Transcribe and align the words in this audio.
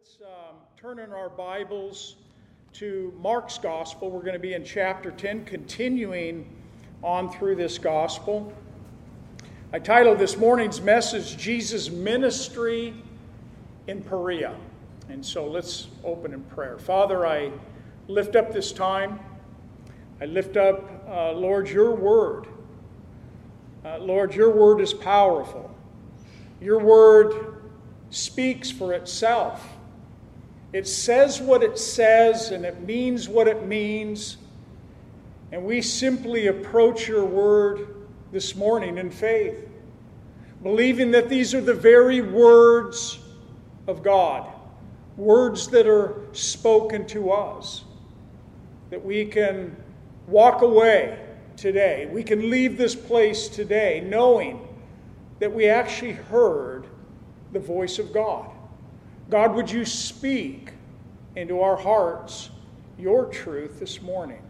let's 0.00 0.16
um, 0.22 0.56
turn 0.80 0.98
in 0.98 1.12
our 1.12 1.28
Bibles 1.28 2.16
to 2.72 3.12
Mark's 3.20 3.58
Gospel. 3.58 4.10
We're 4.10 4.22
going 4.22 4.32
to 4.32 4.38
be 4.38 4.54
in 4.54 4.64
chapter 4.64 5.10
10, 5.10 5.44
continuing 5.44 6.46
on 7.02 7.30
through 7.30 7.56
this 7.56 7.76
Gospel. 7.76 8.50
I 9.74 9.78
titled 9.78 10.18
this 10.18 10.38
morning's 10.38 10.80
message, 10.80 11.36
Jesus' 11.36 11.90
Ministry 11.90 12.94
in 13.88 14.00
Perea. 14.00 14.54
And 15.10 15.24
so 15.24 15.46
let's 15.46 15.88
open 16.02 16.32
in 16.32 16.44
prayer. 16.44 16.78
Father, 16.78 17.26
I 17.26 17.50
lift 18.08 18.36
up 18.36 18.54
this 18.54 18.72
time. 18.72 19.20
I 20.18 20.24
lift 20.24 20.56
up, 20.56 21.04
uh, 21.08 21.32
Lord, 21.32 21.68
your 21.68 21.94
word. 21.94 22.46
Uh, 23.84 23.98
Lord, 23.98 24.34
your 24.34 24.50
word 24.50 24.80
is 24.80 24.94
powerful. 24.94 25.70
Your 26.58 26.78
word 26.78 27.60
speaks 28.08 28.70
for 28.70 28.94
itself. 28.94 29.76
It 30.72 30.86
says 30.86 31.40
what 31.40 31.62
it 31.62 31.78
says 31.78 32.50
and 32.50 32.64
it 32.64 32.80
means 32.82 33.28
what 33.28 33.48
it 33.48 33.66
means. 33.66 34.36
And 35.52 35.64
we 35.64 35.82
simply 35.82 36.46
approach 36.46 37.08
your 37.08 37.24
word 37.24 37.88
this 38.30 38.54
morning 38.54 38.98
in 38.98 39.10
faith, 39.10 39.68
believing 40.62 41.10
that 41.10 41.28
these 41.28 41.54
are 41.54 41.60
the 41.60 41.74
very 41.74 42.20
words 42.20 43.18
of 43.88 44.02
God, 44.04 44.48
words 45.16 45.66
that 45.68 45.88
are 45.88 46.22
spoken 46.32 47.04
to 47.08 47.32
us, 47.32 47.84
that 48.90 49.04
we 49.04 49.24
can 49.24 49.76
walk 50.28 50.62
away 50.62 51.18
today. 51.56 52.08
We 52.10 52.22
can 52.22 52.48
leave 52.48 52.78
this 52.78 52.94
place 52.94 53.48
today 53.48 54.00
knowing 54.00 54.66
that 55.40 55.52
we 55.52 55.66
actually 55.66 56.12
heard 56.12 56.86
the 57.52 57.58
voice 57.58 57.98
of 57.98 58.12
God. 58.12 58.50
God, 59.30 59.54
would 59.54 59.70
you 59.70 59.84
speak 59.84 60.72
into 61.36 61.60
our 61.60 61.76
hearts 61.76 62.50
your 62.98 63.26
truth 63.26 63.78
this 63.78 64.02
morning? 64.02 64.42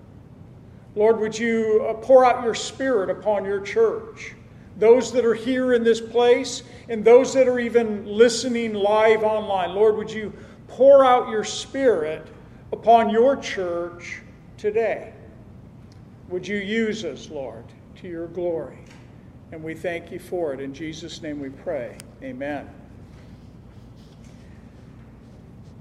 Lord, 0.95 1.21
would 1.21 1.39
you 1.39 1.87
uh, 1.89 1.95
pour 1.95 2.25
out 2.25 2.43
your 2.43 2.55
spirit 2.55 3.11
upon 3.11 3.45
your 3.45 3.61
church? 3.61 4.35
Those 4.79 5.13
that 5.13 5.25
are 5.27 5.35
here 5.35 5.75
in 5.75 5.85
this 5.85 6.01
place 6.01 6.63
and 6.89 7.05
those 7.05 7.35
that 7.35 7.47
are 7.47 7.61
even 7.61 8.07
listening 8.07 8.73
live 8.73 9.23
online, 9.23 9.75
Lord, 9.75 9.97
would 9.97 10.11
you 10.11 10.33
pour 10.67 11.05
out 11.05 11.29
your 11.29 11.45
spirit 11.45 12.27
upon 12.73 13.11
your 13.11 13.37
church 13.37 14.23
today? 14.57 15.13
Would 16.31 16.49
you 16.49 16.57
use 16.57 17.05
us, 17.05 17.29
Lord, 17.29 17.65
to 17.97 18.09
your 18.09 18.29
glory? 18.29 18.79
And 19.53 19.63
we 19.63 19.75
thank 19.75 20.11
you 20.11 20.19
for 20.19 20.55
it. 20.55 20.61
In 20.61 20.73
Jesus' 20.73 21.21
name 21.21 21.39
we 21.39 21.51
pray. 21.51 21.99
Amen. 22.23 22.80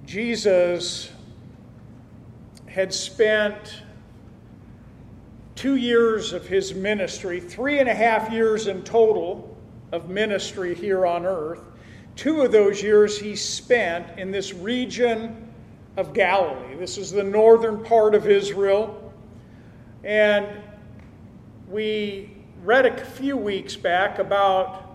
Jesus 0.10 1.12
had 2.66 2.92
spent 2.92 3.84
two 5.54 5.76
years 5.76 6.34
of 6.34 6.48
his 6.48 6.74
ministry, 6.74 7.40
three 7.40 7.78
and 7.78 7.88
a 7.88 7.94
half 7.94 8.32
years 8.32 8.66
in 8.66 8.82
total 8.82 9.56
of 9.92 10.10
ministry 10.10 10.74
here 10.74 11.06
on 11.06 11.28
earth. 11.28 11.62
Two 12.16 12.42
of 12.42 12.52
those 12.52 12.82
years 12.82 13.20
he 13.20 13.36
spent 13.36 14.18
in 14.18 14.32
this 14.32 14.52
region 14.52 15.48
of 15.96 16.12
Galilee. 16.16 16.76
This 16.76 16.98
is 16.98 17.12
the 17.12 17.24
northern 17.24 17.84
part 17.84 18.16
of 18.16 18.28
Israel. 18.28 19.14
And 20.04 20.48
we 21.68 22.32
read 22.64 22.88
a 22.88 23.06
few 23.06 23.38
weeks 23.38 23.76
back 23.76 24.18
about 24.18 24.89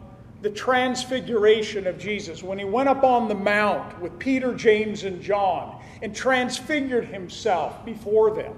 the 0.44 0.50
transfiguration 0.50 1.86
of 1.86 1.98
Jesus 1.98 2.42
when 2.42 2.58
he 2.58 2.66
went 2.66 2.86
up 2.86 3.02
on 3.02 3.28
the 3.28 3.34
mount 3.34 3.98
with 3.98 4.18
Peter, 4.18 4.54
James, 4.54 5.04
and 5.04 5.22
John 5.22 5.82
and 6.02 6.14
transfigured 6.14 7.06
himself 7.06 7.82
before 7.86 8.36
them. 8.36 8.52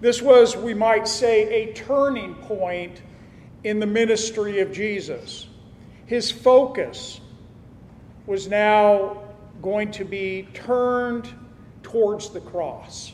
This 0.00 0.22
was, 0.22 0.56
we 0.56 0.72
might 0.72 1.08
say, 1.08 1.64
a 1.64 1.74
turning 1.74 2.36
point 2.36 3.02
in 3.64 3.80
the 3.80 3.86
ministry 3.86 4.60
of 4.60 4.70
Jesus. 4.70 5.48
His 6.06 6.30
focus 6.30 7.20
was 8.26 8.46
now 8.46 9.20
going 9.60 9.90
to 9.90 10.04
be 10.04 10.46
turned 10.54 11.28
towards 11.82 12.30
the 12.30 12.40
cross. 12.40 13.12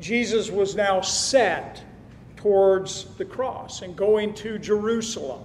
Jesus 0.00 0.50
was 0.50 0.74
now 0.74 1.00
set 1.00 1.80
towards 2.34 3.04
the 3.18 3.24
cross 3.24 3.82
and 3.82 3.94
going 3.94 4.34
to 4.34 4.58
Jerusalem. 4.58 5.44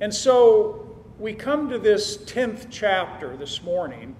And 0.00 0.14
so 0.14 0.88
we 1.18 1.32
come 1.32 1.68
to 1.70 1.78
this 1.78 2.18
10th 2.18 2.68
chapter 2.70 3.36
this 3.36 3.62
morning 3.62 4.14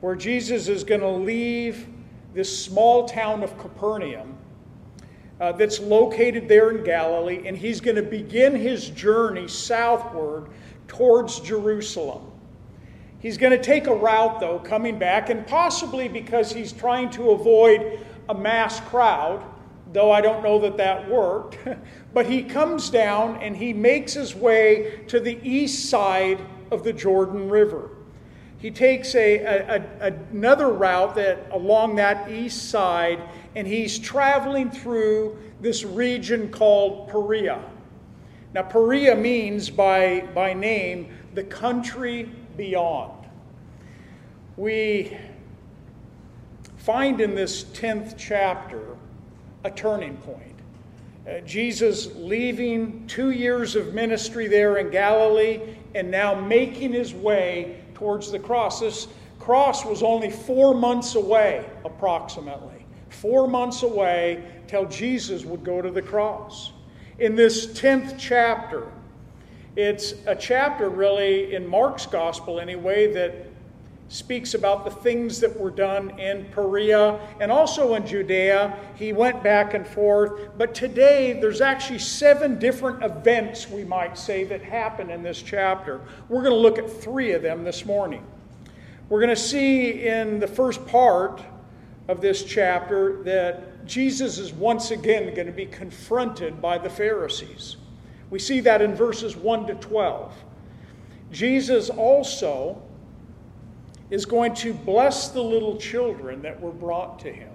where 0.00 0.14
Jesus 0.14 0.68
is 0.68 0.82
going 0.82 1.02
to 1.02 1.10
leave 1.10 1.86
this 2.32 2.64
small 2.64 3.06
town 3.06 3.42
of 3.42 3.58
Capernaum 3.58 4.36
uh, 5.40 5.52
that's 5.52 5.78
located 5.80 6.48
there 6.48 6.70
in 6.70 6.84
Galilee, 6.84 7.42
and 7.46 7.56
he's 7.56 7.80
going 7.80 7.96
to 7.96 8.02
begin 8.02 8.54
his 8.54 8.88
journey 8.90 9.46
southward 9.46 10.48
towards 10.88 11.40
Jerusalem. 11.40 12.30
He's 13.18 13.36
going 13.36 13.52
to 13.52 13.62
take 13.62 13.86
a 13.86 13.94
route, 13.94 14.40
though, 14.40 14.58
coming 14.58 14.98
back, 14.98 15.28
and 15.28 15.46
possibly 15.46 16.08
because 16.08 16.52
he's 16.52 16.72
trying 16.72 17.10
to 17.10 17.30
avoid 17.30 18.00
a 18.28 18.34
mass 18.34 18.80
crowd, 18.80 19.44
though 19.94 20.10
I 20.10 20.20
don't 20.20 20.42
know 20.42 20.58
that 20.58 20.76
that 20.76 21.08
worked. 21.08 21.56
but 22.12 22.26
he 22.26 22.42
comes 22.42 22.90
down 22.90 23.40
and 23.40 23.56
he 23.56 23.72
makes 23.72 24.12
his 24.12 24.34
way 24.34 25.04
to 25.06 25.20
the 25.20 25.38
east 25.48 25.88
side 25.88 26.44
of 26.70 26.82
the 26.82 26.92
Jordan 26.92 27.48
River. 27.48 27.90
He 28.58 28.70
takes 28.70 29.14
a, 29.14 29.38
a, 29.38 29.84
a, 30.00 30.12
another 30.32 30.68
route 30.68 31.14
that 31.14 31.46
along 31.52 31.96
that 31.96 32.30
east 32.30 32.70
side, 32.70 33.22
and 33.54 33.66
he's 33.66 33.98
traveling 33.98 34.70
through 34.70 35.38
this 35.60 35.84
region 35.84 36.50
called 36.50 37.08
Perea. 37.08 37.62
Now, 38.52 38.62
Perea 38.62 39.14
means 39.14 39.70
by, 39.70 40.28
by 40.34 40.54
name 40.54 41.08
the 41.34 41.44
country 41.44 42.30
beyond. 42.56 43.26
We 44.56 45.16
find 46.76 47.20
in 47.20 47.34
this 47.34 47.64
10th 47.64 48.14
chapter 48.16 48.93
a 49.64 49.70
turning 49.70 50.16
point. 50.18 50.54
Uh, 51.26 51.40
Jesus 51.40 52.14
leaving 52.16 53.06
two 53.06 53.30
years 53.30 53.76
of 53.76 53.94
ministry 53.94 54.46
there 54.46 54.76
in 54.76 54.90
Galilee 54.90 55.60
and 55.94 56.10
now 56.10 56.34
making 56.34 56.92
his 56.92 57.14
way 57.14 57.80
towards 57.94 58.30
the 58.30 58.38
cross. 58.38 58.80
This 58.80 59.08
cross 59.40 59.84
was 59.84 60.02
only 60.02 60.30
four 60.30 60.74
months 60.74 61.14
away, 61.14 61.64
approximately. 61.84 62.84
Four 63.08 63.48
months 63.48 63.82
away 63.82 64.44
till 64.66 64.86
Jesus 64.86 65.44
would 65.44 65.64
go 65.64 65.80
to 65.80 65.90
the 65.90 66.02
cross. 66.02 66.72
In 67.18 67.34
this 67.36 67.66
10th 67.68 68.16
chapter, 68.18 68.86
it's 69.76 70.14
a 70.26 70.36
chapter 70.36 70.90
really 70.90 71.54
in 71.54 71.66
Mark's 71.66 72.06
gospel, 72.06 72.60
anyway, 72.60 73.12
that 73.14 73.46
speaks 74.08 74.54
about 74.54 74.84
the 74.84 74.90
things 74.90 75.40
that 75.40 75.58
were 75.58 75.70
done 75.70 76.18
in 76.18 76.44
Perea 76.52 77.18
and 77.40 77.50
also 77.50 77.94
in 77.94 78.06
Judea. 78.06 78.78
He 78.94 79.12
went 79.12 79.42
back 79.42 79.74
and 79.74 79.86
forth. 79.86 80.56
But 80.58 80.74
today, 80.74 81.38
there's 81.40 81.60
actually 81.60 81.98
seven 81.98 82.58
different 82.58 83.02
events, 83.02 83.68
we 83.68 83.84
might 83.84 84.18
say, 84.18 84.44
that 84.44 84.62
happen 84.62 85.10
in 85.10 85.22
this 85.22 85.40
chapter. 85.40 86.00
We're 86.28 86.42
going 86.42 86.52
to 86.52 86.58
look 86.58 86.78
at 86.78 86.90
three 86.90 87.32
of 87.32 87.42
them 87.42 87.64
this 87.64 87.84
morning. 87.84 88.24
We're 89.08 89.20
going 89.20 89.34
to 89.34 89.36
see 89.36 90.06
in 90.06 90.38
the 90.38 90.46
first 90.46 90.86
part 90.86 91.42
of 92.08 92.20
this 92.20 92.44
chapter 92.44 93.22
that 93.24 93.86
Jesus 93.86 94.38
is 94.38 94.52
once 94.52 94.90
again 94.90 95.34
going 95.34 95.46
to 95.46 95.52
be 95.52 95.66
confronted 95.66 96.60
by 96.60 96.78
the 96.78 96.90
Pharisees. 96.90 97.76
We 98.30 98.38
see 98.38 98.60
that 98.60 98.82
in 98.82 98.94
verses 98.94 99.36
1 99.36 99.66
to 99.66 99.74
12. 99.74 100.32
Jesus 101.30 101.90
also 101.90 102.82
is 104.10 104.26
going 104.26 104.54
to 104.54 104.74
bless 104.74 105.28
the 105.28 105.42
little 105.42 105.76
children 105.76 106.42
that 106.42 106.60
were 106.60 106.72
brought 106.72 107.18
to 107.20 107.32
him 107.32 107.50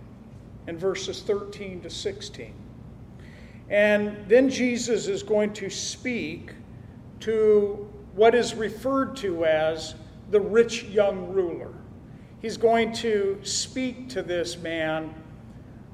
in 0.68 0.78
verses 0.78 1.22
13 1.22 1.81
to 1.81 1.90
16. 1.90 2.54
And 3.69 4.18
then 4.28 4.50
Jesus 4.50 5.07
is 5.07 5.22
going 5.22 5.54
to 5.54 5.69
speak 5.69 6.54
to 7.22 7.88
what 8.16 8.34
is 8.34 8.56
referred 8.56 9.16
to 9.18 9.46
as 9.46 9.96
the 10.31 10.42
rich 10.42 10.84
young 10.86 11.31
ruler. 11.31 11.74
He's 12.42 12.57
going 12.57 12.94
to 12.94 13.40
speak 13.44 14.10
to 14.10 14.24
this 14.24 14.57
man 14.57 15.13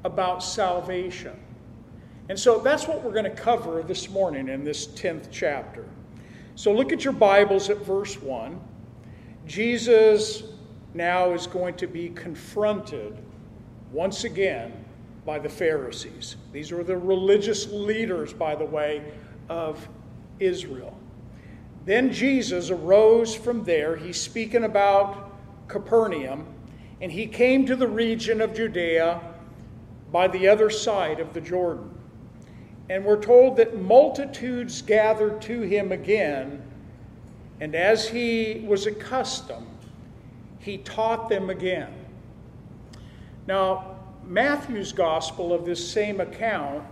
about 0.04 0.44
salvation. 0.44 1.38
And 2.30 2.40
so 2.40 2.60
that's 2.60 2.88
what 2.88 3.04
we're 3.04 3.12
going 3.12 3.26
to 3.26 3.30
cover 3.30 3.84
this 3.84 4.10
morning 4.10 4.48
in 4.50 4.64
this 4.64 4.88
10th 4.88 5.28
chapter. 5.32 5.86
So 6.56 6.72
look 6.72 6.94
at 6.94 7.04
your 7.04 7.14
Bibles 7.14 7.70
at 7.70 7.78
verse 7.78 8.22
1. 8.22 8.60
Jesus 9.46 10.44
now 10.94 11.32
is 11.32 11.48
going 11.48 11.76
to 11.76 11.88
be 11.88 12.10
confronted 12.10 13.18
once 13.92 14.24
again 14.24 14.86
by 15.26 15.40
the 15.40 15.50
Pharisees. 15.50 16.36
These 16.52 16.72
were 16.72 16.84
the 16.84 16.98
religious 16.98 17.68
leaders, 17.72 18.34
by 18.34 18.56
the 18.56 18.66
way, 18.66 19.04
of 19.50 19.88
Israel. 20.40 20.98
Then 21.86 22.12
Jesus 22.12 22.70
arose 22.72 23.36
from 23.36 23.64
there. 23.64 23.96
He's 23.96 24.20
speaking 24.20 24.64
about 24.64 25.32
Capernaum, 25.68 26.48
and 27.02 27.12
he 27.12 27.28
came 27.28 27.66
to 27.66 27.76
the 27.76 27.88
region 27.88 28.42
of 28.42 28.54
Judea 28.54 29.22
by 30.12 30.28
the 30.28 30.48
other 30.48 30.70
side 30.70 31.20
of 31.20 31.34
the 31.34 31.42
Jordan. 31.42 31.92
And 32.90 33.04
we're 33.04 33.22
told 33.22 33.58
that 33.58 33.82
multitudes 33.82 34.82
gathered 34.82 35.42
to 35.44 35.62
him 35.62 35.92
again, 35.92 36.64
and 37.60 37.76
as 37.76 38.08
he 38.08 38.64
was 38.66 38.86
accustomed, 38.86 39.68
he 40.60 40.78
taught 40.80 41.30
them 41.30 41.50
again. 41.50 41.94
Now, 43.48 43.98
Matthew's 44.26 44.92
gospel 44.92 45.54
of 45.54 45.66
this 45.66 45.88
same 45.88 46.20
account 46.20 46.84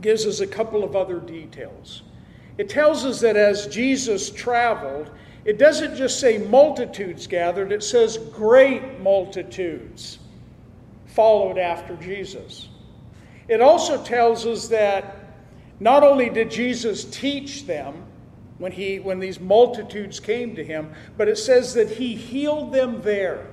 gives 0.00 0.26
us 0.26 0.40
a 0.40 0.46
couple 0.46 0.84
of 0.84 0.94
other 0.94 1.18
details. 1.18 2.02
It 2.58 2.68
tells 2.68 3.04
us 3.04 3.20
that 3.20 3.36
as 3.36 3.66
Jesus 3.66 4.30
traveled, 4.30 5.10
it 5.44 5.58
doesn't 5.58 5.96
just 5.96 6.20
say 6.20 6.38
multitudes 6.38 7.26
gathered, 7.26 7.72
it 7.72 7.82
says 7.82 8.18
great 8.32 9.00
multitudes 9.00 10.18
followed 11.06 11.58
after 11.58 11.96
Jesus. 11.96 12.68
It 13.48 13.60
also 13.60 14.02
tells 14.02 14.46
us 14.46 14.68
that 14.68 15.16
not 15.80 16.04
only 16.04 16.30
did 16.30 16.50
Jesus 16.50 17.04
teach 17.04 17.66
them 17.66 18.04
when, 18.58 18.72
he, 18.72 19.00
when 19.00 19.18
these 19.18 19.40
multitudes 19.40 20.20
came 20.20 20.54
to 20.54 20.64
him, 20.64 20.92
but 21.16 21.28
it 21.28 21.38
says 21.38 21.74
that 21.74 21.90
he 21.90 22.14
healed 22.14 22.72
them 22.72 23.00
there. 23.02 23.46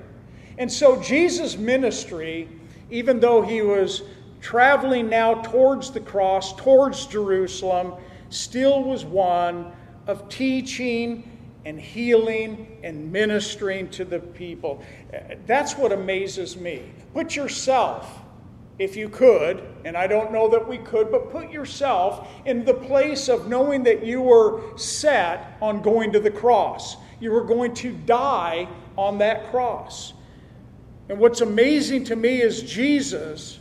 And 0.58 0.70
so 0.70 1.00
Jesus' 1.00 1.56
ministry, 1.56 2.48
even 2.90 3.20
though 3.20 3.42
he 3.42 3.62
was 3.62 4.02
traveling 4.40 5.08
now 5.08 5.34
towards 5.34 5.90
the 5.90 6.00
cross, 6.00 6.54
towards 6.54 7.06
Jerusalem, 7.06 7.94
still 8.28 8.82
was 8.82 9.04
one 9.04 9.72
of 10.06 10.28
teaching 10.28 11.38
and 11.64 11.78
healing 11.78 12.78
and 12.82 13.12
ministering 13.12 13.88
to 13.90 14.04
the 14.04 14.18
people. 14.18 14.82
That's 15.46 15.76
what 15.76 15.92
amazes 15.92 16.56
me. 16.56 16.90
Put 17.12 17.36
yourself, 17.36 18.20
if 18.80 18.96
you 18.96 19.08
could, 19.08 19.62
and 19.84 19.96
I 19.96 20.08
don't 20.08 20.32
know 20.32 20.48
that 20.48 20.66
we 20.66 20.78
could, 20.78 21.12
but 21.12 21.30
put 21.30 21.50
yourself 21.50 22.26
in 22.46 22.64
the 22.64 22.74
place 22.74 23.28
of 23.28 23.46
knowing 23.46 23.84
that 23.84 24.04
you 24.04 24.22
were 24.22 24.76
set 24.76 25.56
on 25.60 25.82
going 25.82 26.12
to 26.12 26.18
the 26.18 26.30
cross. 26.30 26.96
You 27.20 27.30
were 27.30 27.44
going 27.44 27.74
to 27.74 27.92
die 27.92 28.66
on 28.96 29.18
that 29.18 29.50
cross. 29.50 30.14
And 31.08 31.18
what's 31.18 31.42
amazing 31.42 32.04
to 32.04 32.16
me 32.16 32.40
is 32.40 32.62
Jesus 32.62 33.60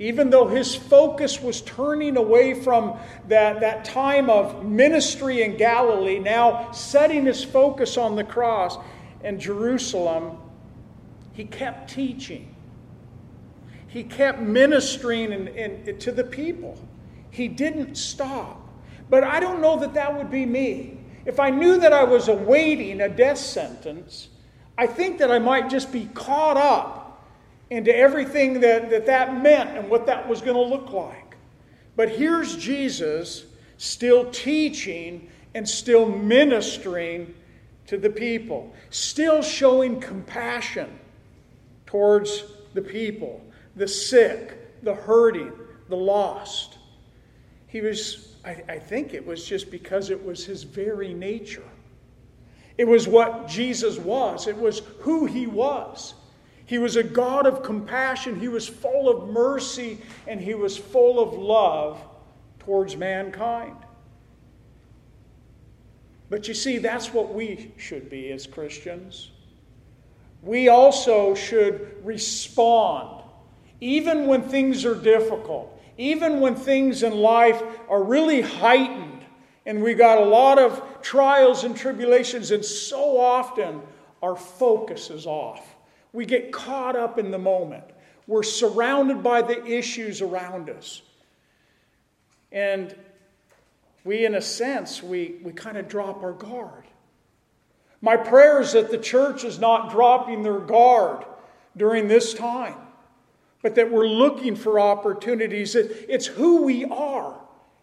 even 0.00 0.30
though 0.30 0.46
his 0.46 0.74
focus 0.74 1.40
was 1.40 1.60
turning 1.62 2.16
away 2.16 2.54
from 2.54 2.96
that, 3.26 3.60
that 3.60 3.84
time 3.84 4.30
of 4.30 4.64
ministry 4.64 5.42
in 5.42 5.56
Galilee, 5.56 6.20
now 6.20 6.70
setting 6.70 7.24
his 7.26 7.42
focus 7.42 7.96
on 7.96 8.14
the 8.14 8.22
cross 8.22 8.78
and 9.24 9.40
Jerusalem, 9.40 10.38
he 11.32 11.44
kept 11.44 11.90
teaching. 11.90 12.54
He 13.88 14.04
kept 14.04 14.40
ministering 14.40 15.32
in, 15.32 15.48
in, 15.48 15.98
to 15.98 16.12
the 16.12 16.24
people. 16.24 16.78
He 17.30 17.48
didn't 17.48 17.96
stop. 17.96 18.60
But 19.10 19.24
I 19.24 19.40
don't 19.40 19.60
know 19.60 19.78
that 19.80 19.94
that 19.94 20.16
would 20.16 20.30
be 20.30 20.46
me. 20.46 20.98
If 21.24 21.40
I 21.40 21.50
knew 21.50 21.78
that 21.78 21.92
I 21.92 22.04
was 22.04 22.28
awaiting 22.28 23.00
a 23.00 23.08
death 23.08 23.38
sentence, 23.38 24.28
I 24.76 24.86
think 24.86 25.18
that 25.18 25.30
I 25.30 25.38
might 25.38 25.68
just 25.68 25.90
be 25.90 26.08
caught 26.14 26.56
up 26.56 27.26
into 27.70 27.94
everything 27.94 28.60
that, 28.60 28.90
that 28.90 29.06
that 29.06 29.42
meant 29.42 29.76
and 29.76 29.90
what 29.90 30.06
that 30.06 30.28
was 30.28 30.40
going 30.40 30.56
to 30.56 30.62
look 30.62 30.92
like. 30.92 31.36
But 31.96 32.10
here's 32.10 32.56
Jesus 32.56 33.44
still 33.76 34.30
teaching 34.30 35.28
and 35.54 35.68
still 35.68 36.06
ministering 36.06 37.34
to 37.86 37.96
the 37.96 38.10
people, 38.10 38.72
still 38.90 39.42
showing 39.42 40.00
compassion 40.00 40.98
towards 41.86 42.44
the 42.74 42.82
people, 42.82 43.40
the 43.78 43.88
sick, 43.88 44.82
the 44.82 44.94
hurting, 44.94 45.52
the 45.88 45.96
lost. 45.96 46.78
He 47.66 47.80
was, 47.80 48.36
I, 48.44 48.62
I 48.68 48.78
think 48.78 49.14
it 49.14 49.26
was 49.26 49.44
just 49.46 49.70
because 49.70 50.10
it 50.10 50.22
was 50.22 50.44
his 50.44 50.64
very 50.64 51.14
nature. 51.14 51.64
It 52.76 52.86
was 52.86 53.08
what 53.08 53.48
Jesus 53.48 53.98
was, 53.98 54.46
it 54.46 54.56
was 54.56 54.82
who 55.00 55.26
he 55.26 55.46
was. 55.46 56.14
He 56.66 56.76
was 56.76 56.96
a 56.96 57.02
God 57.02 57.46
of 57.46 57.62
compassion. 57.62 58.38
He 58.38 58.48
was 58.48 58.68
full 58.68 59.08
of 59.08 59.30
mercy 59.30 60.02
and 60.26 60.38
he 60.38 60.52
was 60.52 60.76
full 60.76 61.18
of 61.18 61.32
love 61.32 61.98
towards 62.58 62.94
mankind. 62.94 63.74
But 66.28 66.46
you 66.46 66.52
see, 66.52 66.76
that's 66.76 67.14
what 67.14 67.32
we 67.32 67.72
should 67.78 68.10
be 68.10 68.30
as 68.32 68.46
Christians. 68.46 69.30
We 70.42 70.68
also 70.68 71.34
should 71.34 72.04
respond, 72.04 73.17
even 73.80 74.26
when 74.26 74.42
things 74.42 74.84
are 74.84 74.94
difficult, 74.94 75.80
even 75.96 76.40
when 76.40 76.54
things 76.54 77.02
in 77.02 77.16
life 77.16 77.62
are 77.88 78.02
really 78.02 78.40
heightened, 78.40 79.22
and 79.66 79.82
we 79.82 79.94
got 79.94 80.18
a 80.18 80.24
lot 80.24 80.58
of 80.58 81.02
trials 81.02 81.64
and 81.64 81.76
tribulations, 81.76 82.50
and 82.50 82.64
so 82.64 83.20
often 83.20 83.82
our 84.22 84.36
focus 84.36 85.10
is 85.10 85.26
off. 85.26 85.76
We 86.12 86.24
get 86.24 86.52
caught 86.52 86.96
up 86.96 87.18
in 87.18 87.30
the 87.30 87.38
moment. 87.38 87.84
We're 88.26 88.42
surrounded 88.42 89.22
by 89.22 89.42
the 89.42 89.64
issues 89.64 90.20
around 90.20 90.70
us. 90.70 91.02
And 92.50 92.94
we, 94.04 94.24
in 94.24 94.34
a 94.34 94.40
sense, 94.40 95.02
we, 95.02 95.36
we 95.42 95.52
kind 95.52 95.76
of 95.76 95.88
drop 95.88 96.22
our 96.22 96.32
guard. 96.32 96.84
My 98.00 98.16
prayer 98.16 98.60
is 98.60 98.72
that 98.72 98.90
the 98.90 98.98
church 98.98 99.44
is 99.44 99.58
not 99.58 99.90
dropping 99.90 100.42
their 100.42 100.60
guard 100.60 101.24
during 101.76 102.08
this 102.08 102.32
time, 102.32 102.76
but 103.62 103.74
that 103.74 103.90
we're 103.90 104.06
looking 104.06 104.54
for 104.54 104.78
opportunities. 104.78 105.74
It's 105.74 106.26
who 106.26 106.62
we 106.62 106.84
are 106.84 107.34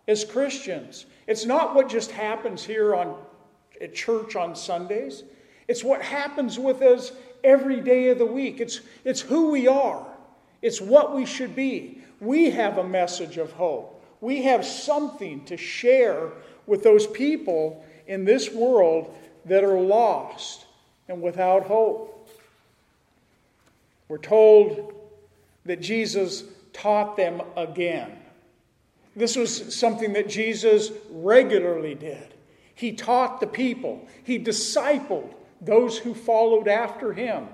as 0.08 0.24
Christians. 0.24 1.06
It's 1.28 1.46
not 1.46 1.76
what 1.76 1.90
just 1.90 2.12
happens 2.12 2.64
here 2.64 2.96
on, 2.96 3.16
at 3.82 3.94
church 3.94 4.36
on 4.36 4.56
Sundays, 4.56 5.24
it's 5.68 5.84
what 5.84 6.02
happens 6.02 6.60
with 6.60 6.82
us 6.82 7.12
every 7.44 7.82
day 7.82 8.10
of 8.10 8.20
the 8.20 8.26
week. 8.26 8.60
It's, 8.60 8.82
it's 9.04 9.22
who 9.22 9.50
we 9.50 9.68
are, 9.68 10.06
it's 10.62 10.80
what 10.80 11.16
we 11.16 11.26
should 11.26 11.56
be. 11.56 12.02
We 12.22 12.50
have 12.52 12.78
a 12.78 12.84
message 12.84 13.38
of 13.38 13.52
hope. 13.52 13.92
We 14.22 14.44
have 14.44 14.66
something 14.66 15.44
to 15.46 15.58
share 15.58 16.32
with 16.66 16.82
those 16.82 17.06
people 17.06 17.86
in 18.08 18.24
this 18.24 18.52
world 18.52 19.14
that 19.46 19.64
are 19.64 19.80
lost 19.80 20.66
and 21.08 21.22
without 21.22 21.64
hope. 21.64 22.30
We're 24.08 24.18
told 24.18 24.95
that 25.66 25.82
Jesus 25.82 26.44
taught 26.74 27.18
them 27.18 27.42
again. 27.56 28.18
This 29.16 29.36
was 29.36 29.76
something 29.76 30.14
that 30.14 30.30
Jesus 30.30 30.92
regularly 31.10 31.96
did. 31.96 32.34
He 32.76 32.92
taught 32.92 33.40
the 33.40 33.48
people, 33.48 34.08
he 34.24 34.38
discipled 34.38 35.34
those 35.62 35.98
who 35.98 36.14
followed 36.14 36.68
after 36.68 37.14
him. 37.14 37.48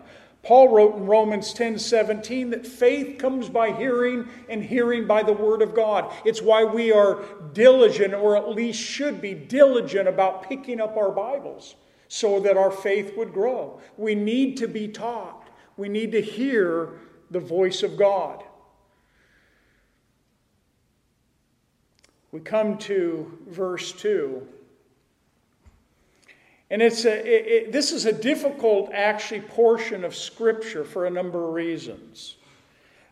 Paul 0.43 0.69
wrote 0.69 0.95
in 0.95 1.05
Romans 1.05 1.53
10 1.53 1.77
17 1.77 2.49
that 2.49 2.65
faith 2.65 3.19
comes 3.19 3.47
by 3.47 3.71
hearing, 3.71 4.27
and 4.49 4.63
hearing 4.63 5.05
by 5.05 5.21
the 5.21 5.33
word 5.33 5.61
of 5.61 5.75
God. 5.75 6.11
It's 6.25 6.41
why 6.41 6.63
we 6.63 6.91
are 6.91 7.23
diligent, 7.53 8.15
or 8.15 8.35
at 8.35 8.49
least 8.49 8.81
should 8.81 9.21
be 9.21 9.35
diligent, 9.35 10.07
about 10.07 10.49
picking 10.49 10.81
up 10.81 10.97
our 10.97 11.11
Bibles 11.11 11.75
so 12.07 12.39
that 12.39 12.57
our 12.57 12.71
faith 12.71 13.15
would 13.15 13.33
grow. 13.33 13.79
We 13.97 14.15
need 14.15 14.57
to 14.57 14.67
be 14.67 14.87
taught, 14.87 15.47
we 15.77 15.89
need 15.89 16.11
to 16.13 16.21
hear 16.21 16.99
the 17.31 17.39
voice 17.39 17.81
of 17.81 17.97
God. 17.97 18.43
We 22.31 22.41
come 22.41 22.77
to 22.79 23.39
verse 23.47 23.91
2. 23.93 24.47
And 26.69 26.81
it's 26.81 27.03
a, 27.03 27.11
it, 27.11 27.47
it, 27.47 27.71
this 27.73 27.91
is 27.91 28.05
a 28.05 28.13
difficult, 28.13 28.91
actually, 28.93 29.41
portion 29.41 30.05
of 30.05 30.15
Scripture 30.15 30.85
for 30.85 31.05
a 31.05 31.09
number 31.09 31.45
of 31.45 31.53
reasons. 31.53 32.35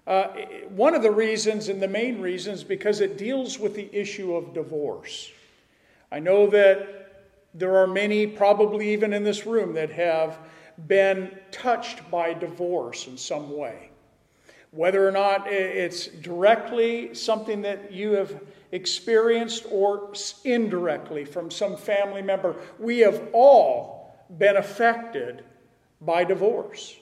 Uh, 0.07 0.27
one 0.69 0.95
of 0.95 1.03
the 1.03 1.11
reasons, 1.11 1.67
and 1.67 1.81
the 1.81 1.87
main 1.87 2.21
reasons, 2.21 2.63
because 2.63 3.01
it 3.01 3.17
deals 3.17 3.59
with 3.59 3.75
the 3.75 3.93
issue 3.93 4.33
of 4.35 4.53
divorce. 4.53 5.29
I 6.11 6.19
know 6.19 6.47
that 6.47 7.27
there 7.53 7.77
are 7.77 7.87
many, 7.87 8.25
probably 8.25 8.93
even 8.93 9.11
in 9.11 9.23
this 9.23 9.45
room, 9.45 9.73
that 9.73 9.91
have 9.91 10.39
been 10.87 11.37
touched 11.51 12.09
by 12.09 12.33
divorce 12.33 13.07
in 13.07 13.17
some 13.17 13.55
way. 13.55 13.89
Whether 14.71 15.07
or 15.07 15.11
not 15.11 15.47
it's 15.47 16.07
directly 16.07 17.13
something 17.15 17.63
that 17.63 17.91
you 17.91 18.11
have 18.13 18.39
experienced 18.71 19.65
or 19.71 20.13
indirectly 20.45 21.25
from 21.25 21.49
some 21.49 21.75
family 21.75 22.21
member. 22.21 22.55
We 22.77 22.99
have 22.99 23.29
all 23.33 24.15
been 24.37 24.57
affected 24.57 25.43
by 26.01 26.23
divorce. 26.23 26.95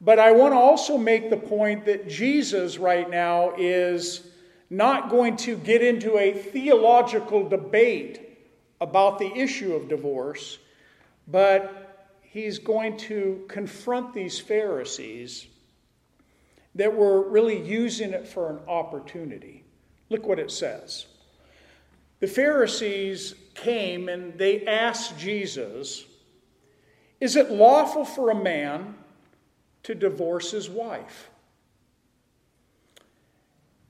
But 0.00 0.18
I 0.18 0.32
want 0.32 0.52
to 0.52 0.58
also 0.58 0.98
make 0.98 1.30
the 1.30 1.36
point 1.36 1.84
that 1.86 2.08
Jesus 2.08 2.78
right 2.78 3.08
now 3.08 3.54
is 3.56 4.26
not 4.70 5.10
going 5.10 5.36
to 5.36 5.56
get 5.56 5.82
into 5.82 6.16
a 6.18 6.32
theological 6.32 7.48
debate 7.48 8.38
about 8.80 9.18
the 9.18 9.32
issue 9.32 9.74
of 9.74 9.88
divorce, 9.88 10.58
but 11.28 12.18
he's 12.22 12.58
going 12.58 12.96
to 12.96 13.44
confront 13.48 14.12
these 14.14 14.40
Pharisees 14.40 15.46
that 16.74 16.94
were 16.94 17.28
really 17.28 17.60
using 17.60 18.12
it 18.12 18.26
for 18.26 18.50
an 18.50 18.60
opportunity. 18.68 19.64
Look 20.08 20.26
what 20.26 20.38
it 20.38 20.50
says. 20.50 21.06
The 22.20 22.26
Pharisees 22.26 23.34
came 23.54 24.08
and 24.08 24.38
they 24.38 24.64
asked 24.66 25.18
Jesus, 25.18 26.04
Is 27.20 27.36
it 27.36 27.50
lawful 27.50 28.04
for 28.04 28.30
a 28.30 28.34
man 28.34 28.94
to 29.82 29.94
divorce 29.94 30.50
his 30.50 30.70
wife? 30.70 31.30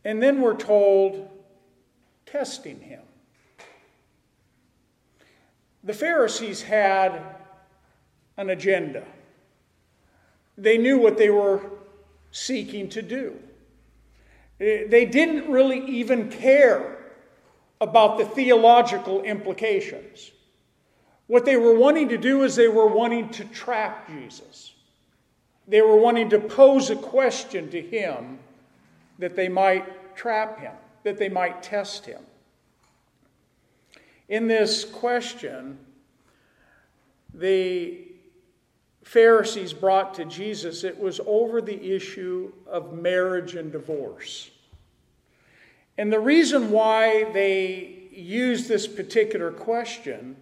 And 0.05 0.23
then 0.23 0.41
we're 0.41 0.57
told, 0.57 1.29
testing 2.27 2.81
him. 2.81 3.03
The 5.85 5.95
Pharisees 5.95 6.63
had 6.63 7.21
an 8.37 8.51
agenda. 8.51 9.05
They 10.57 10.79
knew 10.79 10.99
what 10.99 11.19
they 11.19 11.31
were 11.31 11.61
seeking 12.33 12.89
to 12.89 13.03
do. 13.03 13.39
Eh, 14.59 14.87
they 14.89 15.05
didn't 15.05 15.49
really 15.51 15.85
even 15.87 16.29
care 16.31 16.99
about 17.81 18.19
the 18.19 18.25
theological 18.25 19.23
implications. 19.23 20.33
What 21.27 21.45
they 21.45 21.57
were 21.57 21.79
wanting 21.79 22.09
to 22.09 22.19
do 22.19 22.43
is 22.43 22.57
they 22.57 22.69
were 22.69 22.87
wanting 22.87 23.29
to 23.31 23.45
trap 23.45 24.09
Jesus. 24.09 24.75
They 25.69 25.81
were 25.81 25.97
wanting 25.97 26.31
to 26.31 26.39
pose 26.39 26.91
a 26.91 26.97
question 26.97 27.71
to 27.71 27.81
him 27.81 28.39
that 29.19 29.37
they 29.37 29.49
might 29.49 30.17
trap 30.17 30.59
him, 30.59 30.73
that 31.05 31.19
they 31.19 31.29
might 31.29 31.63
test 31.63 32.05
him. 32.07 32.21
In 34.29 34.49
this 34.49 34.85
question, 34.85 35.79
the 37.35 38.12
Pharisees 39.13 39.75
brought 39.75 40.15
to 40.15 40.25
Jesus, 40.25 40.85
it 40.85 40.99
was 40.99 41.21
over 41.27 41.61
the 41.61 41.95
issue 41.95 42.51
of 42.67 42.95
marriage 42.95 43.57
and 43.57 43.71
divorce. 43.71 44.51
And 45.99 46.11
the 46.11 46.19
reason 46.19 46.71
why 46.71 47.31
they 47.33 48.09
used 48.11 48.69
this 48.71 48.89
particular 48.89 49.51
question 49.51 50.37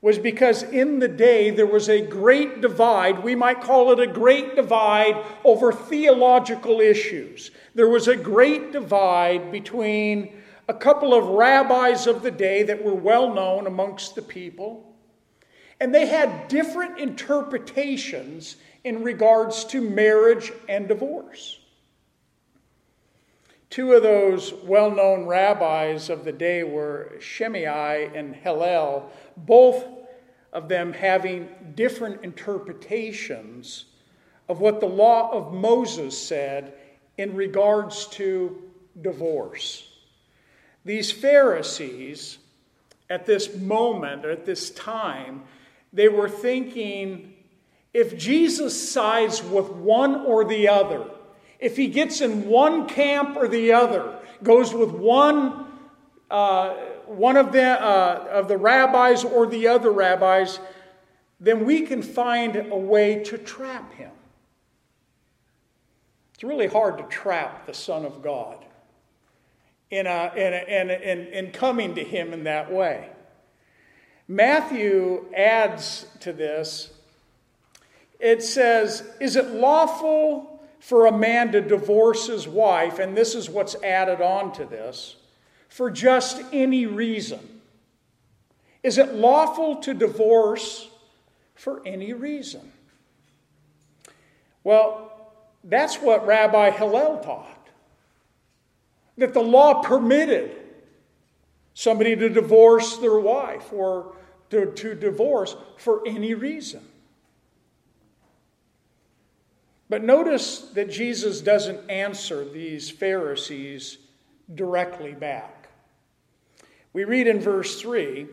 was 0.00 0.18
because 0.18 0.64
in 0.64 0.98
the 0.98 1.06
day 1.06 1.50
there 1.50 1.64
was 1.64 1.88
a 1.88 2.04
great 2.04 2.60
divide. 2.60 3.22
We 3.22 3.36
might 3.36 3.60
call 3.60 3.92
it 3.92 4.00
a 4.00 4.12
great 4.12 4.56
divide 4.56 5.24
over 5.44 5.72
theological 5.72 6.80
issues. 6.80 7.52
There 7.76 7.88
was 7.88 8.08
a 8.08 8.16
great 8.16 8.72
divide 8.72 9.52
between 9.52 10.42
a 10.66 10.74
couple 10.74 11.14
of 11.14 11.28
rabbis 11.28 12.08
of 12.08 12.24
the 12.24 12.32
day 12.32 12.64
that 12.64 12.82
were 12.82 12.96
well 12.96 13.32
known 13.32 13.68
amongst 13.68 14.16
the 14.16 14.22
people 14.22 14.91
and 15.82 15.92
they 15.92 16.06
had 16.06 16.46
different 16.46 17.00
interpretations 17.00 18.54
in 18.84 19.02
regards 19.02 19.64
to 19.64 19.80
marriage 19.80 20.52
and 20.68 20.86
divorce. 20.86 21.58
Two 23.68 23.92
of 23.92 24.04
those 24.04 24.54
well 24.62 24.92
known 24.92 25.26
rabbis 25.26 26.08
of 26.08 26.24
the 26.24 26.30
day 26.30 26.62
were 26.62 27.14
Shammai 27.18 28.10
and 28.14 28.32
Hillel, 28.32 29.10
both 29.36 29.84
of 30.52 30.68
them 30.68 30.92
having 30.92 31.48
different 31.74 32.22
interpretations 32.22 33.86
of 34.48 34.60
what 34.60 34.78
the 34.78 34.86
law 34.86 35.32
of 35.32 35.52
Moses 35.52 36.16
said 36.16 36.74
in 37.18 37.34
regards 37.34 38.06
to 38.06 38.70
divorce. 39.00 39.90
These 40.84 41.10
Pharisees, 41.10 42.38
at 43.10 43.26
this 43.26 43.56
moment, 43.56 44.24
or 44.24 44.30
at 44.30 44.46
this 44.46 44.70
time, 44.70 45.42
they 45.92 46.08
were 46.08 46.28
thinking 46.28 47.34
if 47.92 48.16
Jesus 48.16 48.90
sides 48.90 49.42
with 49.42 49.68
one 49.70 50.24
or 50.24 50.44
the 50.44 50.68
other, 50.68 51.04
if 51.58 51.76
he 51.76 51.88
gets 51.88 52.20
in 52.20 52.46
one 52.46 52.88
camp 52.88 53.36
or 53.36 53.46
the 53.46 53.72
other, 53.72 54.18
goes 54.42 54.72
with 54.72 54.90
one, 54.90 55.66
uh, 56.30 56.70
one 57.06 57.36
of 57.36 57.52
the, 57.52 57.62
uh, 57.62 58.26
of 58.32 58.48
the 58.48 58.56
rabbis 58.56 59.24
or 59.24 59.46
the 59.46 59.68
other 59.68 59.92
rabbis, 59.92 60.58
then 61.38 61.64
we 61.66 61.82
can 61.82 62.02
find 62.02 62.56
a 62.56 62.76
way 62.76 63.22
to 63.24 63.36
trap 63.36 63.92
him. 63.94 64.10
It's 66.34 66.42
really 66.42 66.66
hard 66.66 66.98
to 66.98 67.04
trap 67.04 67.66
the 67.66 67.74
Son 67.74 68.04
of 68.04 68.22
God 68.22 68.64
in, 69.90 70.06
a, 70.06 70.32
in, 70.34 70.52
a, 70.52 70.64
in, 70.66 70.90
in, 70.90 71.26
in 71.28 71.52
coming 71.52 71.94
to 71.94 72.02
him 72.02 72.32
in 72.32 72.44
that 72.44 72.72
way. 72.72 73.11
Matthew 74.32 75.26
adds 75.36 76.06
to 76.20 76.32
this. 76.32 76.90
It 78.18 78.42
says, 78.42 79.02
Is 79.20 79.36
it 79.36 79.50
lawful 79.50 80.58
for 80.80 81.04
a 81.04 81.12
man 81.12 81.52
to 81.52 81.60
divorce 81.60 82.28
his 82.28 82.48
wife? 82.48 82.98
And 82.98 83.14
this 83.14 83.34
is 83.34 83.50
what's 83.50 83.74
added 83.82 84.22
on 84.22 84.52
to 84.54 84.64
this 84.64 85.16
for 85.68 85.90
just 85.90 86.42
any 86.50 86.86
reason. 86.86 87.60
Is 88.82 88.96
it 88.96 89.12
lawful 89.12 89.76
to 89.82 89.92
divorce 89.92 90.88
for 91.54 91.82
any 91.84 92.14
reason? 92.14 92.72
Well, 94.64 95.12
that's 95.62 95.96
what 95.96 96.26
Rabbi 96.26 96.70
Hillel 96.70 97.18
taught. 97.18 97.68
That 99.18 99.34
the 99.34 99.42
law 99.42 99.82
permitted 99.82 100.56
somebody 101.74 102.16
to 102.16 102.30
divorce 102.30 102.96
their 102.96 103.18
wife 103.18 103.70
or 103.74 104.14
to, 104.52 104.66
to 104.66 104.94
divorce 104.94 105.56
for 105.78 106.06
any 106.06 106.34
reason. 106.34 106.84
But 109.88 110.04
notice 110.04 110.58
that 110.74 110.90
Jesus 110.90 111.40
doesn't 111.40 111.90
answer 111.90 112.44
these 112.44 112.90
Pharisees 112.90 113.96
directly 114.54 115.12
back. 115.12 115.70
We 116.92 117.04
read 117.04 117.26
in 117.26 117.40
verse 117.40 117.80
3 117.80 118.26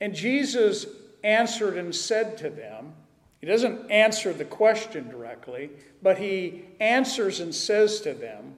and 0.00 0.14
Jesus 0.14 0.86
answered 1.22 1.76
and 1.76 1.94
said 1.94 2.38
to 2.38 2.48
them, 2.48 2.94
he 3.40 3.46
doesn't 3.46 3.90
answer 3.90 4.32
the 4.32 4.46
question 4.46 5.10
directly, 5.10 5.70
but 6.02 6.18
he 6.18 6.64
answers 6.80 7.40
and 7.40 7.54
says 7.54 8.00
to 8.00 8.14
them, 8.14 8.54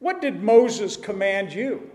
What 0.00 0.20
did 0.20 0.42
Moses 0.42 0.96
command 0.96 1.52
you? 1.52 1.90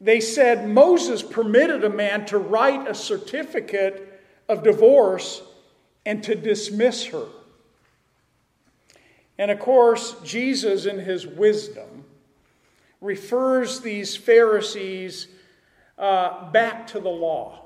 They 0.00 0.20
said 0.20 0.68
Moses 0.68 1.22
permitted 1.22 1.84
a 1.84 1.90
man 1.90 2.24
to 2.26 2.38
write 2.38 2.86
a 2.86 2.94
certificate 2.94 4.22
of 4.48 4.62
divorce 4.62 5.42
and 6.06 6.22
to 6.24 6.34
dismiss 6.34 7.06
her. 7.06 7.26
And 9.38 9.50
of 9.50 9.58
course, 9.58 10.16
Jesus, 10.24 10.86
in 10.86 10.98
his 10.98 11.26
wisdom, 11.26 12.04
refers 13.00 13.80
these 13.80 14.16
Pharisees 14.16 15.28
uh, 15.96 16.50
back 16.50 16.86
to 16.88 17.00
the 17.00 17.08
law. 17.08 17.62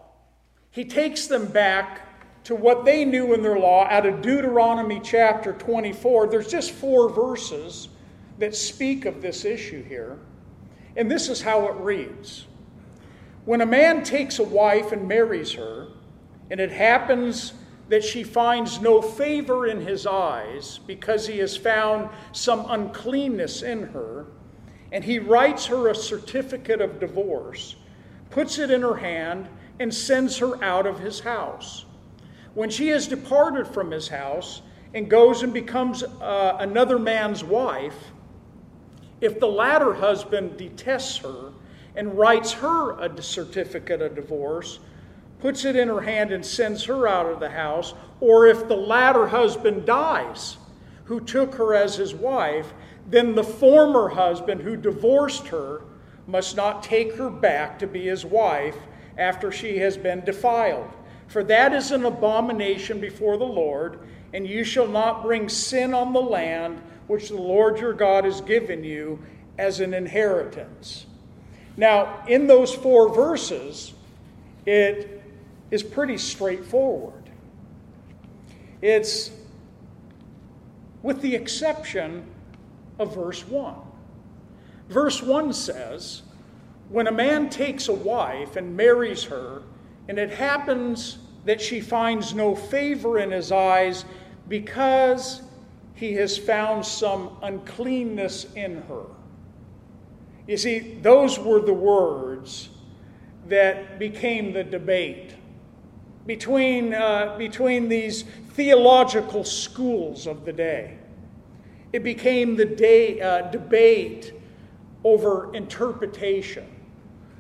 He 0.70 0.84
takes 0.84 1.26
them 1.26 1.46
back 1.46 2.08
to 2.44 2.54
what 2.54 2.84
they 2.84 3.04
knew 3.04 3.34
in 3.34 3.42
their 3.42 3.58
law 3.58 3.86
out 3.88 4.06
of 4.06 4.20
Deuteronomy 4.20 5.00
chapter 5.02 5.52
24. 5.52 6.26
There's 6.26 6.48
just 6.48 6.72
four 6.72 7.08
verses 7.08 7.88
that 8.38 8.54
speak 8.54 9.04
of 9.04 9.22
this 9.22 9.44
issue 9.44 9.82
here. 9.82 10.18
And 10.96 11.10
this 11.10 11.28
is 11.28 11.42
how 11.42 11.66
it 11.68 11.74
reads 11.76 12.46
When 13.44 13.60
a 13.60 13.66
man 13.66 14.04
takes 14.04 14.38
a 14.38 14.44
wife 14.44 14.92
and 14.92 15.08
marries 15.08 15.52
her, 15.52 15.88
and 16.50 16.60
it 16.60 16.70
happens 16.70 17.54
that 17.88 18.04
she 18.04 18.22
finds 18.22 18.80
no 18.80 19.02
favor 19.02 19.66
in 19.66 19.80
his 19.80 20.06
eyes 20.06 20.80
because 20.86 21.26
he 21.26 21.38
has 21.38 21.56
found 21.56 22.08
some 22.32 22.64
uncleanness 22.68 23.62
in 23.62 23.82
her, 23.88 24.26
and 24.92 25.04
he 25.04 25.18
writes 25.18 25.66
her 25.66 25.88
a 25.88 25.94
certificate 25.94 26.80
of 26.80 27.00
divorce, 27.00 27.76
puts 28.30 28.58
it 28.58 28.70
in 28.70 28.82
her 28.82 28.96
hand, 28.96 29.48
and 29.80 29.92
sends 29.92 30.38
her 30.38 30.62
out 30.62 30.86
of 30.86 31.00
his 31.00 31.20
house. 31.20 31.86
When 32.54 32.70
she 32.70 32.88
has 32.88 33.08
departed 33.08 33.66
from 33.66 33.90
his 33.90 34.08
house 34.08 34.62
and 34.94 35.08
goes 35.08 35.42
and 35.42 35.52
becomes 35.52 36.02
uh, 36.02 36.56
another 36.60 36.98
man's 36.98 37.42
wife, 37.42 38.12
if 39.22 39.38
the 39.38 39.46
latter 39.46 39.94
husband 39.94 40.56
detests 40.58 41.18
her 41.18 41.52
and 41.94 42.18
writes 42.18 42.52
her 42.52 42.98
a 43.00 43.22
certificate 43.22 44.02
of 44.02 44.16
divorce, 44.16 44.80
puts 45.38 45.64
it 45.64 45.76
in 45.76 45.86
her 45.86 46.00
hand 46.00 46.32
and 46.32 46.44
sends 46.44 46.84
her 46.84 47.06
out 47.06 47.26
of 47.26 47.38
the 47.38 47.48
house, 47.48 47.94
or 48.20 48.48
if 48.48 48.66
the 48.66 48.76
latter 48.76 49.28
husband 49.28 49.86
dies, 49.86 50.56
who 51.04 51.20
took 51.20 51.54
her 51.54 51.72
as 51.72 51.94
his 51.94 52.12
wife, 52.12 52.72
then 53.08 53.34
the 53.34 53.44
former 53.44 54.08
husband 54.08 54.60
who 54.60 54.76
divorced 54.76 55.46
her 55.48 55.82
must 56.26 56.56
not 56.56 56.82
take 56.82 57.14
her 57.14 57.30
back 57.30 57.78
to 57.78 57.86
be 57.86 58.06
his 58.06 58.24
wife 58.24 58.76
after 59.16 59.52
she 59.52 59.78
has 59.78 59.96
been 59.96 60.24
defiled. 60.24 60.90
For 61.28 61.44
that 61.44 61.72
is 61.72 61.92
an 61.92 62.04
abomination 62.04 63.00
before 63.00 63.36
the 63.36 63.44
Lord, 63.44 64.00
and 64.34 64.48
you 64.48 64.64
shall 64.64 64.88
not 64.88 65.22
bring 65.22 65.48
sin 65.48 65.94
on 65.94 66.12
the 66.12 66.20
land 66.20 66.80
which 67.12 67.28
the 67.28 67.36
Lord 67.36 67.78
your 67.78 67.92
God 67.92 68.24
has 68.24 68.40
given 68.40 68.82
you 68.82 69.18
as 69.58 69.80
an 69.80 69.92
inheritance. 69.92 71.04
Now, 71.76 72.24
in 72.26 72.46
those 72.46 72.74
four 72.74 73.14
verses, 73.14 73.92
it 74.64 75.22
is 75.70 75.82
pretty 75.82 76.16
straightforward. 76.16 77.28
It's 78.80 79.30
with 81.02 81.20
the 81.20 81.34
exception 81.34 82.24
of 82.98 83.14
verse 83.14 83.46
1. 83.46 83.74
Verse 84.88 85.22
1 85.22 85.52
says, 85.52 86.22
When 86.88 87.08
a 87.08 87.12
man 87.12 87.50
takes 87.50 87.88
a 87.88 87.92
wife 87.92 88.56
and 88.56 88.74
marries 88.74 89.24
her, 89.24 89.64
and 90.08 90.18
it 90.18 90.30
happens 90.30 91.18
that 91.44 91.60
she 91.60 91.82
finds 91.82 92.32
no 92.32 92.54
favor 92.54 93.18
in 93.18 93.30
his 93.30 93.52
eyes 93.52 94.06
because 94.48 95.42
he 96.02 96.14
has 96.14 96.36
found 96.36 96.84
some 96.84 97.30
uncleanness 97.42 98.52
in 98.56 98.82
her. 98.88 99.04
You 100.48 100.56
see, 100.56 100.98
those 101.00 101.38
were 101.38 101.60
the 101.60 101.72
words 101.72 102.70
that 103.46 104.00
became 104.00 104.52
the 104.52 104.64
debate 104.64 105.36
between, 106.26 106.92
uh, 106.92 107.36
between 107.38 107.88
these 107.88 108.24
theological 108.54 109.44
schools 109.44 110.26
of 110.26 110.44
the 110.44 110.52
day. 110.52 110.98
It 111.92 112.02
became 112.02 112.56
the 112.56 112.64
day, 112.64 113.20
uh, 113.20 113.42
debate 113.52 114.34
over 115.04 115.54
interpretation 115.54 116.66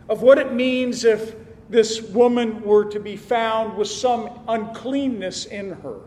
of 0.08 0.22
what 0.22 0.38
it 0.38 0.52
means 0.52 1.04
if 1.04 1.34
this 1.68 2.00
woman 2.00 2.62
were 2.62 2.84
to 2.84 3.00
be 3.00 3.16
found 3.16 3.76
with 3.76 3.88
some 3.88 4.30
uncleanness 4.46 5.46
in 5.46 5.72
her. 5.72 5.98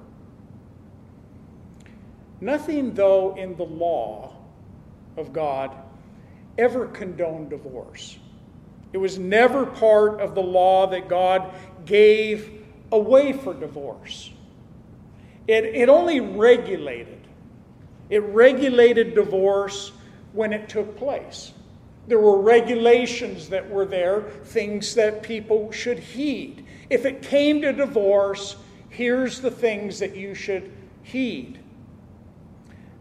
Nothing, 2.42 2.94
though, 2.94 3.36
in 3.36 3.56
the 3.56 3.64
law 3.64 4.34
of 5.18 5.34
God 5.34 5.76
ever 6.58 6.88
condoned 6.88 7.50
divorce. 7.50 8.18
It 8.94 8.98
was 8.98 9.18
never 9.18 9.66
part 9.66 10.22
of 10.22 10.36
the 10.36 10.42
law 10.42 10.88
that 10.88 11.10
God 11.10 11.54
gave 11.86 12.64
away 12.92 13.34
for 13.34 13.54
divorce. 13.54 14.32
It, 15.48 15.66
it 15.66 15.90
only 15.90 16.20
regulated. 16.20 17.20
It 18.10 18.20
regulated 18.20 19.16
divorce 19.16 19.92
when 20.34 20.54
it 20.54 20.70
took 20.70 20.98
place. 20.98 21.52
There 22.08 22.20
were 22.20 22.40
regulations 22.40 23.50
that 23.50 23.70
were 23.70 23.86
there, 23.86 24.22
things 24.44 24.96
that 24.96 25.24
people 25.24 25.72
should 25.72 26.00
heed. 26.00 26.66
If 26.90 27.06
it 27.06 27.24
came 27.24 27.62
to 27.64 27.74
divorce, 27.74 28.56
here's 28.90 29.42
the 29.42 29.52
things 29.52 30.00
that 30.00 30.16
you 30.16 30.36
should 30.36 30.72
heed. 31.04 31.60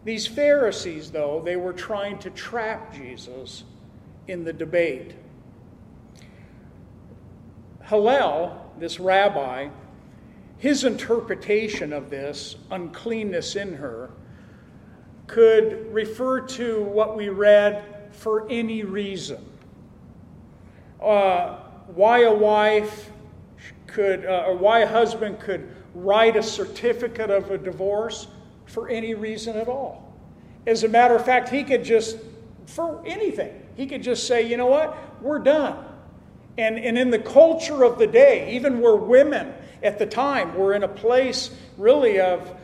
These 0.05 0.27
Pharisees, 0.27 1.09
though, 1.09 1.41
they 1.43 1.55
were 1.55 1.73
trying 1.73 2.19
to 2.19 2.29
trap 2.29 2.93
Jesus 2.93 3.63
in 4.27 4.43
the 4.43 4.53
debate. 4.53 5.15
Hillel, 7.83 8.71
this 8.77 8.99
rabbi, 8.99 9.69
his 10.59 10.83
interpretation 10.83 11.91
of 11.91 12.11
this 12.11 12.55
uncleanness 12.69 13.55
in 13.55 13.73
her 13.73 14.11
could 15.25 15.91
refer 15.91 16.39
to 16.39 16.83
what 16.83 17.17
we 17.17 17.29
read 17.29 17.83
for 18.11 18.47
any 18.49 18.83
reason. 18.83 19.43
Uh, 21.01 21.57
why 21.87 22.21
a 22.21 22.33
wife 22.33 23.09
could, 23.87 24.23
uh, 24.23 24.45
or 24.45 24.55
why 24.55 24.81
a 24.81 24.87
husband 24.87 25.39
could 25.39 25.67
write 25.95 26.35
a 26.35 26.43
certificate 26.43 27.31
of 27.31 27.49
a 27.49 27.57
divorce 27.57 28.27
for 28.65 28.89
any 28.89 29.13
reason 29.13 29.55
at 29.57 29.67
all. 29.67 30.13
As 30.67 30.83
a 30.83 30.87
matter 30.87 31.15
of 31.15 31.25
fact, 31.25 31.49
he 31.49 31.63
could 31.63 31.83
just, 31.83 32.17
for 32.65 33.01
anything, 33.05 33.61
he 33.75 33.85
could 33.85 34.01
just 34.01 34.27
say, 34.27 34.47
you 34.47 34.57
know 34.57 34.65
what, 34.67 34.97
we're 35.21 35.39
done. 35.39 35.83
And, 36.57 36.77
and 36.77 36.97
in 36.97 37.09
the 37.09 37.19
culture 37.19 37.83
of 37.83 37.99
the 37.99 38.07
day, 38.07 38.55
even 38.55 38.79
where 38.79 38.95
women 38.95 39.53
at 39.83 39.99
the 39.99 40.05
time 40.05 40.55
were 40.55 40.73
in 40.73 40.83
a 40.83 40.87
place 40.87 41.51
really 41.77 42.19
of 42.19 42.55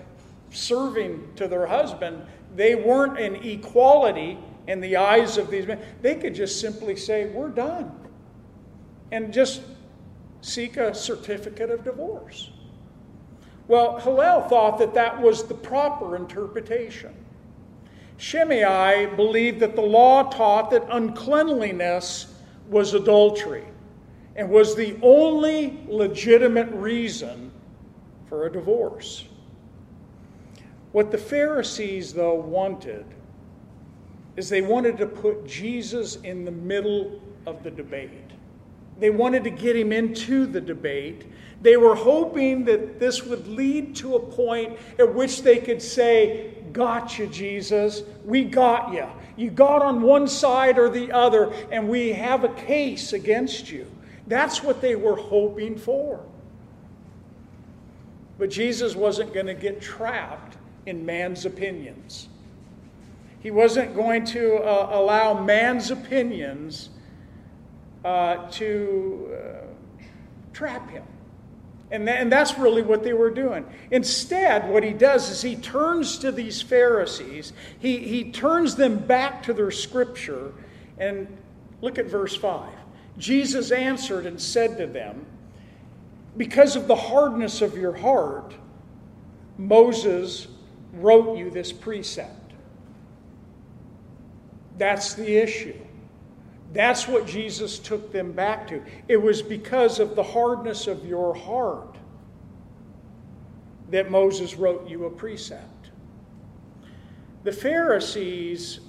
serving 0.49 1.33
to 1.35 1.47
their 1.47 1.65
husband, 1.65 2.25
they 2.55 2.75
weren't 2.75 3.19
in 3.19 3.35
equality 3.35 4.37
in 4.67 4.79
the 4.79 4.97
eyes 4.97 5.37
of 5.37 5.49
these 5.49 5.67
men. 5.67 5.79
They 6.01 6.15
could 6.15 6.35
just 6.35 6.59
simply 6.59 6.95
say, 6.95 7.27
We're 7.27 7.49
done. 7.49 7.91
And 9.11 9.33
just 9.33 9.61
seek 10.41 10.77
a 10.77 10.95
certificate 10.95 11.69
of 11.69 11.83
divorce. 11.83 12.49
Well, 13.71 13.99
Hillel 13.99 14.41
thought 14.49 14.79
that 14.79 14.93
that 14.95 15.21
was 15.21 15.45
the 15.45 15.53
proper 15.53 16.17
interpretation. 16.17 17.15
Shammai 18.17 19.05
believed 19.15 19.61
that 19.61 19.77
the 19.77 19.81
law 19.81 20.23
taught 20.23 20.71
that 20.71 20.85
uncleanliness 20.89 22.33
was 22.67 22.93
adultery 22.93 23.63
and 24.35 24.49
was 24.49 24.75
the 24.75 24.97
only 25.01 25.79
legitimate 25.87 26.67
reason 26.73 27.49
for 28.27 28.45
a 28.45 28.51
divorce. 28.51 29.23
What 30.91 31.09
the 31.09 31.17
Pharisees, 31.17 32.11
though, 32.11 32.35
wanted 32.35 33.05
is 34.35 34.49
they 34.49 34.61
wanted 34.61 34.97
to 34.97 35.05
put 35.05 35.47
Jesus 35.47 36.17
in 36.17 36.43
the 36.43 36.51
middle 36.51 37.21
of 37.45 37.63
the 37.63 37.71
debate. 37.71 38.31
They 38.99 39.11
wanted 39.11 39.45
to 39.45 39.49
get 39.49 39.77
him 39.77 39.93
into 39.93 40.45
the 40.45 40.59
debate. 40.59 41.25
They 41.61 41.77
were 41.77 41.95
hoping 41.95 42.65
that 42.65 42.99
this 42.99 43.23
would 43.23 43.47
lead 43.47 43.95
to 43.97 44.15
a 44.15 44.19
point 44.19 44.77
at 44.97 45.13
which 45.13 45.43
they 45.43 45.57
could 45.57 45.81
say, 45.81 46.55
Gotcha, 46.73 47.27
Jesus. 47.27 48.03
We 48.23 48.45
got 48.45 48.93
you. 48.93 49.07
You 49.35 49.49
got 49.51 49.81
on 49.81 50.01
one 50.01 50.27
side 50.27 50.77
or 50.77 50.89
the 50.89 51.11
other, 51.11 51.53
and 51.71 51.89
we 51.89 52.13
have 52.13 52.43
a 52.43 52.49
case 52.49 53.13
against 53.13 53.71
you. 53.71 53.85
That's 54.27 54.63
what 54.63 54.81
they 54.81 54.95
were 54.95 55.15
hoping 55.15 55.77
for. 55.77 56.23
But 58.37 58.49
Jesus 58.49 58.95
wasn't 58.95 59.33
going 59.33 59.47
to 59.47 59.53
get 59.53 59.81
trapped 59.81 60.57
in 60.85 61.05
man's 61.05 61.45
opinions. 61.45 62.29
He 63.41 63.51
wasn't 63.51 63.95
going 63.95 64.25
to 64.25 64.57
uh, 64.57 64.89
allow 64.91 65.43
man's 65.43 65.91
opinions 65.91 66.89
uh, 68.05 68.49
to 68.51 69.35
uh, 69.35 69.65
trap 70.53 70.89
him. 70.89 71.03
And, 71.91 72.07
th- 72.07 72.17
and 72.19 72.31
that's 72.31 72.57
really 72.57 72.81
what 72.81 73.03
they 73.03 73.13
were 73.13 73.29
doing. 73.29 73.65
Instead, 73.91 74.69
what 74.69 74.83
he 74.83 74.93
does 74.93 75.29
is 75.29 75.41
he 75.41 75.57
turns 75.57 76.17
to 76.19 76.31
these 76.31 76.61
Pharisees, 76.61 77.51
he, 77.79 77.97
he 77.97 78.31
turns 78.31 78.75
them 78.75 78.97
back 78.97 79.43
to 79.43 79.53
their 79.53 79.71
scripture, 79.71 80.53
and 80.97 81.27
look 81.81 81.99
at 81.99 82.05
verse 82.05 82.35
5. 82.35 82.69
Jesus 83.17 83.71
answered 83.71 84.25
and 84.25 84.41
said 84.41 84.77
to 84.77 84.87
them, 84.87 85.25
Because 86.37 86.77
of 86.77 86.87
the 86.87 86.95
hardness 86.95 87.61
of 87.61 87.77
your 87.77 87.95
heart, 87.95 88.53
Moses 89.57 90.47
wrote 90.93 91.37
you 91.37 91.51
this 91.51 91.73
precept. 91.73 92.53
That's 94.77 95.13
the 95.13 95.35
issue. 95.35 95.77
That's 96.73 97.07
what 97.07 97.27
Jesus 97.27 97.79
took 97.79 98.11
them 98.11 98.31
back 98.31 98.67
to. 98.67 98.81
It 99.07 99.17
was 99.17 99.41
because 99.41 99.99
of 99.99 100.15
the 100.15 100.23
hardness 100.23 100.87
of 100.87 101.05
your 101.05 101.33
heart 101.33 101.97
that 103.89 104.09
Moses 104.09 104.55
wrote 104.55 104.89
you 104.89 105.05
a 105.05 105.09
precept. 105.09 105.89
The 107.43 107.51
Pharisees, 107.51 108.79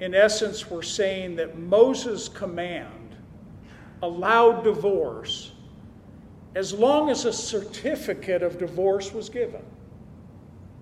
in 0.00 0.14
essence, 0.14 0.70
were 0.70 0.82
saying 0.82 1.36
that 1.36 1.58
Moses' 1.58 2.28
command 2.28 3.16
allowed 4.02 4.62
divorce 4.62 5.52
as 6.54 6.72
long 6.72 7.10
as 7.10 7.24
a 7.24 7.32
certificate 7.32 8.42
of 8.42 8.58
divorce 8.58 9.12
was 9.12 9.28
given. 9.28 9.62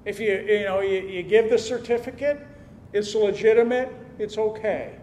If 0.04 0.20
you, 0.20 0.32
you 0.32 0.64
know, 0.64 0.80
you, 0.80 1.00
you 1.00 1.22
give 1.22 1.50
the 1.50 1.58
certificate, 1.58 2.46
it's 2.92 3.14
legitimate, 3.14 3.92
it's 4.18 4.38
okay. 4.38 4.94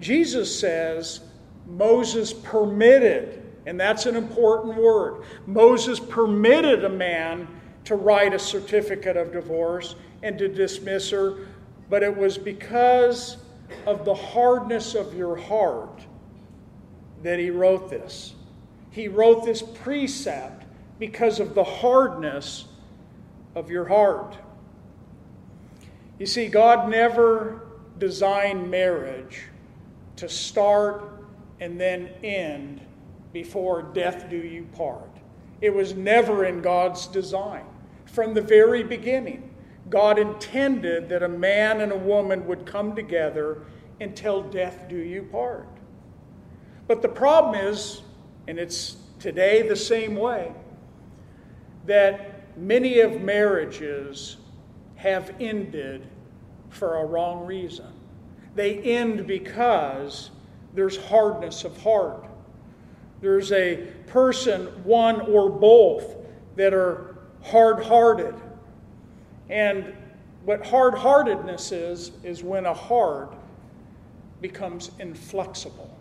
Jesus 0.00 0.58
says 0.58 1.20
Moses 1.66 2.32
permitted, 2.32 3.42
and 3.66 3.78
that's 3.78 4.06
an 4.06 4.16
important 4.16 4.76
word. 4.76 5.24
Moses 5.46 5.98
permitted 5.98 6.84
a 6.84 6.88
man 6.88 7.48
to 7.84 7.94
write 7.94 8.34
a 8.34 8.38
certificate 8.38 9.16
of 9.16 9.32
divorce 9.32 9.96
and 10.22 10.38
to 10.38 10.48
dismiss 10.48 11.10
her, 11.10 11.46
but 11.88 12.02
it 12.02 12.16
was 12.16 12.36
because 12.36 13.38
of 13.86 14.04
the 14.04 14.14
hardness 14.14 14.94
of 14.94 15.14
your 15.14 15.36
heart 15.36 16.04
that 17.22 17.38
he 17.38 17.50
wrote 17.50 17.90
this. 17.90 18.34
He 18.90 19.08
wrote 19.08 19.44
this 19.44 19.62
precept 19.62 20.64
because 20.98 21.40
of 21.40 21.54
the 21.54 21.64
hardness 21.64 22.66
of 23.54 23.70
your 23.70 23.86
heart. 23.86 24.36
You 26.18 26.26
see, 26.26 26.46
God 26.48 26.88
never 26.88 27.66
designed 27.98 28.70
marriage 28.70 29.42
to 30.16 30.28
start 30.28 31.24
and 31.60 31.80
then 31.80 32.10
end 32.22 32.80
before 33.32 33.82
death 33.82 34.28
do 34.28 34.36
you 34.36 34.64
part. 34.74 35.10
It 35.60 35.74
was 35.74 35.94
never 35.94 36.44
in 36.44 36.62
God's 36.62 37.06
design. 37.06 37.64
From 38.06 38.34
the 38.34 38.42
very 38.42 38.82
beginning, 38.82 39.54
God 39.88 40.18
intended 40.18 41.08
that 41.08 41.22
a 41.22 41.28
man 41.28 41.80
and 41.80 41.92
a 41.92 41.96
woman 41.96 42.46
would 42.46 42.66
come 42.66 42.94
together 42.94 43.62
until 44.00 44.42
death 44.42 44.86
do 44.88 44.96
you 44.96 45.22
part. 45.22 45.68
But 46.86 47.02
the 47.02 47.08
problem 47.08 47.54
is, 47.54 48.02
and 48.48 48.58
it's 48.58 48.96
today 49.18 49.66
the 49.66 49.76
same 49.76 50.16
way, 50.16 50.52
that 51.86 52.56
many 52.56 53.00
of 53.00 53.20
marriages 53.20 54.36
have 54.96 55.34
ended 55.40 56.06
for 56.70 56.98
a 56.98 57.04
wrong 57.04 57.46
reason. 57.46 57.92
They 58.56 58.78
end 58.78 59.26
because 59.26 60.30
there's 60.74 60.96
hardness 60.96 61.64
of 61.64 61.80
heart. 61.82 62.26
There's 63.20 63.52
a 63.52 63.86
person, 64.06 64.66
one 64.82 65.20
or 65.20 65.50
both, 65.50 66.16
that 66.56 66.72
are 66.72 67.18
hard 67.42 67.84
hearted. 67.84 68.34
And 69.50 69.94
what 70.44 70.66
hard 70.66 70.94
heartedness 70.94 71.70
is, 71.70 72.12
is 72.24 72.42
when 72.42 72.64
a 72.64 72.74
heart 72.74 73.34
becomes 74.40 74.90
inflexible. 74.98 75.94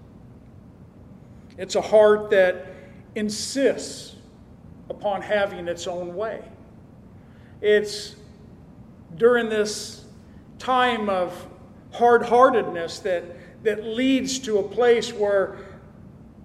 It's 1.57 1.75
a 1.75 1.81
heart 1.81 2.29
that 2.29 2.67
insists 3.15 4.15
upon 4.89 5.21
having 5.21 5.67
its 5.67 5.87
own 5.87 6.15
way. 6.15 6.41
It's 7.61 8.15
during 9.17 9.49
this 9.49 10.05
time 10.57 11.09
of 11.09 11.47
hard 11.95 12.23
heartedness 12.23 12.99
that, 12.99 13.23
that 13.63 13.83
leads 13.83 14.39
to 14.39 14.59
a 14.59 14.63
place 14.63 15.13
where 15.13 15.57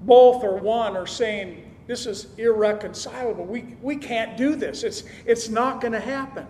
both 0.03 0.43
or 0.43 0.57
one 0.57 0.97
are 0.97 1.07
saying, 1.07 1.75
This 1.87 2.07
is 2.07 2.29
irreconcilable. 2.39 3.45
We, 3.45 3.77
we 3.83 3.97
can't 3.97 4.37
do 4.37 4.55
this. 4.55 4.83
It's, 4.83 5.05
it's 5.27 5.49
not 5.49 5.81
going 5.81 5.93
to 5.93 6.01
happen. 6.01 6.47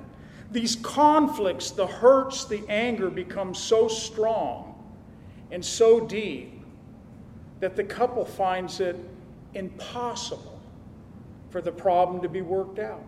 These 0.53 0.77
conflicts, 0.77 1.71
the 1.71 1.87
hurts, 1.87 2.45
the 2.45 2.63
anger 2.69 3.09
become 3.09 3.55
so 3.55 3.89
strong 3.89 4.75
and 5.51 5.65
so 5.65 6.01
deep 6.01 6.61
that 7.61 7.77
the 7.77 7.85
couple 7.85 8.25
finds 8.25 8.81
it 8.81 8.97
impossible 9.55 10.61
for 11.51 11.61
the 11.61 11.73
problem 11.73 12.23
to 12.23 12.29
be 12.29 12.41
worked 12.41 12.79
out. 12.79 13.05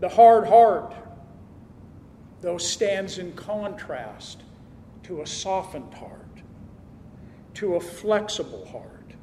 The 0.00 0.08
hard 0.08 0.46
heart, 0.46 0.94
though, 2.42 2.58
stands 2.58 3.16
in 3.16 3.32
contrast 3.32 4.42
to 5.04 5.22
a 5.22 5.26
softened 5.26 5.94
heart, 5.94 6.42
to 7.54 7.76
a 7.76 7.80
flexible 7.80 8.66
heart, 8.66 9.14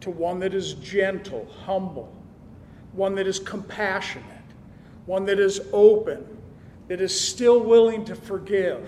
to 0.00 0.10
one 0.10 0.38
that 0.40 0.52
is 0.52 0.74
gentle, 0.74 1.46
humble, 1.64 2.14
one 2.92 3.14
that 3.14 3.26
is 3.26 3.38
compassionate, 3.38 4.26
one 5.06 5.24
that 5.24 5.40
is 5.40 5.60
open, 5.72 6.26
that 6.88 7.00
is 7.00 7.18
still 7.18 7.60
willing 7.60 8.04
to 8.04 8.14
forgive 8.14 8.86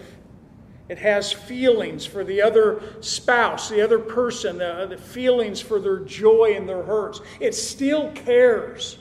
it 0.93 0.99
has 0.99 1.33
feelings 1.33 2.05
for 2.05 2.23
the 2.23 2.43
other 2.43 2.83
spouse, 3.01 3.71
the 3.71 3.81
other 3.81 3.99
person, 3.99 4.61
uh, 4.61 4.85
the 4.85 4.99
feelings 4.99 5.59
for 5.59 5.81
their 5.81 6.01
joy 6.01 6.55
and 6.55 6.69
their 6.69 6.83
hurts. 6.83 7.23
It 7.41 7.55
still 7.55 8.13
cares 8.13 8.99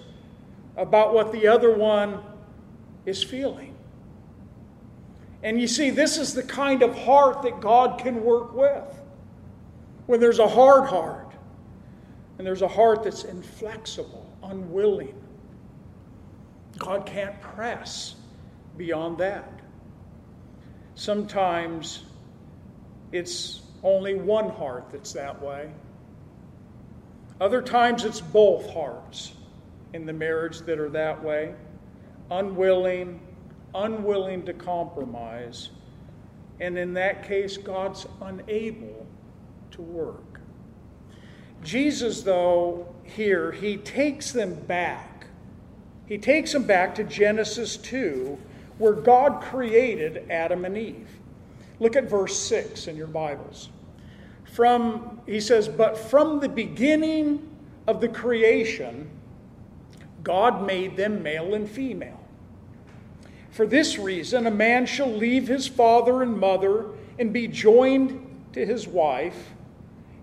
about 0.77 1.13
what 1.13 1.33
the 1.33 1.47
other 1.47 1.73
one 1.73 2.21
is 3.05 3.21
feeling. 3.21 3.70
And 5.43 5.59
you 5.59 5.67
see, 5.67 5.89
this 5.89 6.17
is 6.17 6.33
the 6.33 6.43
kind 6.43 6.83
of 6.83 6.97
heart 6.97 7.41
that 7.43 7.59
God 7.61 7.99
can 7.99 8.23
work 8.23 8.53
with. 8.53 9.01
When 10.05 10.19
there's 10.19 10.39
a 10.39 10.47
hard 10.47 10.89
heart, 10.89 11.31
and 12.37 12.45
there's 12.45 12.61
a 12.61 12.67
heart 12.67 13.03
that's 13.03 13.23
inflexible, 13.23 14.27
unwilling, 14.43 15.15
God 16.77 17.05
can't 17.05 17.39
press 17.41 18.15
beyond 18.77 19.17
that. 19.19 19.51
Sometimes 20.95 22.03
it's 23.11 23.61
only 23.83 24.15
one 24.15 24.49
heart 24.49 24.89
that's 24.91 25.13
that 25.13 25.41
way. 25.41 25.71
Other 27.39 27.61
times 27.61 28.05
it's 28.05 28.21
both 28.21 28.69
hearts 28.69 29.33
in 29.93 30.05
the 30.05 30.13
marriage 30.13 30.59
that 30.61 30.79
are 30.79 30.89
that 30.89 31.23
way, 31.23 31.53
unwilling, 32.29 33.19
unwilling 33.73 34.43
to 34.43 34.53
compromise. 34.53 35.69
And 36.59 36.77
in 36.77 36.93
that 36.93 37.27
case, 37.27 37.57
God's 37.57 38.05
unable 38.21 39.05
to 39.71 39.81
work. 39.81 40.41
Jesus, 41.63 42.21
though, 42.21 42.93
here, 43.03 43.51
he 43.51 43.77
takes 43.77 44.31
them 44.31 44.55
back. 44.65 45.27
He 46.05 46.17
takes 46.17 46.51
them 46.51 46.63
back 46.63 46.95
to 46.95 47.03
Genesis 47.03 47.77
2 47.77 48.37
where 48.77 48.93
God 48.93 49.41
created 49.41 50.25
Adam 50.31 50.65
and 50.65 50.75
Eve. 50.75 51.07
Look 51.79 51.95
at 51.95 52.09
verse 52.09 52.35
6 52.37 52.87
in 52.87 52.95
your 52.95 53.05
Bibles. 53.05 53.69
From, 54.53 55.21
he 55.27 55.39
says, 55.39 55.67
But 55.67 55.97
from 55.97 56.39
the 56.39 56.49
beginning 56.49 57.47
of 57.85 58.01
the 58.01 58.07
creation, 58.07 59.09
God 60.23 60.65
made 60.65 60.97
them 60.97 61.21
male 61.21 61.53
and 61.53 61.69
female. 61.69 62.20
For 63.51 63.67
this 63.67 63.99
reason, 63.99 64.47
a 64.47 64.51
man 64.51 64.85
shall 64.85 65.11
leave 65.11 65.47
his 65.47 65.67
father 65.67 66.23
and 66.23 66.37
mother 66.37 66.85
and 67.19 67.33
be 67.33 67.47
joined 67.47 68.27
to 68.53 68.65
his 68.65 68.87
wife, 68.87 69.51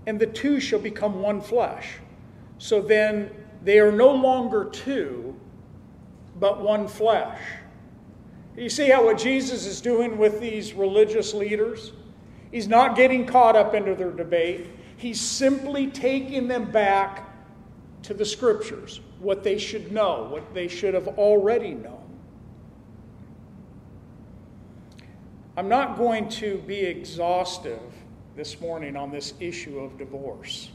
and 0.06 0.18
the 0.18 0.26
two 0.26 0.60
shall 0.60 0.78
become 0.78 1.20
one 1.20 1.40
flesh. 1.40 1.96
So 2.56 2.80
then 2.80 3.30
they 3.62 3.78
are 3.78 3.92
no 3.92 4.10
longer 4.10 4.64
two, 4.64 5.36
but 6.40 6.60
one 6.60 6.88
flesh. 6.88 7.38
You 8.56 8.70
see 8.70 8.88
how 8.88 9.04
what 9.04 9.18
Jesus 9.18 9.66
is 9.66 9.80
doing 9.80 10.18
with 10.18 10.40
these 10.40 10.72
religious 10.72 11.34
leaders? 11.34 11.92
He's 12.50 12.66
not 12.66 12.96
getting 12.96 13.26
caught 13.26 13.56
up 13.56 13.74
into 13.74 13.94
their 13.94 14.10
debate. 14.10 14.66
He's 14.96 15.20
simply 15.20 15.88
taking 15.88 16.48
them 16.48 16.70
back 16.70 17.28
to 18.02 18.14
the 18.14 18.24
scriptures, 18.24 19.00
what 19.20 19.44
they 19.44 19.58
should 19.58 19.92
know, 19.92 20.28
what 20.30 20.54
they 20.54 20.66
should 20.66 20.94
have 20.94 21.08
already 21.08 21.74
known. 21.74 21.97
I'm 25.58 25.68
not 25.68 25.98
going 25.98 26.28
to 26.28 26.58
be 26.68 26.78
exhaustive 26.78 27.80
this 28.36 28.60
morning 28.60 28.94
on 28.94 29.10
this 29.10 29.34
issue 29.40 29.80
of 29.80 29.98
divorce. 29.98 30.70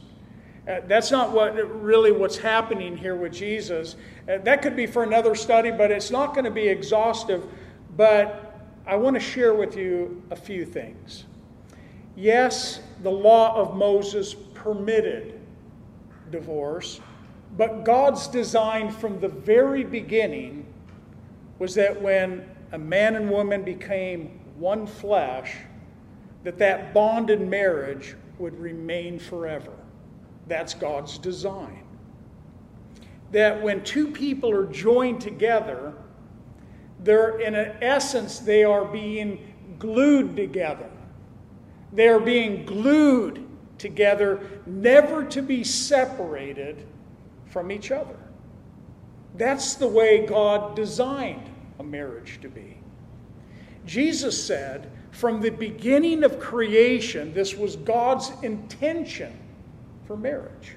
Uh, 0.67 0.81
that's 0.87 1.09
not 1.09 1.31
what 1.31 1.55
really 1.81 2.11
what's 2.11 2.35
happening 2.37 2.97
here 2.97 3.15
with 3.15 3.31
Jesus. 3.31 3.95
Uh, 4.27 4.39
that 4.39 4.61
could 4.61 4.75
be 4.75 4.85
for 4.85 5.03
another 5.03 5.35
study, 5.35 5.71
but 5.71 5.89
it's 5.89 6.11
not 6.11 6.33
going 6.33 6.43
to 6.43 6.51
be 6.51 6.67
exhaustive 6.67 7.47
but 7.95 8.69
I 8.85 8.97
want 8.97 9.15
to 9.15 9.21
share 9.21 9.53
with 9.53 9.77
you 9.77 10.21
a 10.31 10.35
few 10.35 10.65
things. 10.65 11.23
Yes, 12.17 12.81
the 13.03 13.11
law 13.11 13.55
of 13.55 13.77
Moses 13.77 14.33
permitted 14.53 15.39
divorce, 16.29 16.99
but 17.55 17.85
God's 17.85 18.27
design 18.27 18.91
from 18.91 19.21
the 19.21 19.29
very 19.29 19.85
beginning 19.85 20.65
was 21.57 21.73
that 21.75 22.01
when 22.01 22.49
a 22.73 22.77
man 22.77 23.15
and 23.15 23.29
woman 23.29 23.63
became 23.63 24.41
one 24.57 24.85
flesh, 24.87 25.55
that 26.43 26.57
that 26.59 26.93
bonded 26.93 27.41
marriage 27.41 28.15
would 28.39 28.59
remain 28.59 29.19
forever. 29.19 29.73
That's 30.47 30.73
God's 30.73 31.17
design. 31.17 31.83
That 33.31 33.61
when 33.61 33.83
two 33.83 34.07
people 34.07 34.51
are 34.51 34.67
joined 34.67 35.21
together, 35.21 35.93
they're, 36.99 37.39
in 37.39 37.55
essence, 37.55 38.39
they 38.39 38.63
are 38.63 38.85
being 38.85 39.53
glued 39.79 40.35
together. 40.35 40.89
They 41.91 42.07
are 42.07 42.19
being 42.19 42.65
glued 42.65 43.47
together, 43.77 44.39
never 44.65 45.23
to 45.25 45.41
be 45.41 45.63
separated 45.63 46.85
from 47.47 47.71
each 47.71 47.91
other. 47.91 48.17
That's 49.35 49.75
the 49.75 49.87
way 49.87 50.25
God 50.25 50.75
designed 50.75 51.49
a 51.79 51.83
marriage 51.83 52.39
to 52.41 52.49
be. 52.49 52.82
Jesus 53.85 54.41
said, 54.41 54.91
from 55.11 55.41
the 55.41 55.51
beginning 55.51 56.23
of 56.23 56.39
creation, 56.39 57.33
this 57.33 57.55
was 57.55 57.75
God's 57.75 58.31
intention 58.41 59.37
for 60.05 60.17
marriage. 60.17 60.75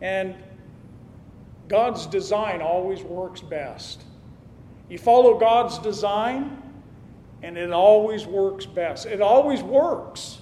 And 0.00 0.34
God's 1.68 2.06
design 2.06 2.60
always 2.60 3.02
works 3.02 3.40
best. 3.40 4.04
You 4.88 4.98
follow 4.98 5.38
God's 5.38 5.78
design, 5.78 6.62
and 7.42 7.56
it 7.56 7.72
always 7.72 8.26
works 8.26 8.66
best. 8.66 9.06
It 9.06 9.20
always 9.20 9.62
works. 9.62 10.38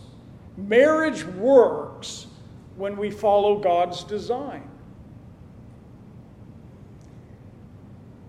Marriage 0.56 1.24
works 1.24 2.26
when 2.76 2.96
we 2.96 3.10
follow 3.10 3.58
God's 3.58 4.04
design. 4.04 4.68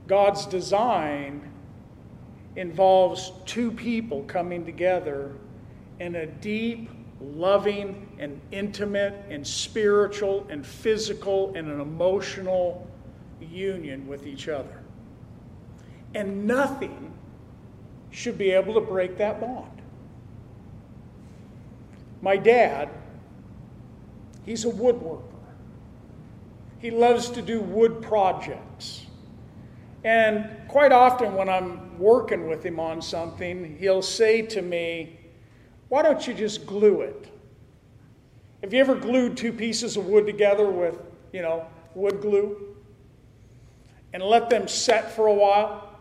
God's 0.08 0.46
design 0.46 1.52
involves 2.56 3.32
two 3.46 3.72
people 3.72 4.24
coming 4.24 4.66
together 4.66 5.34
in 6.00 6.16
a 6.16 6.26
deep, 6.26 6.90
loving, 7.22 8.08
and 8.20 8.40
intimate, 8.52 9.14
and 9.30 9.46
spiritual, 9.46 10.46
and 10.50 10.66
physical, 10.66 11.54
and 11.56 11.70
an 11.70 11.82
emotional 11.82 12.88
union 13.42 14.08
with 14.08 14.26
each 14.26 14.48
other. 14.48 14.82
And 16.14 16.46
nothing 16.46 17.14
should 18.12 18.38
be 18.38 18.52
able 18.52 18.74
to 18.74 18.82
break 18.82 19.18
that 19.18 19.42
bond. 19.42 19.82
My 22.22 22.38
dad, 22.38 22.90
he's 24.46 24.66
a 24.66 24.72
woodworker. 24.72 25.22
He 26.80 26.92
loves 26.92 27.30
to 27.32 27.42
do 27.42 27.60
wood 27.62 28.02
projects. 28.02 29.06
And 30.04 30.50
quite 30.68 30.92
often, 30.92 31.34
when 31.34 31.50
I'm 31.50 31.85
working 32.00 32.48
with 32.48 32.66
him 32.66 32.80
on 32.80 33.02
something, 33.02 33.78
he'll 33.80 34.02
say 34.02 34.42
to 34.44 34.62
me, 34.62 35.20
Why 35.90 36.02
don't 36.02 36.26
you 36.28 36.34
just 36.34 36.66
glue 36.66 37.02
it? 37.02 37.30
Have 38.62 38.74
you 38.74 38.80
ever 38.80 38.96
glued 38.96 39.38
two 39.38 39.54
pieces 39.54 39.98
of 39.98 40.06
wood 40.08 40.26
together 40.26 40.70
with, 40.70 40.98
you 41.32 41.42
know, 41.42 41.68
wood 41.94 42.22
glue? 42.22 42.76
And 44.14 44.24
let 44.24 44.50
them 44.50 44.68
set 44.68 45.16
for 45.16 45.28
a 45.28 45.34
while? 45.34 45.98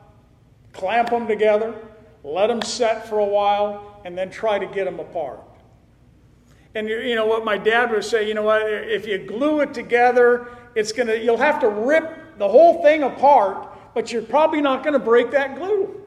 Clamp 0.72 1.10
them 1.10 1.26
together, 1.26 1.74
let 2.22 2.48
them 2.48 2.62
set 2.62 3.08
for 3.08 3.18
a 3.18 3.24
while, 3.24 4.00
and 4.04 4.16
then 4.16 4.30
try 4.30 4.58
to 4.58 4.66
get 4.66 4.84
them 4.84 4.98
apart. 4.98 5.40
And 6.74 6.88
you 6.88 7.14
know 7.14 7.26
what 7.26 7.44
my 7.44 7.56
dad 7.56 7.92
would 7.92 8.04
say, 8.04 8.26
you 8.26 8.34
know 8.34 8.42
what, 8.42 8.62
if 8.62 9.06
you 9.06 9.18
glue 9.18 9.60
it 9.60 9.72
together, 9.72 10.48
it's 10.74 10.90
going 10.90 11.06
to 11.06 11.22
you'll 11.22 11.36
have 11.36 11.60
to 11.60 11.68
rip 11.68 12.38
the 12.38 12.48
whole 12.48 12.82
thing 12.82 13.04
apart, 13.04 13.73
but 13.94 14.12
you're 14.12 14.22
probably 14.22 14.60
not 14.60 14.82
going 14.82 14.92
to 14.92 14.98
break 14.98 15.30
that 15.30 15.56
glue. 15.56 16.00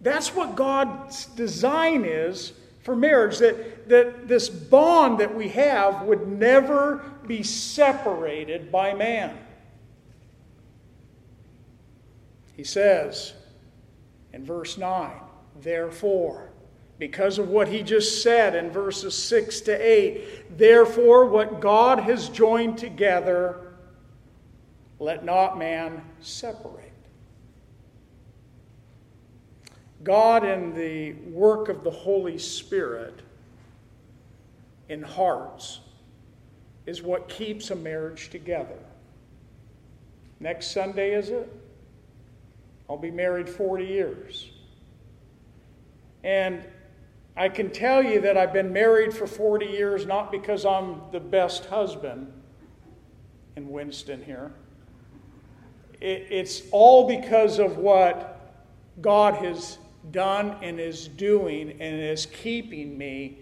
That's 0.00 0.34
what 0.34 0.56
God's 0.56 1.26
design 1.26 2.04
is 2.04 2.52
for 2.80 2.96
marriage 2.96 3.38
that, 3.38 3.88
that 3.88 4.28
this 4.28 4.48
bond 4.48 5.18
that 5.18 5.34
we 5.34 5.48
have 5.48 6.02
would 6.02 6.26
never 6.26 7.04
be 7.26 7.42
separated 7.42 8.72
by 8.72 8.94
man. 8.94 9.36
He 12.56 12.64
says 12.64 13.34
in 14.32 14.44
verse 14.44 14.78
9, 14.78 15.12
therefore, 15.60 16.50
because 16.98 17.38
of 17.38 17.48
what 17.48 17.68
he 17.68 17.82
just 17.82 18.22
said 18.22 18.54
in 18.54 18.70
verses 18.70 19.14
6 19.14 19.60
to 19.62 19.72
8. 19.72 20.58
Therefore, 20.58 21.26
what 21.26 21.60
God 21.60 22.00
has 22.00 22.28
joined 22.28 22.76
together, 22.78 23.74
let 24.98 25.24
not 25.24 25.58
man 25.58 26.02
separate. 26.20 26.92
God, 30.04 30.44
in 30.44 30.74
the 30.74 31.12
work 31.30 31.68
of 31.68 31.82
the 31.82 31.90
Holy 31.90 32.38
Spirit 32.38 33.20
in 34.88 35.02
hearts, 35.02 35.80
is 36.86 37.02
what 37.02 37.28
keeps 37.28 37.70
a 37.70 37.76
marriage 37.76 38.30
together. 38.30 38.78
Next 40.40 40.70
Sunday, 40.70 41.14
is 41.14 41.30
it? 41.30 41.52
I'll 42.88 42.96
be 42.96 43.10
married 43.10 43.48
40 43.48 43.84
years. 43.84 44.50
And 46.24 46.64
I 47.36 47.48
can 47.48 47.70
tell 47.70 48.02
you 48.02 48.20
that 48.22 48.36
I've 48.36 48.52
been 48.52 48.72
married 48.72 49.12
for 49.14 49.26
40 49.26 49.66
years 49.66 50.06
not 50.06 50.32
because 50.32 50.64
I'm 50.64 51.02
the 51.12 51.20
best 51.20 51.66
husband 51.66 52.32
in 53.56 53.68
Winston 53.68 54.22
here. 54.24 54.52
It, 56.00 56.26
it's 56.30 56.62
all 56.70 57.06
because 57.06 57.58
of 57.58 57.78
what 57.78 58.40
God 59.00 59.34
has 59.44 59.78
done 60.10 60.56
and 60.62 60.80
is 60.80 61.08
doing 61.08 61.72
and 61.72 62.00
is 62.00 62.26
keeping 62.26 62.96
me 62.96 63.38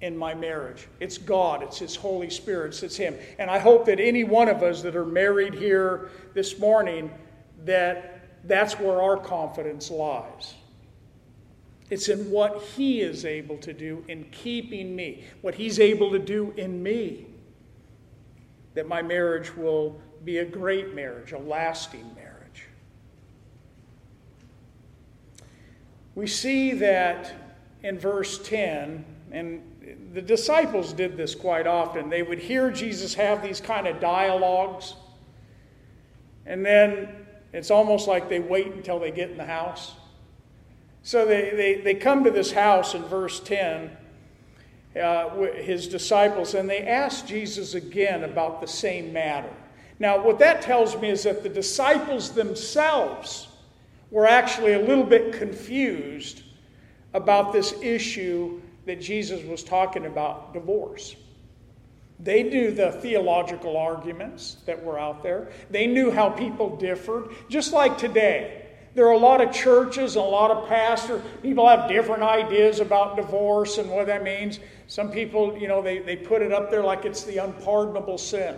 in 0.00 0.16
my 0.16 0.34
marriage. 0.34 0.88
It's 1.00 1.18
God, 1.18 1.62
it's 1.62 1.78
His 1.78 1.96
Holy 1.96 2.30
Spirit, 2.30 2.82
it's 2.82 2.96
Him. 2.96 3.14
And 3.38 3.50
I 3.50 3.58
hope 3.58 3.86
that 3.86 4.00
any 4.00 4.24
one 4.24 4.48
of 4.48 4.62
us 4.62 4.82
that 4.82 4.94
are 4.96 5.06
married 5.06 5.54
here 5.54 6.10
this 6.34 6.58
morning, 6.58 7.10
that 7.64 8.20
that's 8.44 8.78
where 8.78 9.00
our 9.00 9.16
confidence 9.16 9.90
lies. 9.90 10.54
It's 11.88 12.08
in 12.08 12.30
what 12.30 12.62
He 12.76 13.00
is 13.00 13.24
able 13.24 13.58
to 13.58 13.72
do 13.72 14.04
in 14.08 14.24
keeping 14.32 14.94
me, 14.94 15.24
what 15.40 15.54
He's 15.54 15.80
able 15.80 16.10
to 16.10 16.18
do 16.18 16.52
in 16.56 16.82
me, 16.82 17.26
that 18.74 18.86
my 18.86 19.00
marriage 19.00 19.56
will 19.56 19.98
be 20.26 20.38
a 20.38 20.44
great 20.44 20.94
marriage, 20.94 21.32
a 21.32 21.38
lasting 21.38 22.14
marriage. 22.14 22.66
We 26.14 26.26
see 26.26 26.72
that 26.74 27.32
in 27.82 27.98
verse 27.98 28.38
10, 28.46 29.04
and 29.32 29.62
the 30.12 30.20
disciples 30.20 30.92
did 30.92 31.16
this 31.16 31.34
quite 31.34 31.66
often. 31.66 32.10
They 32.10 32.22
would 32.22 32.38
hear 32.38 32.70
Jesus 32.70 33.14
have 33.14 33.42
these 33.42 33.60
kind 33.60 33.86
of 33.86 34.00
dialogues, 34.00 34.94
and 36.44 36.64
then 36.64 37.08
it's 37.54 37.70
almost 37.70 38.06
like 38.06 38.28
they 38.28 38.40
wait 38.40 38.66
until 38.66 38.98
they 38.98 39.10
get 39.10 39.30
in 39.30 39.38
the 39.38 39.46
house 39.46 39.94
so 41.06 41.24
they, 41.24 41.50
they, 41.50 41.80
they 41.82 41.94
come 41.94 42.24
to 42.24 42.32
this 42.32 42.50
house 42.50 42.96
in 42.96 43.04
verse 43.04 43.38
10, 43.38 43.96
uh, 45.00 45.28
his 45.52 45.86
disciples, 45.86 46.54
and 46.54 46.68
they 46.68 46.80
ask 46.80 47.28
Jesus 47.28 47.74
again 47.74 48.24
about 48.24 48.60
the 48.60 48.66
same 48.66 49.12
matter. 49.12 49.52
Now, 49.98 50.22
what 50.22 50.38
that 50.40 50.62
tells 50.62 50.96
me 51.00 51.10
is 51.10 51.22
that 51.22 51.42
the 51.42 51.48
disciples 51.48 52.32
themselves 52.32 53.48
were 54.10 54.26
actually 54.26 54.74
a 54.74 54.80
little 54.80 55.04
bit 55.04 55.32
confused 55.32 56.42
about 57.14 57.52
this 57.52 57.74
issue 57.82 58.60
that 58.84 59.00
Jesus 59.00 59.42
was 59.44 59.64
talking 59.64 60.06
about 60.06 60.52
divorce. 60.52 61.16
They 62.20 62.42
knew 62.42 62.70
the 62.70 62.92
theological 62.92 63.76
arguments 63.76 64.58
that 64.66 64.82
were 64.82 64.98
out 64.98 65.22
there. 65.22 65.48
They 65.70 65.86
knew 65.86 66.10
how 66.10 66.30
people 66.30 66.76
differed, 66.76 67.30
just 67.48 67.72
like 67.72 67.98
today. 67.98 68.62
There 68.94 69.06
are 69.06 69.12
a 69.12 69.18
lot 69.18 69.42
of 69.42 69.52
churches 69.52 70.16
and 70.16 70.24
a 70.24 70.28
lot 70.28 70.50
of 70.50 70.68
pastors. 70.68 71.22
People 71.42 71.68
have 71.68 71.88
different 71.88 72.22
ideas 72.22 72.80
about 72.80 73.16
divorce 73.16 73.76
and 73.76 73.90
what 73.90 74.06
that 74.06 74.22
means. 74.22 74.60
Some 74.86 75.10
people, 75.10 75.58
you 75.58 75.68
know, 75.68 75.82
they, 75.82 75.98
they 75.98 76.16
put 76.16 76.40
it 76.40 76.52
up 76.52 76.70
there 76.70 76.82
like 76.82 77.04
it's 77.04 77.24
the 77.24 77.36
unpardonable 77.38 78.16
sin. 78.16 78.56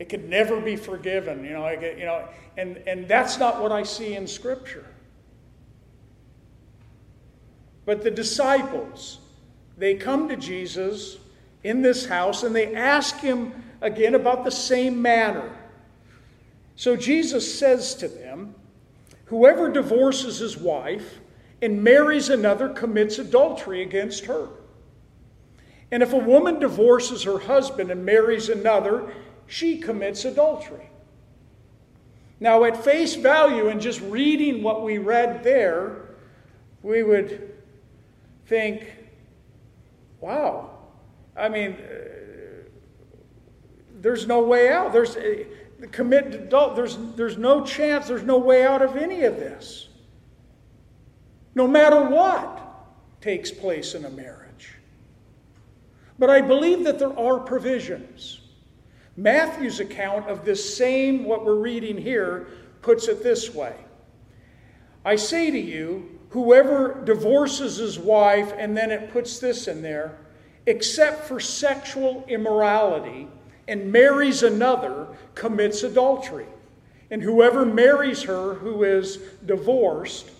It 0.00 0.08
could 0.08 0.30
never 0.30 0.58
be 0.58 0.76
forgiven, 0.76 1.44
you 1.44 1.52
know, 1.52 1.60
like, 1.60 1.82
you 1.82 2.06
know, 2.06 2.26
and, 2.56 2.78
and 2.86 3.06
that's 3.06 3.38
not 3.38 3.60
what 3.60 3.70
I 3.70 3.82
see 3.82 4.14
in 4.14 4.26
Scripture. 4.26 4.86
But 7.84 8.02
the 8.02 8.10
disciples, 8.10 9.18
they 9.76 9.94
come 9.94 10.26
to 10.30 10.36
Jesus 10.36 11.18
in 11.64 11.82
this 11.82 12.06
house 12.06 12.44
and 12.44 12.56
they 12.56 12.74
ask 12.74 13.18
him 13.18 13.52
again 13.82 14.14
about 14.14 14.42
the 14.42 14.50
same 14.50 15.02
matter. 15.02 15.54
So 16.76 16.96
Jesus 16.96 17.58
says 17.58 17.94
to 17.96 18.08
them, 18.08 18.54
Whoever 19.26 19.70
divorces 19.70 20.38
his 20.38 20.56
wife 20.56 21.18
and 21.60 21.84
marries 21.84 22.30
another 22.30 22.70
commits 22.70 23.18
adultery 23.18 23.82
against 23.82 24.24
her. 24.24 24.48
And 25.90 26.02
if 26.02 26.14
a 26.14 26.18
woman 26.18 26.58
divorces 26.58 27.24
her 27.24 27.38
husband 27.38 27.90
and 27.90 28.04
marries 28.04 28.48
another, 28.48 29.12
she 29.50 29.78
commits 29.78 30.24
adultery. 30.24 30.88
Now, 32.38 32.62
at 32.64 32.82
face 32.82 33.16
value, 33.16 33.66
and 33.66 33.80
just 33.80 34.00
reading 34.02 34.62
what 34.62 34.84
we 34.84 34.98
read 34.98 35.42
there, 35.42 36.02
we 36.82 37.02
would 37.02 37.52
think, 38.46 38.92
wow, 40.20 40.70
I 41.36 41.48
mean, 41.48 41.72
uh, 41.72 42.68
there's 44.00 44.28
no 44.28 44.40
way 44.40 44.72
out. 44.72 44.92
There's, 44.92 45.16
uh, 45.16 45.44
commit 45.90 46.32
adult, 46.32 46.76
there's, 46.76 46.96
there's 47.16 47.36
no 47.36 47.64
chance, 47.64 48.06
there's 48.06 48.22
no 48.22 48.38
way 48.38 48.64
out 48.64 48.82
of 48.82 48.96
any 48.96 49.24
of 49.24 49.36
this. 49.36 49.88
No 51.56 51.66
matter 51.66 52.04
what 52.04 52.58
takes 53.20 53.50
place 53.50 53.94
in 53.94 54.04
a 54.04 54.10
marriage. 54.10 54.74
But 56.20 56.30
I 56.30 56.40
believe 56.40 56.84
that 56.84 57.00
there 57.00 57.18
are 57.18 57.40
provisions. 57.40 58.39
Matthew's 59.20 59.80
account 59.80 60.28
of 60.28 60.46
this 60.46 60.76
same, 60.76 61.24
what 61.24 61.44
we're 61.44 61.54
reading 61.56 61.98
here, 61.98 62.46
puts 62.80 63.06
it 63.06 63.22
this 63.22 63.54
way 63.54 63.76
I 65.04 65.16
say 65.16 65.50
to 65.50 65.58
you, 65.58 66.18
whoever 66.30 67.02
divorces 67.04 67.76
his 67.76 67.98
wife, 67.98 68.52
and 68.56 68.76
then 68.76 68.90
it 68.90 69.12
puts 69.12 69.38
this 69.38 69.68
in 69.68 69.82
there, 69.82 70.18
except 70.66 71.24
for 71.24 71.40
sexual 71.40 72.24
immorality, 72.28 73.28
and 73.68 73.92
marries 73.92 74.42
another 74.42 75.06
commits 75.34 75.82
adultery. 75.82 76.46
And 77.10 77.22
whoever 77.22 77.64
marries 77.64 78.22
her 78.22 78.54
who 78.54 78.84
is 78.84 79.18
divorced 79.44 80.30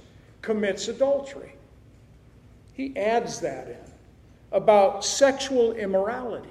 commits 0.40 0.88
adultery. 0.88 1.54
He 2.72 2.96
adds 2.96 3.40
that 3.40 3.68
in 3.68 3.92
about 4.52 5.04
sexual 5.04 5.72
immorality. 5.72 6.48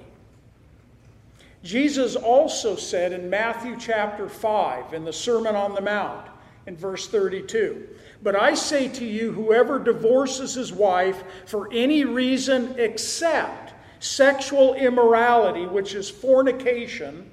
Jesus 1.63 2.15
also 2.15 2.75
said 2.75 3.11
in 3.11 3.29
Matthew 3.29 3.75
chapter 3.77 4.29
5 4.29 4.93
in 4.93 5.03
the 5.03 5.13
Sermon 5.13 5.55
on 5.55 5.75
the 5.75 5.81
Mount 5.81 6.27
in 6.65 6.77
verse 6.77 7.07
32 7.07 7.87
But 8.23 8.35
I 8.35 8.53
say 8.53 8.87
to 8.87 9.05
you, 9.05 9.31
whoever 9.31 9.79
divorces 9.79 10.53
his 10.53 10.71
wife 10.71 11.23
for 11.45 11.67
any 11.73 12.05
reason 12.05 12.75
except 12.77 13.73
Sexual 13.99 14.75
immorality, 14.75 15.65
which 15.65 15.93
is 15.93 16.09
fornication, 16.09 17.29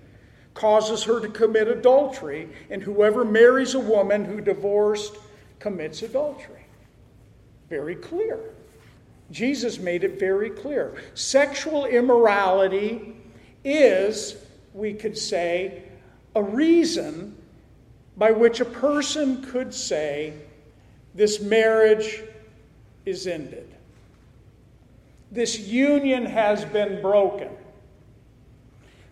causes 0.55 1.05
her 1.05 1.21
to 1.21 1.29
commit 1.29 1.69
adultery, 1.69 2.49
and 2.71 2.83
whoever 2.83 3.25
marries 3.25 3.75
a 3.75 3.79
woman 3.79 4.25
who 4.25 4.41
divorced 4.41 5.17
commits 5.61 6.03
adultery. 6.03 6.65
Very 7.69 7.95
clear. 7.95 8.39
Jesus 9.31 9.79
made 9.79 10.03
it 10.03 10.19
very 10.19 10.51
clear. 10.51 10.97
Sexual 11.15 11.87
immorality 11.87 13.16
is, 13.67 14.37
we 14.73 14.95
could 14.95 15.19
say, 15.19 15.83
a 16.35 16.43
reason 16.43 17.37
by 18.17 18.31
which 18.31 18.61
a 18.61 18.65
person 18.65 19.43
could 19.43 19.75
say, 19.75 20.33
This 21.15 21.41
marriage 21.41 22.23
is 23.05 23.27
ended. 23.27 23.75
This 25.33 25.59
union 25.59 26.25
has 26.25 26.65
been 26.65 27.03
broken. 27.03 27.51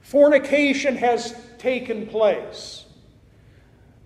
Fornication 0.00 0.96
has 0.96 1.34
taken 1.58 2.06
place. 2.06 2.84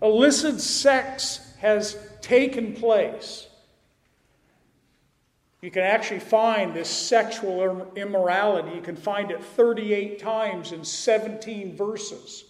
Illicit 0.00 0.61
sex 0.61 1.54
has 1.58 1.96
taken 2.20 2.72
place. 2.72 3.48
You 5.61 5.71
can 5.71 5.83
actually 5.83 6.21
find 6.21 6.73
this 6.73 6.88
sexual 6.88 7.92
immorality. 7.97 8.77
You 8.77 8.81
can 8.81 8.97
find 8.97 9.31
it 9.31 9.42
38 9.42 10.18
times 10.18 10.73
in 10.73 10.85
17 10.85 11.77
verses 11.77 12.44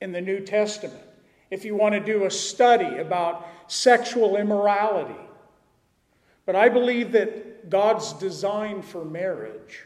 in 0.00 0.12
the 0.12 0.20
New 0.20 0.40
Testament. 0.40 1.02
If 1.50 1.64
you 1.64 1.74
want 1.74 1.94
to 1.94 2.00
do 2.00 2.26
a 2.26 2.30
study 2.30 2.98
about 2.98 3.46
sexual 3.66 4.36
immorality. 4.36 5.18
But 6.46 6.54
I 6.54 6.68
believe 6.68 7.12
that 7.12 7.68
God's 7.68 8.12
design 8.14 8.82
for 8.82 9.04
marriage 9.04 9.84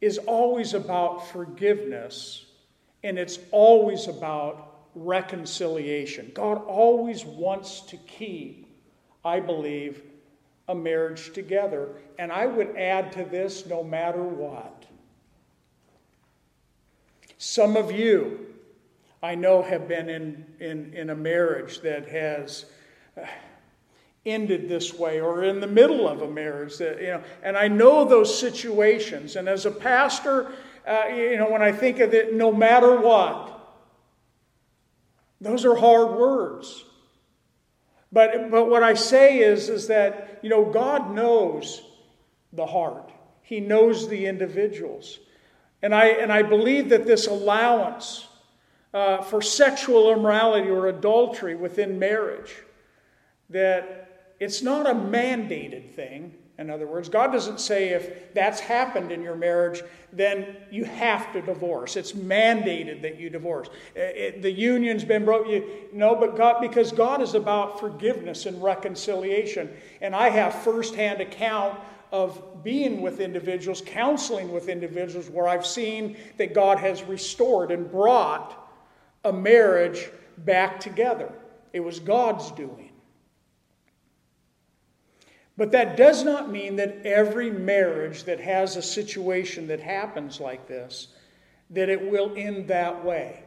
is 0.00 0.18
always 0.18 0.74
about 0.74 1.28
forgiveness 1.28 2.46
and 3.02 3.18
it's 3.18 3.38
always 3.50 4.06
about 4.06 4.76
reconciliation. 4.94 6.30
God 6.34 6.62
always 6.66 7.24
wants 7.24 7.80
to 7.82 7.96
keep, 7.96 8.66
I 9.24 9.40
believe, 9.40 10.02
a 10.68 10.74
marriage 10.74 11.32
together. 11.32 11.88
And 12.18 12.30
I 12.30 12.46
would 12.46 12.76
add 12.76 13.12
to 13.12 13.24
this 13.24 13.66
no 13.66 13.82
matter 13.82 14.22
what. 14.22 14.84
Some 17.38 17.76
of 17.76 17.90
you, 17.90 18.46
I 19.22 19.34
know, 19.34 19.62
have 19.62 19.88
been 19.88 20.08
in, 20.08 20.44
in, 20.60 20.92
in 20.92 21.10
a 21.10 21.14
marriage 21.14 21.80
that 21.80 22.08
has 22.08 22.66
uh, 23.16 23.24
ended 24.26 24.68
this 24.68 24.92
way 24.92 25.20
or 25.20 25.44
in 25.44 25.60
the 25.60 25.66
middle 25.66 26.08
of 26.08 26.22
a 26.22 26.30
marriage 26.30 26.76
that, 26.78 27.00
you 27.00 27.08
know, 27.08 27.22
and 27.42 27.56
I 27.56 27.68
know 27.68 28.04
those 28.04 28.38
situations. 28.38 29.36
And 29.36 29.48
as 29.48 29.66
a 29.66 29.70
pastor, 29.70 30.52
uh, 30.86 31.04
you 31.08 31.36
know, 31.36 31.50
when 31.50 31.62
I 31.62 31.72
think 31.72 32.00
of 32.00 32.12
it, 32.12 32.34
no 32.34 32.52
matter 32.52 33.00
what, 33.00 33.54
those 35.40 35.64
are 35.64 35.76
hard 35.76 36.18
words. 36.18 36.84
But, 38.10 38.50
but 38.50 38.68
what 38.68 38.82
I 38.82 38.94
say 38.94 39.38
is, 39.38 39.68
is 39.68 39.86
that, 39.88 40.38
you 40.42 40.48
know, 40.48 40.64
God 40.64 41.14
knows 41.14 41.82
the 42.52 42.66
heart. 42.66 43.12
He 43.42 43.60
knows 43.60 44.08
the 44.08 44.26
individuals. 44.26 45.18
And 45.82 45.94
I, 45.94 46.06
and 46.06 46.32
I 46.32 46.42
believe 46.42 46.88
that 46.88 47.06
this 47.06 47.26
allowance 47.26 48.26
uh, 48.94 49.22
for 49.22 49.42
sexual 49.42 50.10
immorality 50.12 50.68
or 50.68 50.88
adultery 50.88 51.54
within 51.54 51.98
marriage, 51.98 52.56
that 53.50 54.34
it's 54.40 54.62
not 54.62 54.88
a 54.88 54.94
mandated 54.94 55.94
thing. 55.94 56.34
In 56.58 56.70
other 56.70 56.88
words, 56.88 57.08
God 57.08 57.30
doesn't 57.30 57.60
say 57.60 57.90
if 57.90 58.34
that's 58.34 58.58
happened 58.58 59.12
in 59.12 59.22
your 59.22 59.36
marriage, 59.36 59.80
then 60.12 60.56
you 60.72 60.84
have 60.84 61.32
to 61.32 61.40
divorce. 61.40 61.94
It's 61.94 62.12
mandated 62.12 63.00
that 63.02 63.18
you 63.18 63.30
divorce. 63.30 63.68
It, 63.94 64.16
it, 64.16 64.42
the 64.42 64.50
union's 64.50 65.04
been 65.04 65.24
broken. 65.24 65.64
No, 65.92 66.16
but 66.16 66.36
God, 66.36 66.60
because 66.60 66.90
God 66.90 67.22
is 67.22 67.34
about 67.34 67.78
forgiveness 67.78 68.46
and 68.46 68.60
reconciliation. 68.60 69.70
And 70.00 70.16
I 70.16 70.30
have 70.30 70.52
firsthand 70.52 71.20
account 71.20 71.78
of 72.10 72.64
being 72.64 73.02
with 73.02 73.20
individuals, 73.20 73.80
counseling 73.84 74.50
with 74.50 74.68
individuals, 74.68 75.30
where 75.30 75.46
I've 75.46 75.66
seen 75.66 76.16
that 76.38 76.54
God 76.54 76.78
has 76.78 77.04
restored 77.04 77.70
and 77.70 77.88
brought 77.88 78.68
a 79.24 79.32
marriage 79.32 80.10
back 80.38 80.80
together. 80.80 81.32
It 81.72 81.80
was 81.80 82.00
God's 82.00 82.50
doing. 82.52 82.87
But 85.58 85.72
that 85.72 85.96
does 85.96 86.22
not 86.24 86.52
mean 86.52 86.76
that 86.76 87.04
every 87.04 87.50
marriage 87.50 88.22
that 88.24 88.38
has 88.38 88.76
a 88.76 88.82
situation 88.82 89.66
that 89.66 89.80
happens 89.80 90.38
like 90.38 90.68
this, 90.68 91.08
that 91.70 91.88
it 91.88 92.08
will 92.10 92.32
end 92.36 92.68
that 92.68 93.04
way. 93.04 93.42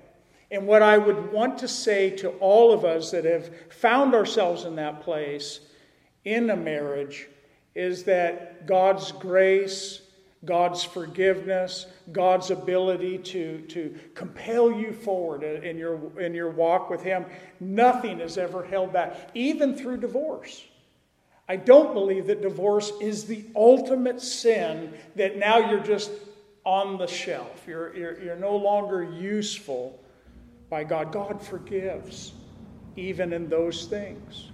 And 0.51 0.67
what 0.67 0.83
I 0.83 0.97
would 0.97 1.31
want 1.31 1.59
to 1.59 1.69
say 1.69 2.09
to 2.17 2.31
all 2.41 2.73
of 2.73 2.83
us 2.83 3.11
that 3.11 3.23
have 3.23 3.49
found 3.69 4.13
ourselves 4.13 4.65
in 4.65 4.75
that 4.75 5.01
place 5.03 5.61
in 6.25 6.49
a 6.49 6.55
marriage 6.57 7.29
is 7.75 8.03
that 8.03 8.67
God's 8.67 9.13
grace, 9.13 10.01
God's 10.43 10.83
forgiveness, 10.83 11.85
God's 12.11 12.51
ability 12.51 13.19
to, 13.19 13.61
to 13.69 13.97
compel 14.15 14.69
you 14.69 14.91
forward 14.91 15.43
in 15.43 15.77
your, 15.77 16.19
in 16.19 16.33
your 16.33 16.49
walk 16.49 16.89
with 16.89 17.03
Him, 17.03 17.25
nothing 17.61 18.19
has 18.19 18.37
ever 18.37 18.65
held 18.65 18.91
back, 18.91 19.29
even 19.33 19.77
through 19.77 20.01
divorce. 20.01 20.65
I 21.47 21.55
don't 21.57 21.93
believe 21.93 22.27
that 22.27 22.41
divorce 22.41 22.91
is 23.01 23.25
the 23.25 23.45
ultimate 23.55 24.21
sin 24.21 24.93
that 25.15 25.37
now 25.37 25.69
you're 25.69 25.83
just 25.83 26.11
on 26.65 26.97
the 26.97 27.07
shelf. 27.07 27.63
You're, 27.67 27.95
you're, 27.95 28.21
you're 28.21 28.35
no 28.35 28.55
longer 28.55 29.03
useful 29.03 29.99
by 30.69 30.83
God. 30.83 31.11
God 31.11 31.41
forgives 31.41 32.33
even 32.95 33.33
in 33.33 33.49
those 33.49 33.85
things. 33.85 34.49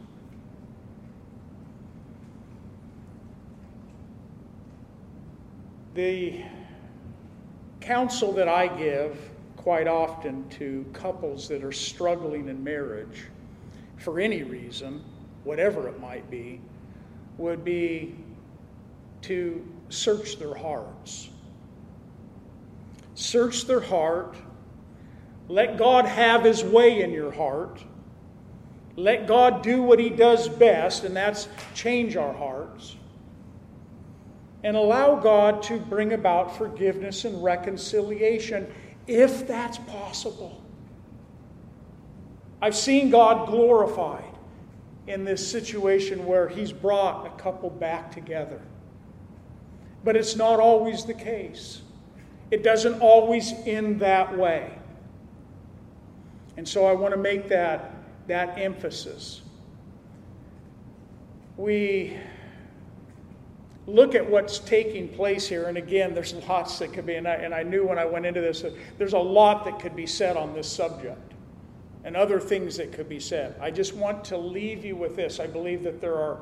The 5.94 6.44
counsel 7.82 8.32
that 8.34 8.48
I 8.48 8.68
give 8.68 9.18
quite 9.56 9.88
often 9.88 10.48
to 10.50 10.86
couples 10.94 11.48
that 11.48 11.64
are 11.64 11.72
struggling 11.72 12.48
in 12.48 12.64
marriage 12.64 13.26
for 13.98 14.20
any 14.20 14.44
reason, 14.44 15.04
whatever 15.44 15.88
it 15.88 16.00
might 16.00 16.30
be, 16.30 16.62
would 17.38 17.64
be 17.64 18.16
to 19.24 19.66
search 19.90 20.38
their 20.38 20.56
hearts. 20.56 21.30
Search 23.16 23.66
their 23.66 23.80
heart. 23.80 24.36
Let 25.48 25.78
God 25.78 26.06
have 26.06 26.44
His 26.44 26.64
way 26.64 27.02
in 27.02 27.12
your 27.12 27.32
heart. 27.32 27.84
Let 28.96 29.28
God 29.28 29.62
do 29.62 29.82
what 29.82 30.00
He 30.00 30.10
does 30.10 30.50
best, 30.50 31.04
and 31.04 31.16
that's 31.16 31.48
change 31.74 32.16
our 32.16 32.34
hearts. 32.34 32.96
And 34.64 34.76
allow 34.76 35.16
God 35.16 35.62
to 35.64 35.80
bring 35.80 36.14
about 36.14 36.58
forgiveness 36.58 37.26
and 37.26 37.44
reconciliation 37.44 38.68
if 39.06 39.48
that's 39.48 39.78
possible. 39.78 40.62
I've 42.62 42.76
seen 42.76 43.10
God 43.10 43.48
glorified 43.48 44.27
in 45.08 45.24
this 45.24 45.50
situation 45.50 46.26
where 46.26 46.48
he's 46.48 46.72
brought 46.72 47.26
a 47.26 47.42
couple 47.42 47.70
back 47.70 48.12
together. 48.12 48.62
But 50.04 50.16
it's 50.16 50.36
not 50.36 50.60
always 50.60 51.06
the 51.06 51.14
case. 51.14 51.82
It 52.52 52.64
doesn't 52.64 53.00
always 53.00 53.54
end 53.66 54.02
that 54.02 54.38
way. 54.38 54.78
And 56.58 56.68
so 56.68 56.86
I 56.86 56.94
want 56.94 57.14
to 57.14 57.20
make 57.20 57.48
that, 57.50 57.94
that 58.28 58.58
emphasis. 58.58 59.42
We 61.56 62.18
look 63.86 64.16
at 64.16 64.30
what's 64.30 64.60
taking 64.60 65.08
place 65.08 65.48
here, 65.48 65.66
and 65.66 65.78
again, 65.78 66.14
there's 66.14 66.34
lots 66.34 66.80
that 66.80 66.94
could 66.94 67.06
be, 67.06 67.16
and 67.16 67.28
I, 67.28 67.36
and 67.36 67.54
I 67.54 67.64
knew 67.64 67.88
when 67.88 67.98
I 67.98 68.06
went 68.06 68.26
into 68.26 68.42
this, 68.42 68.66
there's 68.98 69.14
a 69.14 69.20
lot 69.20 69.66
that 69.66 69.80
could 69.80 69.96
be 69.96 70.06
said 70.06 70.36
on 70.36 70.54
this 70.54 70.70
subject 70.70 71.27
and 72.08 72.16
other 72.16 72.40
things 72.40 72.78
that 72.78 72.94
could 72.94 73.10
be 73.10 73.20
said. 73.20 73.54
I 73.60 73.70
just 73.70 73.94
want 73.94 74.24
to 74.24 74.38
leave 74.38 74.86
you 74.86 74.96
with 74.96 75.18
this. 75.18 75.42
I 75.42 75.46
believe 75.46 75.84
that 75.84 76.00
there 76.00 76.16
are 76.16 76.38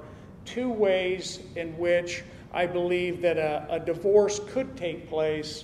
two 0.46 0.70
ways 0.70 1.40
in 1.56 1.76
which 1.80 2.24
I 2.54 2.68
believe 2.68 3.20
that 3.24 3.40
a, 3.40 3.66
a 3.72 3.80
divorce 3.80 4.40
could 4.48 4.78
take 4.78 5.10
place 5.10 5.64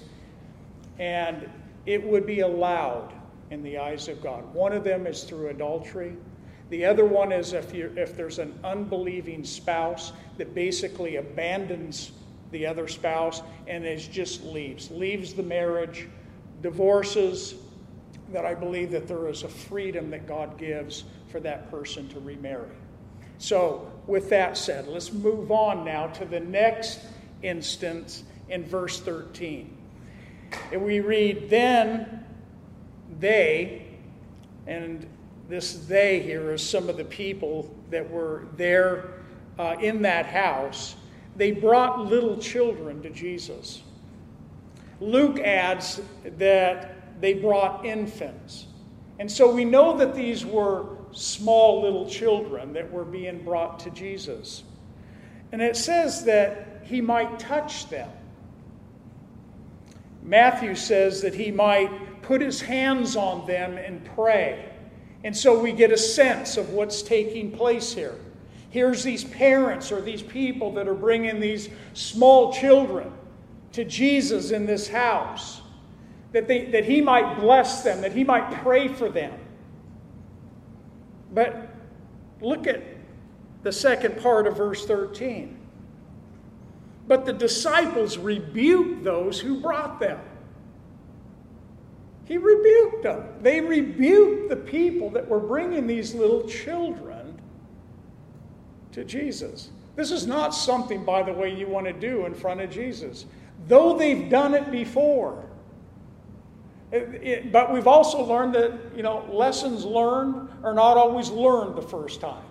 and 0.97 1.47
it 1.85 2.03
would 2.03 2.25
be 2.25 2.39
allowed 2.39 3.13
in 3.51 3.61
the 3.61 3.77
eyes 3.77 4.07
of 4.07 4.23
God. 4.23 4.51
One 4.55 4.73
of 4.73 4.83
them 4.83 5.05
is 5.05 5.23
through 5.23 5.49
adultery. 5.49 6.15
The 6.71 6.83
other 6.83 7.05
one 7.05 7.31
is 7.31 7.53
if, 7.53 7.71
you 7.71 7.93
if 7.95 8.17
there's 8.17 8.39
an 8.39 8.57
unbelieving 8.63 9.43
spouse 9.43 10.13
that 10.39 10.55
basically 10.55 11.17
abandons 11.17 12.11
the 12.49 12.65
other 12.65 12.87
spouse 12.87 13.43
and 13.67 13.85
is 13.85 14.07
just 14.07 14.43
leaves, 14.45 14.89
leaves 14.89 15.35
the 15.35 15.43
marriage, 15.43 16.07
divorces, 16.63 17.53
that 18.31 18.45
I 18.45 18.53
believe 18.53 18.91
that 18.91 19.07
there 19.07 19.27
is 19.27 19.43
a 19.43 19.49
freedom 19.49 20.09
that 20.11 20.27
God 20.27 20.57
gives 20.57 21.03
for 21.29 21.39
that 21.41 21.69
person 21.69 22.07
to 22.09 22.19
remarry. 22.19 22.69
So, 23.37 23.91
with 24.07 24.29
that 24.29 24.57
said, 24.57 24.87
let's 24.87 25.11
move 25.11 25.51
on 25.51 25.83
now 25.83 26.07
to 26.07 26.25
the 26.25 26.39
next 26.39 26.99
instance 27.41 28.23
in 28.49 28.63
verse 28.63 28.99
13. 28.99 29.77
And 30.71 30.83
we 30.83 30.99
read, 30.99 31.49
Then 31.49 32.25
they, 33.19 33.87
and 34.67 35.07
this 35.49 35.85
they 35.85 36.21
here 36.21 36.51
is 36.51 36.67
some 36.67 36.87
of 36.87 36.97
the 36.97 37.05
people 37.05 37.73
that 37.89 38.09
were 38.09 38.47
there 38.57 39.13
uh, 39.57 39.75
in 39.81 40.01
that 40.03 40.25
house, 40.25 40.95
they 41.35 41.51
brought 41.51 42.05
little 42.05 42.37
children 42.37 43.01
to 43.01 43.09
Jesus. 43.09 43.81
Luke 44.99 45.39
adds 45.39 45.99
that 46.37 47.00
they 47.21 47.33
brought 47.33 47.85
infants. 47.85 48.65
And 49.19 49.31
so 49.31 49.53
we 49.53 49.63
know 49.63 49.95
that 49.97 50.15
these 50.15 50.45
were 50.45 50.97
small 51.11 51.81
little 51.83 52.09
children 52.09 52.73
that 52.73 52.91
were 52.91 53.05
being 53.05 53.43
brought 53.43 53.79
to 53.81 53.89
Jesus. 53.91 54.63
And 55.51 55.61
it 55.61 55.75
says 55.75 56.25
that 56.25 56.81
he 56.83 57.01
might 57.01 57.39
touch 57.39 57.89
them. 57.89 58.09
Matthew 60.23 60.75
says 60.75 61.21
that 61.21 61.33
he 61.33 61.51
might 61.51 62.21
put 62.21 62.41
his 62.41 62.61
hands 62.61 63.15
on 63.15 63.45
them 63.47 63.77
and 63.77 64.03
pray. 64.15 64.69
And 65.23 65.35
so 65.35 65.59
we 65.59 65.71
get 65.71 65.91
a 65.91 65.97
sense 65.97 66.57
of 66.57 66.69
what's 66.71 67.01
taking 67.01 67.51
place 67.51 67.93
here. 67.93 68.15
Here's 68.69 69.03
these 69.03 69.23
parents 69.23 69.91
or 69.91 70.01
these 70.01 70.21
people 70.21 70.73
that 70.73 70.87
are 70.87 70.95
bringing 70.95 71.39
these 71.39 71.69
small 71.93 72.53
children 72.53 73.11
to 73.73 73.83
Jesus 73.83 74.51
in 74.51 74.65
this 74.65 74.87
house, 74.87 75.60
that, 76.31 76.47
they, 76.47 76.65
that 76.65 76.85
he 76.85 77.01
might 77.01 77.39
bless 77.39 77.83
them, 77.83 78.01
that 78.01 78.13
he 78.13 78.23
might 78.23 78.51
pray 78.61 78.87
for 78.87 79.09
them. 79.09 79.33
But 81.33 81.69
look 82.41 82.67
at 82.67 82.81
the 83.63 83.71
second 83.71 84.21
part 84.21 84.47
of 84.47 84.57
verse 84.57 84.85
13. 84.85 85.57
But 87.07 87.25
the 87.25 87.33
disciples 87.33 88.17
rebuked 88.17 89.03
those 89.03 89.39
who 89.39 89.59
brought 89.59 89.99
them. 89.99 90.19
He 92.25 92.37
rebuked 92.37 93.03
them. 93.03 93.25
They 93.41 93.59
rebuked 93.59 94.49
the 94.49 94.55
people 94.55 95.09
that 95.11 95.27
were 95.27 95.39
bringing 95.39 95.87
these 95.87 96.13
little 96.13 96.47
children 96.47 97.39
to 98.93 99.03
Jesus. 99.03 99.69
This 99.95 100.11
is 100.11 100.25
not 100.25 100.55
something, 100.55 101.03
by 101.03 101.23
the 101.23 101.33
way, 101.33 101.53
you 101.53 101.67
want 101.67 101.87
to 101.87 101.93
do 101.93 102.25
in 102.25 102.33
front 102.33 102.61
of 102.61 102.69
Jesus, 102.69 103.25
though 103.67 103.97
they've 103.97 104.29
done 104.29 104.53
it 104.53 104.71
before. 104.71 105.45
It, 106.91 107.23
it, 107.23 107.51
but 107.51 107.71
we've 107.71 107.87
also 107.87 108.21
learned 108.21 108.53
that, 108.55 108.73
you 108.95 109.03
know, 109.03 109.25
lessons 109.31 109.85
learned 109.85 110.49
are 110.63 110.73
not 110.73 110.97
always 110.97 111.29
learned 111.29 111.75
the 111.75 111.81
first 111.81 112.19
time. 112.19 112.43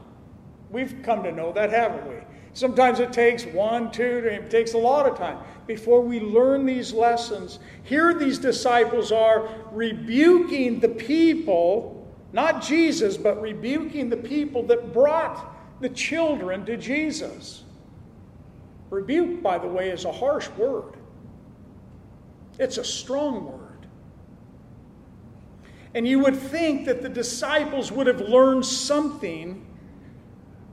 We've 0.71 1.03
come 1.03 1.23
to 1.25 1.33
know 1.33 1.53
that, 1.53 1.71
haven't 1.71 2.09
we? 2.09 2.17
Sometimes 2.53 2.99
it 2.99 3.13
takes 3.13 3.45
one, 3.45 3.93
two, 3.93 4.23
it 4.25 4.51
takes 4.51 4.73
a 4.73 4.79
lot 4.79 5.07
of 5.07 5.17
time 5.17 5.39
before 5.67 6.01
we 6.01 6.21
learn 6.21 6.67
these 6.67 6.93
lessons. 6.93 7.61
Here, 7.85 8.13
these 8.15 8.39
disciples 8.39 9.13
are 9.13 9.49
rebuking 9.71 10.81
the 10.81 10.89
people, 10.89 12.09
not 12.33 12.63
Jesus, 12.63 13.17
but 13.17 13.41
rebuking 13.41 14.09
the 14.09 14.17
people 14.17 14.65
that 14.65 14.93
brought 14.93 15.81
the 15.81 15.91
children 15.91 16.65
to 16.67 16.77
Jesus. 16.77 17.65
Rebuke, 18.91 19.43
by 19.43 19.59
the 19.59 19.69
way, 19.69 19.91
is 19.91 20.05
a 20.05 20.13
harsh 20.13 20.49
word, 20.51 20.95
it's 22.59 22.79
a 22.79 22.85
strong 22.85 23.45
word. 23.45 23.60
And 25.95 26.07
you 26.07 26.21
would 26.21 26.37
think 26.37 26.87
that 26.87 27.03
the 27.03 27.09
disciples 27.09 27.91
would 27.91 28.07
have 28.07 28.21
learned 28.21 28.65
something 28.65 29.67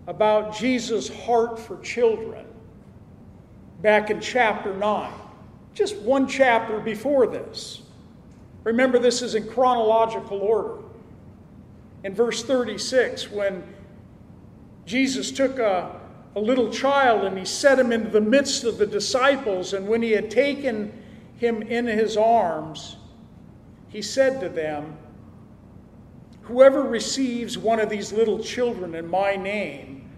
about 0.05 0.55
Jesus' 0.55 1.09
heart 1.24 1.59
for 1.59 1.80
children 1.80 2.45
back 3.82 4.09
in 4.09 4.22
chapter 4.22 4.74
9, 4.74 5.11
just 5.74 5.95
one 5.97 6.28
chapter 6.28 6.80
before 6.80 7.28
this. 7.28 7.82
Remember, 8.63 8.99
this 8.99 9.22
is 9.22 9.36
in 9.36 9.47
chronological 9.47 10.39
order. 10.39 10.84
In 12.03 12.13
verse 12.13 12.43
36, 12.43 13.32
when 13.32 13.63
Jesus 14.86 15.32
took 15.32 15.59
a, 15.59 15.99
a 16.36 16.39
little 16.39 16.72
child 16.72 17.26
and 17.26 17.38
he 17.38 17.45
set 17.45 17.80
him 17.80 17.91
into 17.91 18.09
the 18.09 18.22
midst 18.22 18.63
of 18.63 18.78
the 18.78 18.86
disciples, 18.86 19.74
and 19.74 19.88
when 19.88 20.01
he 20.01 20.11
had 20.11 20.30
taken 20.32 20.91
him 21.38 21.61
in 21.63 21.86
his 21.86 22.18
arms, 22.18 22.97
he 23.89 24.01
said 24.01 24.39
to 24.41 24.49
them, 24.49 24.97
Whoever 26.48 26.82
receives 26.82 27.58
one 27.58 27.82
of 27.82 27.89
these 27.89 28.14
little 28.14 28.39
children 28.39 28.95
in 28.95 29.08
my 29.08 29.36
name 29.36 30.10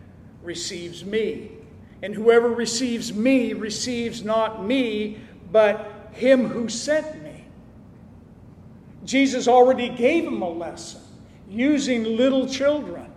receives 0.43 1.03
me. 1.03 1.51
And 2.03 2.13
whoever 2.13 2.49
receives 2.49 3.11
me 3.11 3.53
receives 3.53 4.23
not 4.23 4.63
me, 4.63 5.19
but 5.51 6.11
him 6.11 6.47
who 6.47 6.69
sent 6.69 7.23
me. 7.23 7.45
Jesus 9.03 9.47
already 9.47 9.89
gave 9.89 10.25
him 10.25 10.43
a 10.43 10.49
lesson 10.49 11.01
using 11.49 12.03
little 12.03 12.47
children 12.47 13.11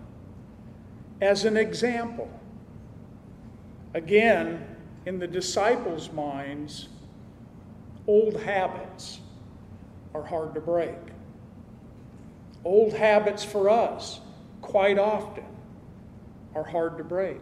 as 1.21 1.45
an 1.45 1.59
example. 1.59 2.31
Again, 3.93 4.65
in 5.05 5.19
the 5.19 5.27
disciples' 5.27 6.11
minds, 6.13 6.89
old 8.07 8.41
habits 8.41 9.21
are 10.15 10.25
hard 10.25 10.55
to 10.55 10.61
break. 10.61 11.12
Old 12.65 12.93
habits 12.93 13.45
for 13.45 13.69
us, 13.69 14.21
quite 14.61 14.99
often, 14.99 15.45
are 16.55 16.65
hard 16.65 16.99
to 16.99 17.05
break. 17.05 17.41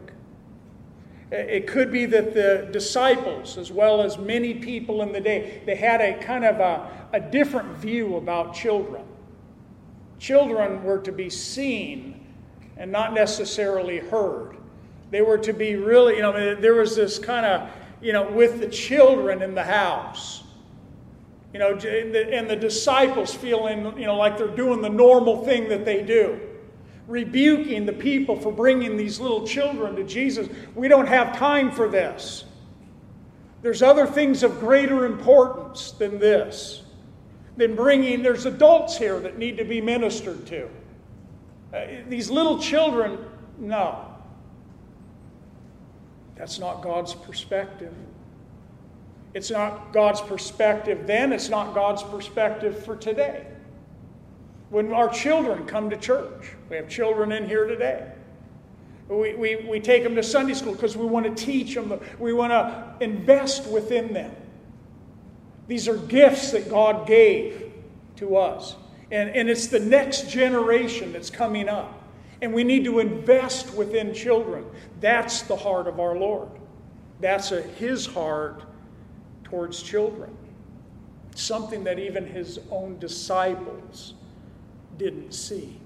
It 1.30 1.68
could 1.68 1.92
be 1.92 2.06
that 2.06 2.34
the 2.34 2.68
disciples, 2.72 3.56
as 3.56 3.70
well 3.70 4.02
as 4.02 4.18
many 4.18 4.54
people 4.54 5.02
in 5.02 5.12
the 5.12 5.20
day, 5.20 5.62
they 5.64 5.76
had 5.76 6.00
a 6.00 6.18
kind 6.22 6.44
of 6.44 6.58
a, 6.58 6.90
a 7.12 7.20
different 7.20 7.76
view 7.76 8.16
about 8.16 8.54
children. 8.54 9.04
Children 10.18 10.82
were 10.82 10.98
to 10.98 11.12
be 11.12 11.30
seen 11.30 12.26
and 12.76 12.90
not 12.90 13.14
necessarily 13.14 13.98
heard. 13.98 14.56
They 15.10 15.22
were 15.22 15.38
to 15.38 15.52
be 15.52 15.76
really, 15.76 16.16
you 16.16 16.22
know, 16.22 16.54
there 16.56 16.74
was 16.74 16.96
this 16.96 17.18
kind 17.18 17.46
of, 17.46 17.70
you 18.02 18.12
know, 18.12 18.28
with 18.30 18.58
the 18.58 18.68
children 18.68 19.42
in 19.42 19.54
the 19.54 19.62
house. 19.62 20.42
You 21.52 21.58
know, 21.58 21.72
and 21.72 22.48
the 22.48 22.56
disciples 22.56 23.34
feeling, 23.34 23.98
you 23.98 24.06
know, 24.06 24.16
like 24.16 24.38
they're 24.38 24.48
doing 24.48 24.82
the 24.82 24.88
normal 24.88 25.44
thing 25.44 25.68
that 25.70 25.84
they 25.84 26.02
do, 26.02 26.38
rebuking 27.08 27.86
the 27.86 27.92
people 27.92 28.36
for 28.36 28.52
bringing 28.52 28.96
these 28.96 29.18
little 29.18 29.44
children 29.46 29.96
to 29.96 30.04
Jesus. 30.04 30.48
We 30.76 30.86
don't 30.86 31.08
have 31.08 31.36
time 31.36 31.72
for 31.72 31.88
this. 31.88 32.44
There's 33.62 33.82
other 33.82 34.06
things 34.06 34.42
of 34.42 34.60
greater 34.60 35.04
importance 35.04 35.90
than 35.92 36.18
this, 36.18 36.82
than 37.56 37.74
bringing, 37.74 38.22
there's 38.22 38.46
adults 38.46 38.96
here 38.96 39.18
that 39.20 39.36
need 39.36 39.58
to 39.58 39.64
be 39.64 39.80
ministered 39.80 40.46
to. 40.46 40.68
Uh, 41.74 41.86
these 42.08 42.30
little 42.30 42.58
children, 42.58 43.18
no. 43.58 44.06
That's 46.36 46.58
not 46.58 46.82
God's 46.82 47.12
perspective. 47.12 47.92
It's 49.32 49.50
not 49.50 49.92
God's 49.92 50.20
perspective 50.20 51.06
then, 51.06 51.32
it's 51.32 51.48
not 51.48 51.74
God's 51.74 52.02
perspective 52.02 52.84
for 52.84 52.96
today. 52.96 53.46
When 54.70 54.92
our 54.92 55.08
children 55.08 55.66
come 55.66 55.90
to 55.90 55.96
church, 55.96 56.52
we 56.68 56.76
have 56.76 56.88
children 56.88 57.32
in 57.32 57.48
here 57.48 57.66
today. 57.66 58.12
We, 59.08 59.34
we, 59.34 59.56
we 59.68 59.80
take 59.80 60.04
them 60.04 60.14
to 60.14 60.22
Sunday 60.22 60.54
school 60.54 60.72
because 60.72 60.96
we 60.96 61.04
want 61.04 61.26
to 61.26 61.44
teach 61.44 61.74
them, 61.74 61.98
we 62.18 62.32
want 62.32 62.52
to 62.52 62.94
invest 63.00 63.66
within 63.66 64.12
them. 64.12 64.34
These 65.66 65.88
are 65.88 65.96
gifts 65.96 66.52
that 66.52 66.68
God 66.68 67.06
gave 67.06 67.72
to 68.16 68.36
us. 68.36 68.76
And, 69.10 69.30
and 69.30 69.48
it's 69.48 69.66
the 69.66 69.80
next 69.80 70.30
generation 70.30 71.12
that's 71.12 71.30
coming 71.30 71.68
up. 71.68 71.96
And 72.42 72.54
we 72.54 72.64
need 72.64 72.84
to 72.84 73.00
invest 73.00 73.74
within 73.74 74.14
children. 74.14 74.64
That's 75.00 75.42
the 75.42 75.56
heart 75.56 75.88
of 75.88 75.98
our 75.98 76.16
Lord. 76.16 76.48
That's 77.20 77.52
a, 77.52 77.62
His 77.62 78.06
heart 78.06 78.62
towards 79.50 79.82
children. 79.82 80.30
Something 81.34 81.84
that 81.84 81.98
even 81.98 82.26
his 82.26 82.60
own 82.70 82.98
disciples 82.98 84.14
didn't 84.96 85.32
see. 85.32 85.76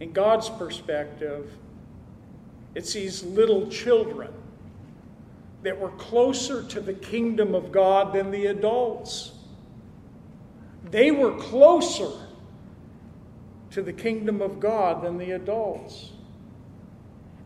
In 0.00 0.12
God's 0.12 0.48
perspective, 0.48 1.50
it's 2.74 2.92
these 2.92 3.22
little 3.22 3.68
children 3.68 4.32
that 5.62 5.78
were 5.80 5.90
closer 5.92 6.62
to 6.62 6.80
the 6.80 6.92
kingdom 6.92 7.54
of 7.54 7.72
God 7.72 8.12
than 8.12 8.30
the 8.30 8.46
adults. 8.46 9.32
They 10.90 11.10
were 11.10 11.32
closer 11.32 12.10
to 13.70 13.82
the 13.82 13.92
kingdom 13.92 14.42
of 14.42 14.60
God 14.60 15.02
than 15.02 15.18
the 15.18 15.32
adults. 15.32 16.12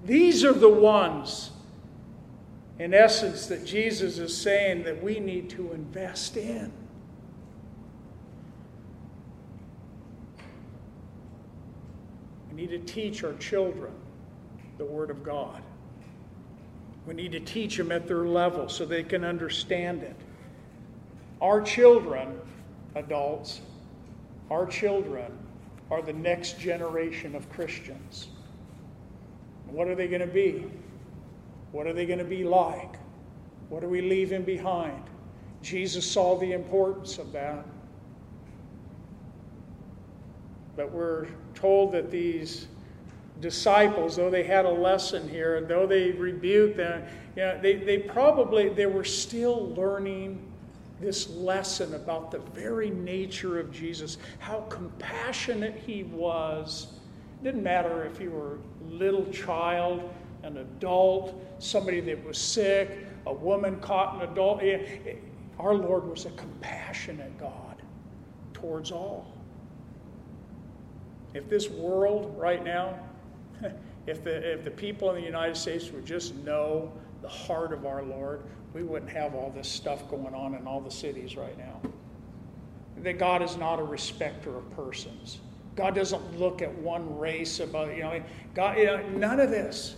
These 0.04 0.44
are 0.44 0.52
the 0.52 0.68
ones 0.68 1.49
in 2.80 2.94
essence, 2.94 3.44
that 3.46 3.62
Jesus 3.66 4.16
is 4.16 4.34
saying 4.34 4.84
that 4.84 5.02
we 5.02 5.20
need 5.20 5.50
to 5.50 5.70
invest 5.72 6.38
in. 6.38 6.72
We 12.48 12.56
need 12.56 12.70
to 12.70 12.78
teach 12.78 13.22
our 13.22 13.34
children 13.34 13.92
the 14.78 14.86
Word 14.86 15.10
of 15.10 15.22
God. 15.22 15.62
We 17.06 17.12
need 17.12 17.32
to 17.32 17.40
teach 17.40 17.76
them 17.76 17.92
at 17.92 18.08
their 18.08 18.24
level 18.24 18.66
so 18.70 18.86
they 18.86 19.02
can 19.02 19.24
understand 19.24 20.02
it. 20.02 20.16
Our 21.42 21.60
children, 21.60 22.40
adults, 22.94 23.60
our 24.50 24.64
children 24.64 25.30
are 25.90 26.00
the 26.00 26.14
next 26.14 26.58
generation 26.58 27.34
of 27.34 27.50
Christians. 27.50 28.28
What 29.66 29.86
are 29.86 29.94
they 29.94 30.08
going 30.08 30.22
to 30.22 30.26
be? 30.26 30.64
What 31.72 31.86
are 31.86 31.92
they 31.92 32.06
going 32.06 32.18
to 32.18 32.24
be 32.24 32.44
like? 32.44 32.96
What 33.68 33.84
are 33.84 33.88
we 33.88 34.00
leaving 34.00 34.42
behind? 34.42 35.04
Jesus 35.62 36.10
saw 36.10 36.38
the 36.38 36.52
importance 36.52 37.18
of 37.18 37.32
that. 37.32 37.64
But 40.76 40.90
we're 40.92 41.26
told 41.54 41.92
that 41.92 42.10
these 42.10 42.66
disciples, 43.40 44.16
though 44.16 44.30
they 44.30 44.42
had 44.42 44.64
a 44.64 44.70
lesson 44.70 45.28
here, 45.28 45.56
and 45.56 45.68
though 45.68 45.86
they 45.86 46.10
rebuked 46.12 46.76
them, 46.76 47.04
you 47.36 47.42
know, 47.42 47.60
they, 47.60 47.76
they 47.76 47.98
probably 47.98 48.68
they 48.68 48.86
were 48.86 49.04
still 49.04 49.74
learning 49.74 50.40
this 51.00 51.30
lesson 51.30 51.94
about 51.94 52.30
the 52.30 52.38
very 52.38 52.90
nature 52.90 53.58
of 53.58 53.72
Jesus, 53.72 54.18
how 54.38 54.60
compassionate 54.68 55.74
he 55.86 56.04
was. 56.04 56.88
It 57.40 57.44
didn't 57.44 57.62
matter 57.62 58.04
if 58.04 58.20
you 58.20 58.30
were 58.30 58.58
a 58.86 58.92
little 58.92 59.24
child, 59.26 60.12
an 60.42 60.58
adult, 60.58 61.34
somebody 61.58 62.00
that 62.00 62.24
was 62.24 62.38
sick, 62.38 63.06
a 63.26 63.32
woman 63.32 63.78
caught 63.80 64.16
an 64.16 64.30
adult. 64.30 64.62
Our 65.58 65.74
Lord 65.74 66.06
was 66.08 66.26
a 66.26 66.30
compassionate 66.30 67.38
God 67.38 67.82
towards 68.52 68.90
all. 68.90 69.32
If 71.34 71.48
this 71.48 71.68
world 71.68 72.34
right 72.38 72.64
now, 72.64 72.98
if 74.06 74.24
the, 74.24 74.52
if 74.52 74.64
the 74.64 74.70
people 74.70 75.10
in 75.10 75.16
the 75.16 75.26
United 75.26 75.56
States 75.56 75.90
would 75.90 76.06
just 76.06 76.34
know 76.36 76.92
the 77.22 77.28
heart 77.28 77.72
of 77.72 77.86
our 77.86 78.02
Lord, 78.02 78.42
we 78.72 78.82
wouldn't 78.82 79.10
have 79.10 79.34
all 79.34 79.50
this 79.50 79.68
stuff 79.68 80.08
going 80.08 80.34
on 80.34 80.54
in 80.54 80.66
all 80.66 80.80
the 80.80 80.90
cities 80.90 81.36
right 81.36 81.56
now. 81.58 81.80
That 83.02 83.18
God 83.18 83.42
is 83.42 83.56
not 83.56 83.78
a 83.78 83.82
respecter 83.82 84.56
of 84.56 84.68
persons. 84.70 85.38
God 85.76 85.94
doesn't 85.94 86.38
look 86.38 86.62
at 86.62 86.72
one 86.78 87.18
race 87.18 87.60
above, 87.60 87.90
you 87.90 88.02
know, 88.02 88.22
God, 88.54 88.78
you 88.78 88.86
know, 88.86 89.02
none 89.10 89.40
of 89.40 89.50
this. 89.50 89.96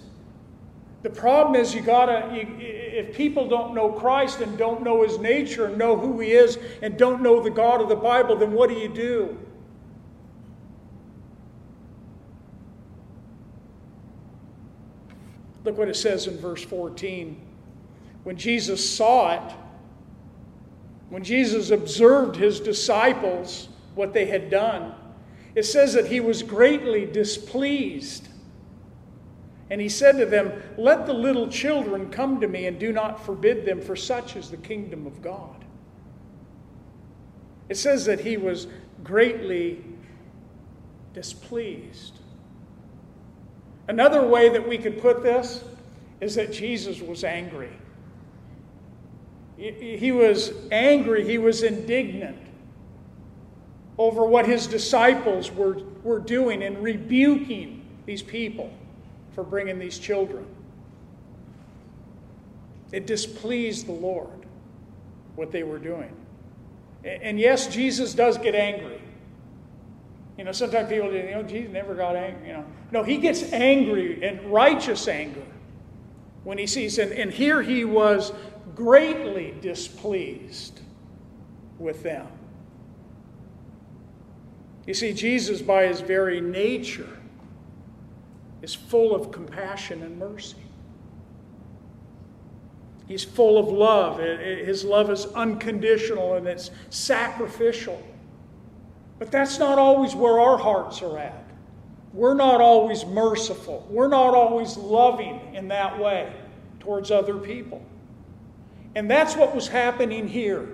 The 1.02 1.10
problem 1.10 1.60
is 1.60 1.74
you 1.74 1.80
gotta, 1.80 2.34
you, 2.34 2.46
if 2.58 3.16
people 3.16 3.48
don't 3.48 3.74
know 3.74 3.90
Christ 3.90 4.40
and 4.40 4.56
don't 4.56 4.82
know 4.82 5.02
his 5.02 5.18
nature 5.18 5.66
and 5.66 5.76
know 5.76 5.96
who 5.96 6.20
he 6.20 6.32
is 6.32 6.58
and 6.80 6.96
don't 6.96 7.22
know 7.22 7.42
the 7.42 7.50
God 7.50 7.80
of 7.80 7.88
the 7.88 7.96
Bible, 7.96 8.36
then 8.36 8.52
what 8.52 8.68
do 8.68 8.76
you 8.76 8.88
do? 8.88 9.38
Look 15.64 15.78
what 15.78 15.88
it 15.88 15.96
says 15.96 16.26
in 16.26 16.38
verse 16.38 16.64
14. 16.64 17.40
When 18.24 18.36
Jesus 18.36 18.88
saw 18.88 19.32
it, 19.34 19.54
when 21.08 21.24
Jesus 21.24 21.70
observed 21.70 22.36
his 22.36 22.60
disciples, 22.60 23.68
what 23.94 24.12
they 24.12 24.26
had 24.26 24.50
done, 24.50 24.94
it 25.54 25.64
says 25.64 25.92
that 25.94 26.06
he 26.06 26.20
was 26.20 26.42
greatly 26.42 27.04
displeased. 27.04 28.28
And 29.72 29.80
he 29.80 29.88
said 29.88 30.18
to 30.18 30.26
them, 30.26 30.52
Let 30.76 31.06
the 31.06 31.14
little 31.14 31.48
children 31.48 32.10
come 32.10 32.42
to 32.42 32.46
me 32.46 32.66
and 32.66 32.78
do 32.78 32.92
not 32.92 33.24
forbid 33.24 33.64
them, 33.64 33.80
for 33.80 33.96
such 33.96 34.36
is 34.36 34.50
the 34.50 34.58
kingdom 34.58 35.06
of 35.06 35.22
God. 35.22 35.64
It 37.70 37.78
says 37.78 38.04
that 38.04 38.20
he 38.20 38.36
was 38.36 38.66
greatly 39.02 39.82
displeased. 41.14 42.18
Another 43.88 44.26
way 44.26 44.50
that 44.50 44.68
we 44.68 44.76
could 44.76 45.00
put 45.00 45.22
this 45.22 45.64
is 46.20 46.34
that 46.34 46.52
Jesus 46.52 47.00
was 47.00 47.24
angry. 47.24 47.72
He 49.56 50.12
was 50.12 50.52
angry, 50.70 51.24
he 51.24 51.38
was 51.38 51.62
indignant 51.62 52.36
over 53.96 54.26
what 54.26 54.44
his 54.44 54.66
disciples 54.66 55.50
were, 55.50 55.78
were 56.04 56.18
doing 56.18 56.62
and 56.62 56.82
rebuking 56.82 57.86
these 58.04 58.22
people 58.22 58.70
for 59.34 59.44
bringing 59.44 59.78
these 59.78 59.98
children. 59.98 60.46
It 62.92 63.06
displeased 63.06 63.86
the 63.86 63.92
Lord 63.92 64.46
what 65.34 65.50
they 65.50 65.62
were 65.62 65.78
doing. 65.78 66.14
And 67.04 67.38
yes, 67.38 67.66
Jesus 67.66 68.14
does 68.14 68.38
get 68.38 68.54
angry. 68.54 69.00
You 70.38 70.44
know, 70.44 70.52
sometimes 70.52 70.88
people 70.88 71.12
you 71.12 71.30
know, 71.30 71.42
Jesus 71.42 71.72
never 71.72 71.94
got 71.94 72.16
angry. 72.16 72.48
You 72.48 72.52
know, 72.54 72.64
no, 72.90 73.02
he 73.02 73.16
gets 73.18 73.42
angry 73.52 74.24
and 74.24 74.40
righteous 74.52 75.08
anger 75.08 75.42
when 76.44 76.58
he 76.58 76.66
sees, 76.66 76.98
and, 76.98 77.12
and 77.12 77.32
here 77.32 77.62
he 77.62 77.84
was 77.84 78.32
greatly 78.74 79.54
displeased 79.60 80.80
with 81.78 82.02
them. 82.02 82.26
You 84.86 84.94
see, 84.94 85.12
Jesus, 85.12 85.62
by 85.62 85.86
his 85.86 86.00
very 86.00 86.40
nature, 86.40 87.18
is 88.62 88.74
full 88.74 89.14
of 89.14 89.30
compassion 89.30 90.02
and 90.02 90.18
mercy. 90.18 90.56
He's 93.08 93.24
full 93.24 93.58
of 93.58 93.68
love. 93.68 94.18
His 94.20 94.84
love 94.84 95.10
is 95.10 95.26
unconditional 95.26 96.34
and 96.34 96.46
it's 96.46 96.70
sacrificial. 96.88 98.00
But 99.18 99.30
that's 99.30 99.58
not 99.58 99.78
always 99.78 100.14
where 100.14 100.40
our 100.40 100.56
hearts 100.56 101.02
are 101.02 101.18
at. 101.18 101.44
We're 102.12 102.34
not 102.34 102.60
always 102.60 103.04
merciful. 103.04 103.86
We're 103.90 104.08
not 104.08 104.34
always 104.34 104.76
loving 104.76 105.54
in 105.54 105.68
that 105.68 105.98
way 105.98 106.32
towards 106.80 107.10
other 107.10 107.38
people. 107.38 107.84
And 108.94 109.10
that's 109.10 109.36
what 109.36 109.54
was 109.54 109.68
happening 109.68 110.28
here. 110.28 110.68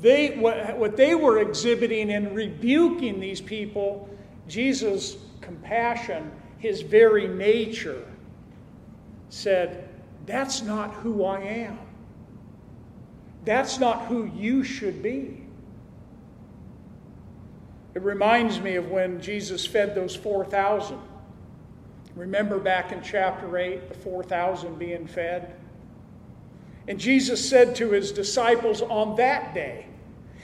They, 0.00 0.36
what, 0.36 0.76
what 0.76 0.96
they 0.96 1.14
were 1.14 1.38
exhibiting 1.38 2.10
and 2.12 2.34
rebuking 2.34 3.20
these 3.20 3.40
people, 3.40 4.08
Jesus' 4.48 5.16
compassion, 5.40 6.30
his 6.64 6.80
very 6.80 7.28
nature, 7.28 8.02
said, 9.28 9.86
That's 10.24 10.62
not 10.62 10.94
who 10.94 11.22
I 11.22 11.40
am. 11.40 11.78
That's 13.44 13.78
not 13.78 14.06
who 14.06 14.24
you 14.34 14.64
should 14.64 15.02
be. 15.02 15.44
It 17.94 18.00
reminds 18.00 18.60
me 18.60 18.76
of 18.76 18.90
when 18.90 19.20
Jesus 19.20 19.66
fed 19.66 19.94
those 19.94 20.16
4,000. 20.16 20.98
Remember 22.16 22.58
back 22.58 22.92
in 22.92 23.02
chapter 23.02 23.58
8, 23.58 23.90
the 23.90 23.94
4,000 23.96 24.78
being 24.78 25.06
fed? 25.06 25.54
And 26.88 26.98
Jesus 26.98 27.46
said 27.46 27.76
to 27.76 27.90
his 27.90 28.10
disciples 28.10 28.80
on 28.80 29.16
that 29.16 29.52
day, 29.52 29.84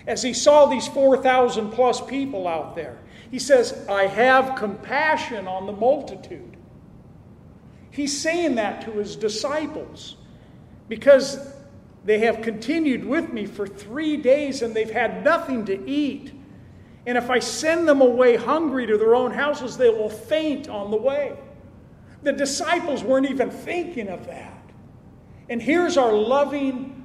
as 0.07 0.23
he 0.23 0.35
saw 0.35 0.66
these 0.66 0.87
4,000 0.87 1.71
plus 1.71 2.03
people 2.03 2.47
out 2.47 2.77
there, 2.77 2.99
he 3.31 3.39
says, 3.39 3.87
I 3.89 4.07
have 4.07 4.57
compassion 4.57 5.47
on 5.47 5.66
the 5.66 5.72
multitude. 5.72 6.57
He's 7.91 8.20
saying 8.20 8.57
that 8.57 8.83
to 8.83 8.93
his 8.93 9.16
disciples 9.16 10.16
because 10.89 11.55
they 12.05 12.18
have 12.20 12.43
continued 12.43 13.05
with 13.05 13.33
me 13.33 13.47
for 13.47 13.66
three 13.66 14.16
days 14.16 14.62
and 14.62 14.74
they've 14.74 14.91
had 14.91 15.24
nothing 15.24 15.64
to 15.66 15.89
eat. 15.89 16.33
And 17.07 17.16
if 17.16 17.31
I 17.31 17.39
send 17.39 17.89
them 17.89 18.01
away 18.01 18.37
hungry 18.37 18.87
to 18.87 18.97
their 18.99 19.14
own 19.14 19.33
houses, 19.33 19.76
they 19.76 19.91
will 19.91 20.11
faint 20.11 20.68
on 20.68 20.91
the 20.91 20.97
way. 20.97 21.37
The 22.22 22.33
disciples 22.33 23.03
weren't 23.03 23.31
even 23.31 23.51
thinking 23.51 24.09
of 24.09 24.26
that. 24.26 24.62
And 25.49 25.61
here's 25.61 25.97
our 25.97 26.12
loving 26.12 27.00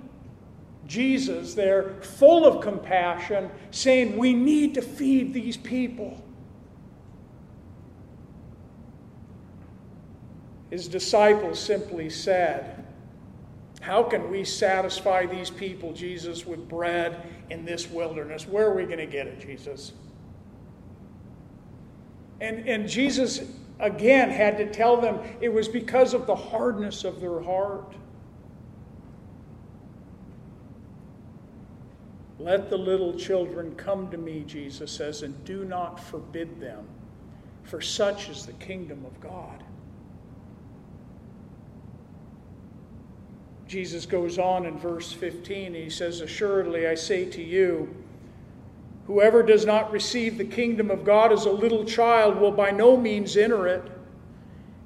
Jesus 0.87 1.53
there, 1.53 1.95
full 2.01 2.45
of 2.45 2.61
compassion, 2.61 3.49
saying, 3.71 4.17
We 4.17 4.33
need 4.33 4.75
to 4.75 4.81
feed 4.81 5.33
these 5.33 5.57
people. 5.57 6.21
His 10.69 10.87
disciples 10.87 11.59
simply 11.59 12.09
said, 12.09 12.85
How 13.81 14.03
can 14.03 14.29
we 14.29 14.43
satisfy 14.43 15.25
these 15.25 15.49
people, 15.49 15.93
Jesus, 15.93 16.45
with 16.45 16.67
bread 16.67 17.27
in 17.49 17.65
this 17.65 17.89
wilderness? 17.89 18.47
Where 18.47 18.67
are 18.67 18.75
we 18.75 18.83
going 18.83 18.97
to 18.97 19.05
get 19.05 19.27
it, 19.27 19.39
Jesus? 19.39 19.93
And, 22.41 22.67
and 22.67 22.87
Jesus, 22.87 23.41
again, 23.79 24.29
had 24.29 24.57
to 24.57 24.69
tell 24.69 24.99
them 24.99 25.19
it 25.41 25.49
was 25.49 25.67
because 25.67 26.13
of 26.13 26.27
the 26.27 26.35
hardness 26.35 27.03
of 27.03 27.21
their 27.21 27.41
heart. 27.41 27.95
Let 32.39 32.69
the 32.69 32.77
little 32.77 33.13
children 33.13 33.75
come 33.75 34.09
to 34.11 34.17
me, 34.17 34.43
Jesus 34.45 34.91
says, 34.91 35.21
and 35.23 35.43
do 35.45 35.63
not 35.63 35.99
forbid 35.99 36.59
them, 36.59 36.85
for 37.63 37.79
such 37.79 38.29
is 38.29 38.45
the 38.45 38.53
kingdom 38.53 39.05
of 39.05 39.19
God. 39.21 39.63
Jesus 43.67 44.05
goes 44.05 44.37
on 44.37 44.65
in 44.65 44.77
verse 44.77 45.11
15, 45.11 45.73
he 45.73 45.89
says, 45.89 46.21
Assuredly, 46.21 46.87
I 46.87 46.95
say 46.95 47.25
to 47.31 47.41
you, 47.41 47.95
whoever 49.07 49.41
does 49.41 49.65
not 49.65 49.91
receive 49.91 50.37
the 50.37 50.45
kingdom 50.45 50.91
of 50.91 51.03
God 51.03 51.31
as 51.31 51.45
a 51.45 51.51
little 51.51 51.85
child 51.85 52.37
will 52.37 52.51
by 52.51 52.71
no 52.71 52.97
means 52.97 53.35
enter 53.37 53.67
it. 53.67 53.83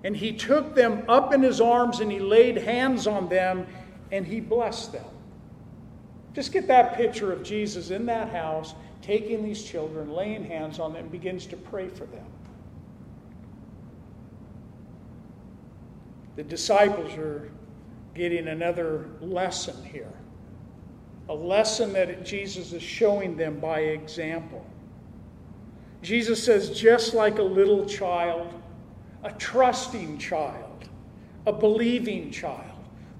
And 0.03 0.15
he 0.15 0.31
took 0.31 0.75
them 0.75 1.03
up 1.09 1.33
in 1.33 1.41
his 1.41 1.59
arms 1.59 1.99
and 1.99 2.11
he 2.11 2.19
laid 2.19 2.57
hands 2.57 3.05
on 3.05 3.27
them 3.27 3.67
and 4.11 4.25
he 4.25 4.39
blessed 4.39 4.93
them. 4.93 5.05
Just 6.33 6.51
get 6.51 6.67
that 6.67 6.95
picture 6.95 7.31
of 7.31 7.43
Jesus 7.43 7.89
in 7.89 8.05
that 8.05 8.29
house, 8.29 8.75
taking 9.01 9.43
these 9.43 9.63
children, 9.63 10.11
laying 10.11 10.43
hands 10.43 10.79
on 10.79 10.93
them, 10.93 11.07
begins 11.07 11.45
to 11.47 11.57
pray 11.57 11.87
for 11.87 12.05
them. 12.05 12.25
The 16.35 16.43
disciples 16.43 17.13
are 17.13 17.51
getting 18.13 18.47
another 18.47 19.09
lesson 19.21 19.83
here. 19.83 20.13
A 21.29 21.33
lesson 21.33 21.93
that 21.93 22.25
Jesus 22.25 22.73
is 22.73 22.81
showing 22.81 23.35
them 23.35 23.59
by 23.59 23.79
example. 23.79 24.65
Jesus 26.01 26.41
says, 26.43 26.69
just 26.69 27.13
like 27.13 27.39
a 27.39 27.43
little 27.43 27.85
child, 27.85 28.53
a 29.23 29.31
trusting 29.33 30.17
child, 30.17 30.87
a 31.45 31.51
believing 31.51 32.31
child, 32.31 32.71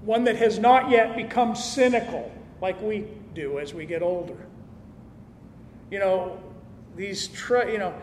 one 0.02 0.24
that 0.24 0.36
has 0.36 0.58
not 0.58 0.90
yet 0.90 1.14
become 1.14 1.54
cynical 1.54 2.32
like 2.60 2.80
we 2.80 3.06
do 3.34 3.58
as 3.58 3.74
we 3.74 3.86
get 3.86 4.02
older. 4.02 4.36
You 5.90 5.98
know, 5.98 6.38
these, 6.96 7.28
tr- 7.28 7.68
you 7.68 7.78
know, 7.78 7.94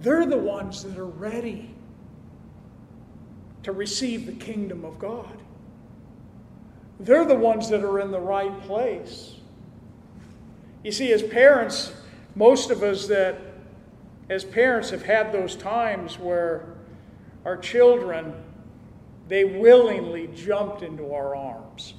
they're 0.00 0.26
the 0.26 0.36
ones 0.36 0.82
that 0.84 0.96
are 0.96 1.04
ready 1.04 1.74
to 3.62 3.72
receive 3.72 4.26
the 4.26 4.32
kingdom 4.32 4.84
of 4.84 4.98
God. 4.98 5.36
They're 6.98 7.24
the 7.24 7.34
ones 7.34 7.68
that 7.70 7.82
are 7.82 8.00
in 8.00 8.10
the 8.10 8.20
right 8.20 8.58
place. 8.62 9.36
You 10.82 10.92
see, 10.92 11.12
as 11.12 11.22
parents, 11.22 11.92
most 12.34 12.70
of 12.70 12.82
us 12.82 13.06
that, 13.08 13.38
as 14.28 14.44
parents, 14.44 14.90
have 14.90 15.02
had 15.02 15.32
those 15.32 15.56
times 15.56 16.18
where 16.18 16.74
our 17.44 17.56
children, 17.56 18.34
they 19.28 19.44
willingly 19.44 20.28
jumped 20.28 20.82
into 20.82 21.12
our 21.12 21.34
arms. 21.34 21.94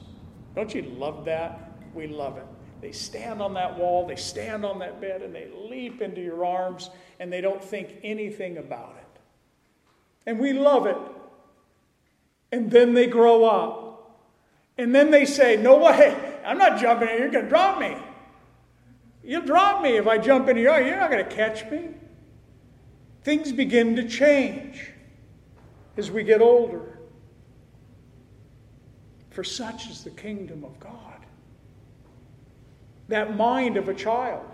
Don't 0.56 0.74
you 0.74 0.82
love 0.84 1.26
that? 1.26 1.72
We 1.94 2.08
love 2.08 2.38
it. 2.38 2.46
They 2.82 2.92
stand 2.92 3.42
on 3.42 3.54
that 3.54 3.78
wall, 3.78 4.08
they 4.08 4.16
stand 4.16 4.66
on 4.66 4.80
that 4.80 5.00
bed, 5.00 5.22
and 5.22 5.36
they 5.36 5.48
leap 5.70 6.02
into 6.02 6.20
your 6.20 6.44
arms, 6.44 6.90
and 7.20 7.32
they 7.32 7.40
don't 7.40 7.64
think 7.64 7.98
anything 8.04 8.58
about 8.58 8.96
it. 8.98 9.20
And 10.26 10.40
we 10.40 10.54
love 10.54 10.88
it. 10.88 10.98
And 12.52 12.72
then 12.72 12.94
they 12.96 13.08
grow 13.08 13.46
up. 13.46 14.20
And 14.78 14.96
then 14.96 15.12
they 15.12 15.26
say, 15.26 15.58
No 15.58 15.78
way, 15.78 16.18
I'm 16.44 16.58
not 16.58 16.80
jumping 16.82 17.10
in, 17.10 17.20
you're 17.20 17.30
going 17.30 17.46
to 17.46 17.50
drop 17.50 17.80
me. 17.80 17.96
You'll 19.24 19.44
drop 19.44 19.84
me 19.84 19.98
if 19.98 20.08
I 20.08 20.18
jump 20.18 20.48
in 20.50 20.58
your 20.58 20.80
You're 20.80 20.98
not 20.98 21.12
going 21.12 21.24
to 21.24 21.36
catch 21.36 21.70
me. 21.70 21.90
Things 23.24 23.52
begin 23.52 23.96
to 23.98 24.08
change 24.08 24.92
as 25.96 26.10
we 26.10 26.24
get 26.24 26.42
older. 26.42 26.98
For 29.32 29.44
such 29.44 29.90
is 29.90 30.04
the 30.04 30.12
kingdom 30.12 30.64
of 30.64 30.80
God. 30.80 31.26
That 33.08 33.36
mind 33.36 33.78
of 33.78 33.90
a 33.90 33.94
child. 33.94 34.46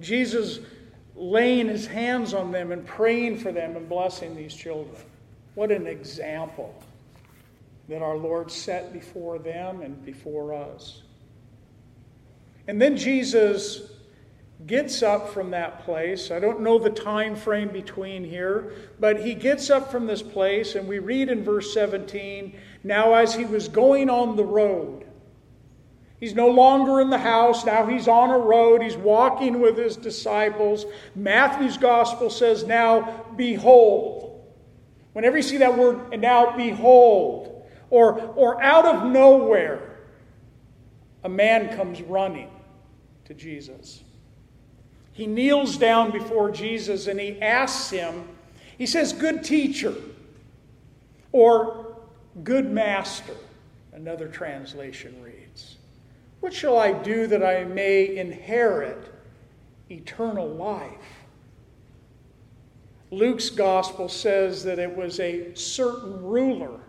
Jesus 0.00 0.60
laying 1.14 1.68
his 1.68 1.86
hands 1.86 2.34
on 2.34 2.50
them 2.50 2.72
and 2.72 2.84
praying 2.86 3.38
for 3.38 3.52
them 3.52 3.76
and 3.76 3.88
blessing 3.88 4.36
these 4.36 4.54
children. 4.54 4.96
What 5.54 5.70
an 5.70 5.86
example 5.86 6.74
that 7.88 8.02
our 8.02 8.16
Lord 8.16 8.50
set 8.50 8.92
before 8.92 9.38
them 9.38 9.82
and 9.82 10.04
before 10.04 10.54
us. 10.54 11.02
And 12.68 12.80
then 12.80 12.96
Jesus 12.96 13.90
gets 14.66 15.02
up 15.02 15.30
from 15.30 15.50
that 15.50 15.84
place. 15.84 16.30
I 16.30 16.38
don't 16.38 16.60
know 16.60 16.78
the 16.78 16.90
time 16.90 17.34
frame 17.34 17.68
between 17.68 18.24
here, 18.24 18.72
but 18.98 19.20
he 19.20 19.34
gets 19.34 19.70
up 19.70 19.90
from 19.90 20.06
this 20.06 20.22
place, 20.22 20.74
and 20.74 20.86
we 20.86 20.98
read 20.98 21.30
in 21.30 21.42
verse 21.42 21.72
17 21.74 22.56
now, 22.82 23.14
as 23.14 23.34
he 23.34 23.44
was 23.44 23.68
going 23.68 24.08
on 24.08 24.36
the 24.36 24.44
road, 24.44 25.04
he's 26.18 26.34
no 26.34 26.48
longer 26.48 27.00
in 27.00 27.10
the 27.10 27.18
house, 27.18 27.64
now 27.64 27.86
he's 27.86 28.08
on 28.08 28.30
a 28.30 28.38
road, 28.38 28.82
he's 28.82 28.96
walking 28.96 29.60
with 29.60 29.76
his 29.76 29.96
disciples. 29.96 30.86
Matthew's 31.14 31.76
gospel 31.76 32.30
says, 32.30 32.64
Now, 32.64 33.26
behold. 33.36 34.26
Whenever 35.12 35.36
you 35.36 35.42
see 35.42 35.56
that 35.58 35.76
word, 35.76 36.18
now, 36.20 36.56
behold, 36.56 37.66
or, 37.90 38.20
or 38.36 38.62
out 38.62 38.86
of 38.86 39.10
nowhere, 39.10 39.98
a 41.24 41.28
man 41.28 41.76
comes 41.76 42.00
running 42.02 42.48
to 43.24 43.34
Jesus. 43.34 44.02
He 45.12 45.26
kneels 45.26 45.76
down 45.76 46.12
before 46.12 46.50
Jesus 46.50 47.06
and 47.08 47.20
he 47.20 47.40
asks 47.42 47.90
him, 47.90 48.28
he 48.78 48.86
says, 48.86 49.12
Good 49.12 49.44
teacher, 49.44 49.94
or 51.32 51.89
good 52.44 52.70
master, 52.70 53.36
another 53.92 54.28
translation 54.28 55.20
reads. 55.22 55.76
What 56.40 56.54
shall 56.54 56.78
I 56.78 56.92
do 56.92 57.26
that 57.26 57.44
I 57.44 57.64
may 57.64 58.16
inherit 58.16 59.12
eternal 59.90 60.48
life? 60.48 60.90
Luke's 63.10 63.50
gospel 63.50 64.08
says 64.08 64.62
that 64.64 64.78
it 64.78 64.94
was 64.94 65.18
a 65.20 65.54
certain 65.54 66.22
ruler 66.22 66.80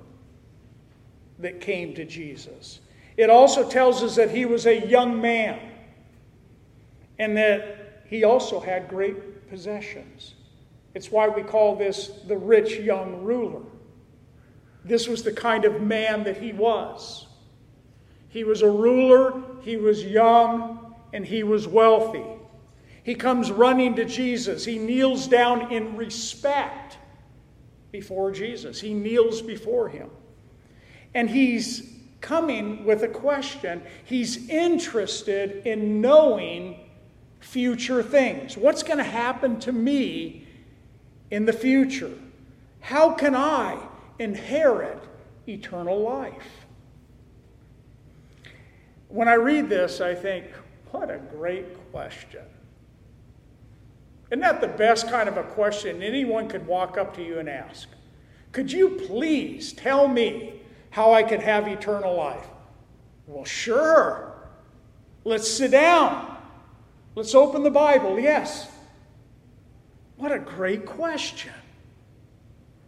that 1.39 1.59
came 1.59 1.93
to 1.95 2.05
Jesus. 2.05 2.79
It 3.17 3.29
also 3.29 3.67
tells 3.67 4.03
us 4.03 4.15
that 4.15 4.31
he 4.31 4.45
was 4.45 4.67
a 4.67 4.87
young 4.87 5.19
man 5.19 5.59
and 7.17 7.35
that 7.37 8.03
he 8.07 8.23
also 8.23 8.59
had 8.59 8.87
great 8.87 9.49
possessions. 9.49 10.35
It's 10.93 11.11
why 11.11 11.27
we 11.27 11.41
call 11.41 11.75
this 11.75 12.07
the 12.27 12.37
rich 12.37 12.77
young 12.79 13.23
ruler. 13.23 13.61
This 14.83 15.07
was 15.07 15.23
the 15.23 15.31
kind 15.31 15.65
of 15.65 15.81
man 15.81 16.23
that 16.23 16.37
he 16.37 16.51
was. 16.51 17.27
He 18.29 18.43
was 18.43 18.61
a 18.61 18.69
ruler, 18.69 19.43
he 19.61 19.77
was 19.77 20.03
young, 20.03 20.95
and 21.13 21.25
he 21.25 21.43
was 21.43 21.67
wealthy. 21.67 22.25
He 23.03 23.15
comes 23.15 23.51
running 23.51 23.95
to 23.95 24.05
Jesus. 24.05 24.63
He 24.63 24.77
kneels 24.77 25.27
down 25.27 25.71
in 25.71 25.97
respect 25.97 26.97
before 27.91 28.31
Jesus. 28.31 28.79
He 28.79 28.93
kneels 28.93 29.41
before 29.41 29.89
him. 29.89 30.09
And 31.13 31.29
he's 31.29 31.91
coming 32.21 32.85
with 32.85 33.03
a 33.03 33.07
question. 33.07 33.81
He's 34.05 34.47
interested 34.49 35.65
in 35.67 35.99
knowing 35.99 36.79
future 37.39 38.03
things. 38.03 38.55
What's 38.55 38.83
going 38.83 38.99
to 38.99 39.03
happen 39.03 39.59
to 39.61 39.71
me 39.71 40.47
in 41.31 41.45
the 41.45 41.53
future? 41.53 42.13
How 42.79 43.13
can 43.13 43.35
I 43.35 43.79
inherit 44.21 45.03
eternal 45.47 45.99
life? 45.99 46.65
When 49.07 49.27
I 49.27 49.33
read 49.33 49.67
this, 49.67 49.99
I 49.99 50.15
think, 50.15 50.45
what 50.91 51.09
a 51.09 51.17
great 51.17 51.91
question. 51.91 52.43
Isn't 54.29 54.39
that 54.41 54.61
the 54.61 54.67
best 54.67 55.09
kind 55.09 55.27
of 55.27 55.35
a 55.35 55.43
question 55.43 56.01
anyone 56.01 56.47
could 56.47 56.65
walk 56.65 56.97
up 56.97 57.13
to 57.17 57.23
you 57.23 57.39
and 57.39 57.49
ask? 57.49 57.89
Could 58.53 58.71
you 58.71 58.91
please 59.07 59.73
tell 59.73 60.07
me 60.07 60.61
how 60.91 61.11
I 61.13 61.23
could 61.23 61.41
have 61.41 61.67
eternal 61.67 62.15
life? 62.15 62.47
Well, 63.27 63.43
sure. 63.43 64.33
Let's 65.25 65.49
sit 65.49 65.71
down. 65.71 66.37
Let's 67.15 67.35
open 67.35 67.63
the 67.63 67.71
Bible, 67.71 68.19
yes. 68.19 68.69
What 70.15 70.31
a 70.31 70.39
great 70.39 70.85
question. 70.85 71.51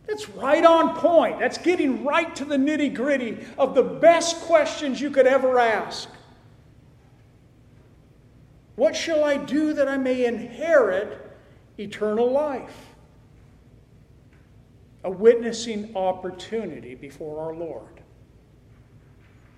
That's 0.07 0.29
right 0.29 0.63
on 0.65 0.95
point. 0.97 1.39
That's 1.39 1.57
getting 1.57 2.03
right 2.03 2.35
to 2.35 2.45
the 2.45 2.57
nitty 2.57 2.93
gritty 2.93 3.45
of 3.57 3.73
the 3.73 3.83
best 3.83 4.41
questions 4.41 4.99
you 4.99 5.09
could 5.09 5.27
ever 5.27 5.59
ask. 5.59 6.09
What 8.75 8.95
shall 8.95 9.23
I 9.23 9.37
do 9.37 9.73
that 9.73 9.87
I 9.87 9.97
may 9.97 10.25
inherit 10.25 11.35
eternal 11.77 12.31
life? 12.31 12.75
A 15.03 15.11
witnessing 15.11 15.95
opportunity 15.95 16.95
before 16.95 17.39
our 17.39 17.53
Lord. 17.53 18.01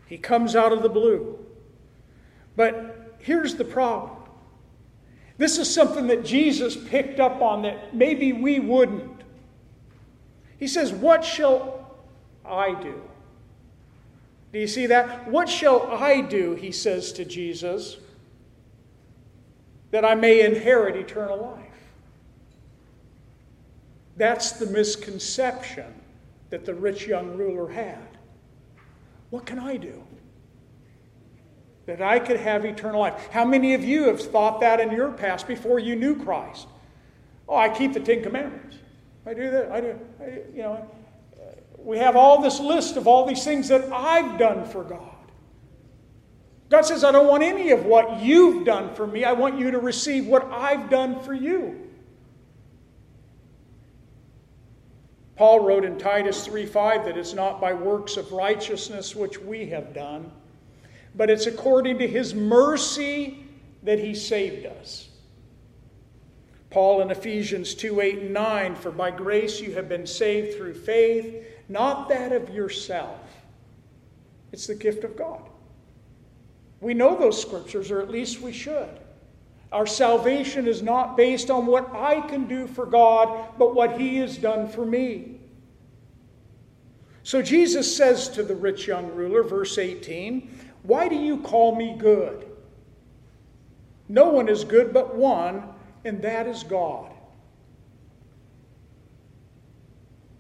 He 0.08 0.18
comes 0.18 0.56
out 0.56 0.74
of 0.74 0.84
the 0.84 0.90
blue. 0.90 1.40
But 2.56 3.16
here's 3.20 3.56
the 3.56 3.66
problem 3.66 4.12
this 5.38 5.58
is 5.58 5.74
something 5.74 6.08
that 6.08 6.24
Jesus 6.24 6.78
picked 6.78 7.20
up 7.20 7.42
on 7.42 7.64
that 7.64 7.94
maybe 7.94 8.32
we 8.32 8.60
wouldn't. 8.60 9.15
He 10.60 10.68
says, 10.68 10.92
What 10.92 11.24
shall 11.24 11.96
I 12.46 12.74
do? 12.82 13.02
Do 14.54 14.60
you 14.60 14.68
see 14.68 14.88
that? 14.88 15.28
What 15.28 15.50
shall 15.50 15.92
I 15.92 16.22
do, 16.22 16.56
he 16.56 16.72
says 16.72 17.12
to 17.14 17.26
Jesus, 17.26 17.98
that 19.92 20.06
I 20.06 20.16
may 20.16 20.46
inherit 20.46 20.96
eternal 20.96 21.38
life? 21.38 21.62
That's 24.18 24.54
the 24.54 24.66
misconception 24.68 25.94
that 26.50 26.66
the 26.66 26.74
rich 26.74 27.06
young 27.06 27.36
ruler 27.36 27.70
had. 27.70 28.08
What 29.30 29.46
can 29.46 29.60
I 29.60 29.76
do? 29.76 30.04
that 31.86 32.02
I 32.02 32.20
could 32.20 32.38
have 32.38 32.66
eternal 32.66 33.02
life. 33.02 33.30
How 33.32 33.46
many 33.46 33.74
of 33.74 33.84
you 33.84 34.06
have 34.06 34.20
thought 34.20 34.60
that 34.62 34.80
in 34.80 34.92
your 34.92 35.12
past 35.12 35.48
before 35.48 35.80
you 35.80 35.96
knew 35.96 36.16
Christ? 36.16 36.68
Oh, 37.48 37.56
I 37.56 37.70
keep 37.70 37.94
the 37.94 38.00
Ten 38.00 38.24
Commandments. 38.24 38.78
I 39.26 39.34
do 39.34 39.50
that. 39.52 39.72
I 39.72 39.82
do. 39.82 40.00
I, 40.20 40.26
you 40.54 40.62
know, 40.62 40.90
we 41.78 41.98
have 41.98 42.16
all 42.16 42.42
this 42.42 42.60
list 42.60 42.98
of 42.98 43.08
all 43.08 43.26
these 43.26 43.44
things 43.44 43.68
that 43.68 43.92
I've 43.92 44.38
done 44.38 44.66
for 44.66 44.84
God. 44.84 45.12
God 46.70 46.82
says, 46.82 47.04
I 47.04 47.12
don't 47.12 47.28
want 47.28 47.44
any 47.44 47.72
of 47.72 47.86
what 47.86 48.22
you've 48.22 48.66
done 48.66 48.94
for 48.96 49.06
me. 49.06 49.24
I 49.24 49.34
want 49.34 49.60
you 49.60 49.72
to 49.72 49.80
receive 49.80 50.26
what 50.26 50.46
I've 50.52 50.90
done 50.90 51.20
for 51.22 51.34
you. 51.34 51.82
Paul 55.36 55.60
wrote 55.66 55.84
in 55.84 55.98
Titus 55.98 56.48
3:5 56.48 57.06
that 57.06 57.18
it's 57.18 57.34
not 57.34 57.60
by 57.60 57.74
works 57.74 58.18
of 58.18 58.32
righteousness 58.32 59.16
which 59.16 59.40
we 59.40 59.68
have 59.68 59.94
done 59.94 60.32
but 61.16 61.30
it's 61.30 61.48
according 61.48 61.98
to 62.00 62.08
his 62.08 62.34
mercy 62.34 63.46
that 63.84 64.00
he 64.00 64.14
saved 64.14 64.66
us. 64.66 65.10
Paul 66.76 67.00
in 67.00 67.10
Ephesians 67.10 67.74
2 67.74 68.02
8 68.02 68.18
and 68.18 68.34
9, 68.34 68.76
for 68.76 68.92
by 68.92 69.10
grace 69.10 69.62
you 69.62 69.72
have 69.76 69.88
been 69.88 70.06
saved 70.06 70.58
through 70.58 70.74
faith, 70.74 71.48
not 71.70 72.10
that 72.10 72.34
of 72.34 72.50
yourself. 72.50 73.22
It's 74.52 74.68
the 74.68 74.76
gift 74.76 75.06
of 75.06 75.16
God. 75.16 75.40
We 76.82 76.94
know 76.94 77.18
those 77.18 77.42
scriptures, 77.42 77.92
or 77.92 78.02
at 78.02 78.12
least 78.12 78.42
we 78.42 78.52
should. 78.52 78.90
Our 79.72 79.88
salvation 79.88 80.68
is 80.68 80.82
not 80.82 81.16
based 81.16 81.50
on 81.50 81.66
what 81.66 81.96
I 81.96 82.20
can 82.20 82.46
do 82.46 82.68
for 82.68 82.86
God, 82.86 83.58
but 83.58 83.74
what 83.74 83.98
He 83.98 84.18
has 84.18 84.38
done 84.38 84.68
for 84.68 84.86
me. 84.86 85.40
So 87.24 87.42
Jesus 87.42 87.96
says 87.96 88.28
to 88.32 88.44
the 88.44 88.54
rich 88.54 88.86
young 88.86 89.16
ruler, 89.16 89.44
verse 89.44 89.78
18, 89.78 90.60
Why 90.84 91.08
do 91.08 91.16
you 91.16 91.38
call 91.38 91.74
me 91.74 91.96
good? 91.98 92.52
No 94.10 94.26
one 94.26 94.50
is 94.50 94.66
good 94.66 94.94
but 94.94 95.16
one, 95.16 95.70
and 96.06 96.22
that 96.22 96.48
is 96.48 96.64
God. 96.64 97.12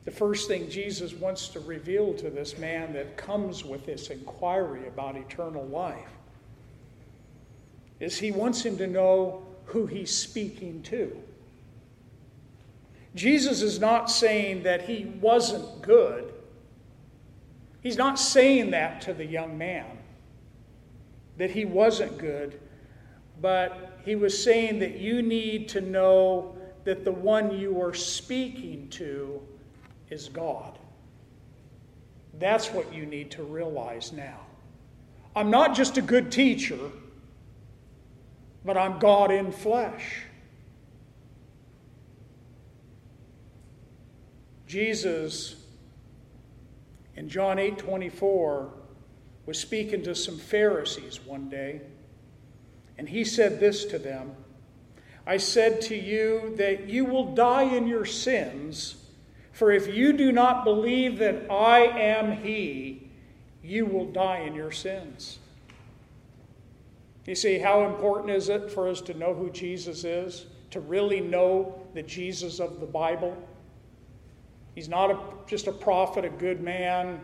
The 0.06 0.12
first 0.12 0.48
thing 0.48 0.70
Jesus 0.70 1.14
wants 1.14 1.48
to 1.50 1.60
reveal 1.60 2.14
to 2.14 2.30
this 2.30 2.60
man 2.60 2.94
that 2.94 3.18
comes 3.18 3.66
with 3.66 3.88
this 3.88 4.12
inquiry 4.12 4.88
about 4.88 5.18
eternal 5.18 5.66
life 5.66 5.98
is 8.00 8.20
he 8.20 8.32
wants 8.32 8.64
him 8.64 8.78
to 8.78 8.86
know 8.86 9.44
who 9.66 9.88
he's 9.88 10.16
speaking 10.16 10.84
to. 10.84 11.18
Jesus 13.16 13.62
is 13.64 13.80
not 13.80 14.12
saying 14.12 14.64
that 14.64 14.84
he 14.84 15.06
wasn't 15.20 15.82
good. 15.82 16.34
He's 17.82 17.98
not 17.98 18.20
saying 18.20 18.72
that 18.72 19.02
to 19.02 19.14
the 19.14 19.26
young 19.26 19.58
man, 19.58 19.86
that 21.38 21.50
he 21.50 21.66
wasn't 21.66 22.18
good, 22.20 22.60
but 23.42 23.95
he 24.06 24.16
was 24.16 24.42
saying 24.42 24.80
that 24.80 24.98
you 24.98 25.22
need 25.22 25.68
to 25.70 25.82
know 25.82 26.56
that 26.84 27.04
the 27.04 27.12
one 27.12 27.58
you 27.58 27.82
are 27.82 27.94
speaking 27.94 28.88
to 28.90 29.42
is 30.10 30.30
God. 30.30 30.78
That's 32.40 32.68
what 32.72 32.94
you 32.94 33.06
need 33.06 33.32
to 33.32 33.44
realize 33.44 34.14
now. 34.14 34.40
I'm 35.36 35.50
not 35.50 35.76
just 35.76 35.98
a 35.98 36.02
good 36.02 36.32
teacher 36.32 36.78
but 38.66 38.76
I'm 38.76 38.98
God 38.98 39.32
in 39.32 39.52
flesh. 39.52 40.24
Jesus 44.66 45.56
in 47.16 47.30
John 47.30 47.60
8 47.60 47.78
24 47.78 48.74
was 49.46 49.60
speaking 49.60 50.02
to 50.04 50.16
some 50.16 50.40
Pharisees 50.40 51.20
one 51.24 51.48
day, 51.48 51.82
and 52.98 53.10
he 53.10 53.24
said 53.24 53.60
this 53.60 53.86
to 53.86 54.00
them 54.00 54.36
I 55.28 55.38
said 55.38 55.82
to 55.82 55.96
you 55.96 56.54
that 56.58 56.88
you 56.88 57.06
will 57.06 57.34
die 57.34 57.64
in 57.64 57.88
your 57.88 58.06
sins, 58.06 58.96
for 59.52 59.72
if 59.72 59.94
you 59.94 60.14
do 60.14 60.32
not 60.32 60.64
believe 60.64 61.18
that 61.18 61.50
I 61.50 61.80
am 61.80 62.44
He, 62.44 63.10
you 63.64 63.86
will 63.86 64.06
die 64.06 64.40
in 64.40 64.54
your 64.54 64.72
sins. 64.72 65.40
You 67.26 67.34
see, 67.34 67.58
how 67.58 67.88
important 67.88 68.30
is 68.30 68.50
it 68.50 68.72
for 68.72 68.88
us 68.88 69.02
to 69.02 69.16
know 69.16 69.34
who 69.34 69.50
Jesus 69.50 70.04
is? 70.04 70.46
To 70.72 70.80
really 70.80 71.22
know 71.22 71.82
the 71.96 72.04
Jesus 72.04 72.60
of 72.60 72.80
the 72.80 72.86
Bible? 72.86 73.36
He's 74.76 74.90
not 74.90 75.10
a, 75.10 75.20
just 75.48 75.66
a 75.66 75.72
prophet, 75.72 76.24
a 76.24 76.30
good 76.30 76.62
man, 76.62 77.20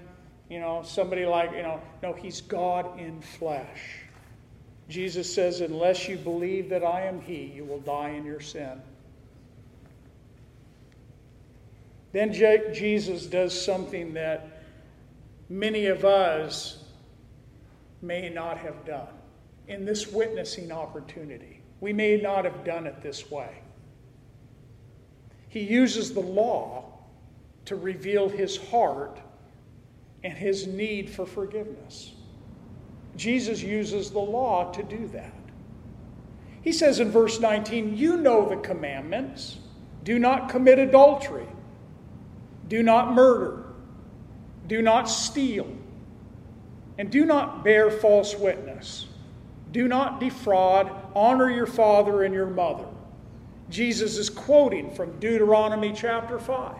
you 0.50 0.60
know, 0.60 0.82
somebody 0.84 1.26
like, 1.26 1.52
you 1.52 1.62
know, 1.62 1.80
no, 2.02 2.14
he's 2.14 2.42
God 2.42 3.00
in 3.00 3.22
flesh. 3.22 4.01
Jesus 4.92 5.34
says, 5.34 5.62
Unless 5.62 6.10
you 6.10 6.18
believe 6.18 6.70
that 6.70 6.84
I 6.84 7.02
am 7.06 7.22
He, 7.22 7.46
you 7.46 7.64
will 7.64 7.80
die 7.80 8.10
in 8.10 8.26
your 8.26 8.42
sin. 8.42 8.82
Then 12.12 12.34
Jesus 12.34 13.26
does 13.26 13.60
something 13.60 14.14
that 14.16 14.64
many 15.48 15.86
of 15.86 16.04
us 16.04 16.84
may 18.02 18.30
not 18.30 18.58
have 18.58 18.86
done 18.86 19.08
in 19.70 19.86
this 19.86 20.08
witnessing 20.08 20.74
opportunity. 20.74 21.62
We 21.80 21.94
may 21.94 22.18
not 22.18 22.44
have 22.44 22.66
done 22.66 22.86
it 22.86 23.02
this 23.02 23.32
way. 23.32 23.62
He 25.48 25.62
uses 25.62 26.14
the 26.14 26.20
law 26.20 27.00
to 27.66 27.78
reveal 27.78 28.28
his 28.28 28.58
heart 28.58 29.20
and 30.24 30.38
his 30.38 30.68
need 30.68 31.10
for 31.10 31.26
forgiveness. 31.26 32.12
Jesus 33.16 33.62
uses 33.62 34.12
the 34.12 34.20
law 34.20 34.72
to 34.72 34.84
do 34.84 35.08
that. 35.10 35.34
He 36.62 36.72
says 36.72 37.00
in 37.00 37.12
verse 37.12 37.40
19, 37.40 37.98
You 37.98 38.18
know 38.18 38.48
the 38.48 38.58
commandments 38.58 39.58
do 40.04 40.20
not 40.20 40.50
commit 40.50 40.80
adultery, 40.80 41.48
do 42.68 42.84
not 42.84 43.14
murder, 43.14 43.66
do 44.68 44.82
not 44.82 45.10
steal, 45.10 45.68
and 46.98 47.12
do 47.12 47.26
not 47.26 47.64
bear 47.64 47.90
false 47.90 48.36
witness. 48.36 49.08
Do 49.72 49.88
not 49.88 50.20
defraud. 50.20 50.92
Honor 51.16 51.50
your 51.50 51.66
father 51.66 52.24
and 52.24 52.34
your 52.34 52.48
mother. 52.48 52.86
Jesus 53.70 54.18
is 54.18 54.30
quoting 54.30 54.92
from 54.92 55.18
Deuteronomy 55.20 55.94
chapter 55.94 56.38
5. 56.38 56.76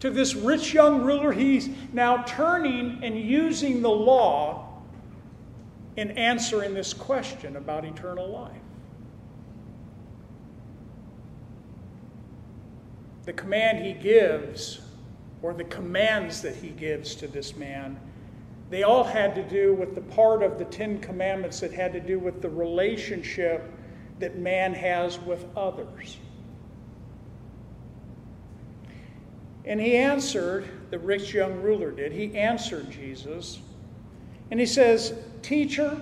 To 0.00 0.10
this 0.10 0.34
rich 0.34 0.74
young 0.74 1.02
ruler, 1.02 1.32
he's 1.32 1.70
now 1.92 2.22
turning 2.24 3.00
and 3.02 3.18
using 3.18 3.82
the 3.82 3.90
law 3.90 4.69
in 5.96 6.10
answering 6.12 6.74
this 6.74 6.92
question 6.92 7.56
about 7.56 7.84
eternal 7.84 8.28
life. 8.28 8.56
The 13.24 13.32
command 13.32 13.84
he 13.84 13.92
gives, 13.92 14.80
or 15.42 15.52
the 15.52 15.64
commands 15.64 16.42
that 16.42 16.56
he 16.56 16.68
gives 16.68 17.14
to 17.16 17.28
this 17.28 17.56
man, 17.56 17.98
they 18.70 18.84
all 18.84 19.04
had 19.04 19.34
to 19.34 19.42
do 19.42 19.74
with 19.74 19.94
the 19.94 20.00
part 20.00 20.42
of 20.42 20.58
the 20.58 20.64
Ten 20.64 21.00
Commandments 21.00 21.60
that 21.60 21.72
had 21.72 21.92
to 21.92 22.00
do 22.00 22.18
with 22.18 22.40
the 22.40 22.48
relationship 22.48 23.70
that 24.20 24.38
man 24.38 24.72
has 24.74 25.18
with 25.18 25.44
others. 25.56 26.18
And 29.64 29.80
he 29.80 29.96
answered, 29.96 30.68
the 30.90 30.98
rich 30.98 31.34
young 31.34 31.60
ruler 31.60 31.90
did, 31.90 32.12
he 32.12 32.36
answered 32.36 32.90
Jesus, 32.90 33.60
and 34.50 34.58
he 34.58 34.66
says, 34.66 35.14
Teacher, 35.42 36.00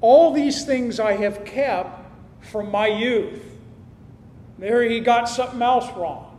all 0.00 0.32
these 0.32 0.64
things 0.64 1.00
I 1.00 1.12
have 1.12 1.44
kept 1.44 2.00
from 2.40 2.70
my 2.70 2.86
youth. 2.86 3.42
There 4.58 4.82
he 4.82 5.00
got 5.00 5.28
something 5.28 5.62
else 5.62 5.90
wrong. 5.96 6.30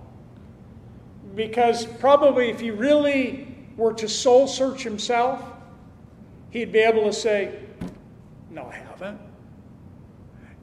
Because 1.35 1.85
probably 1.85 2.49
if 2.49 2.59
he 2.59 2.71
really 2.71 3.47
were 3.75 3.93
to 3.93 4.07
soul 4.07 4.47
search 4.47 4.83
himself, 4.83 5.43
he'd 6.51 6.71
be 6.71 6.79
able 6.79 7.03
to 7.03 7.13
say, 7.13 7.59
No, 8.49 8.65
I 8.67 8.75
haven't. 8.75 9.19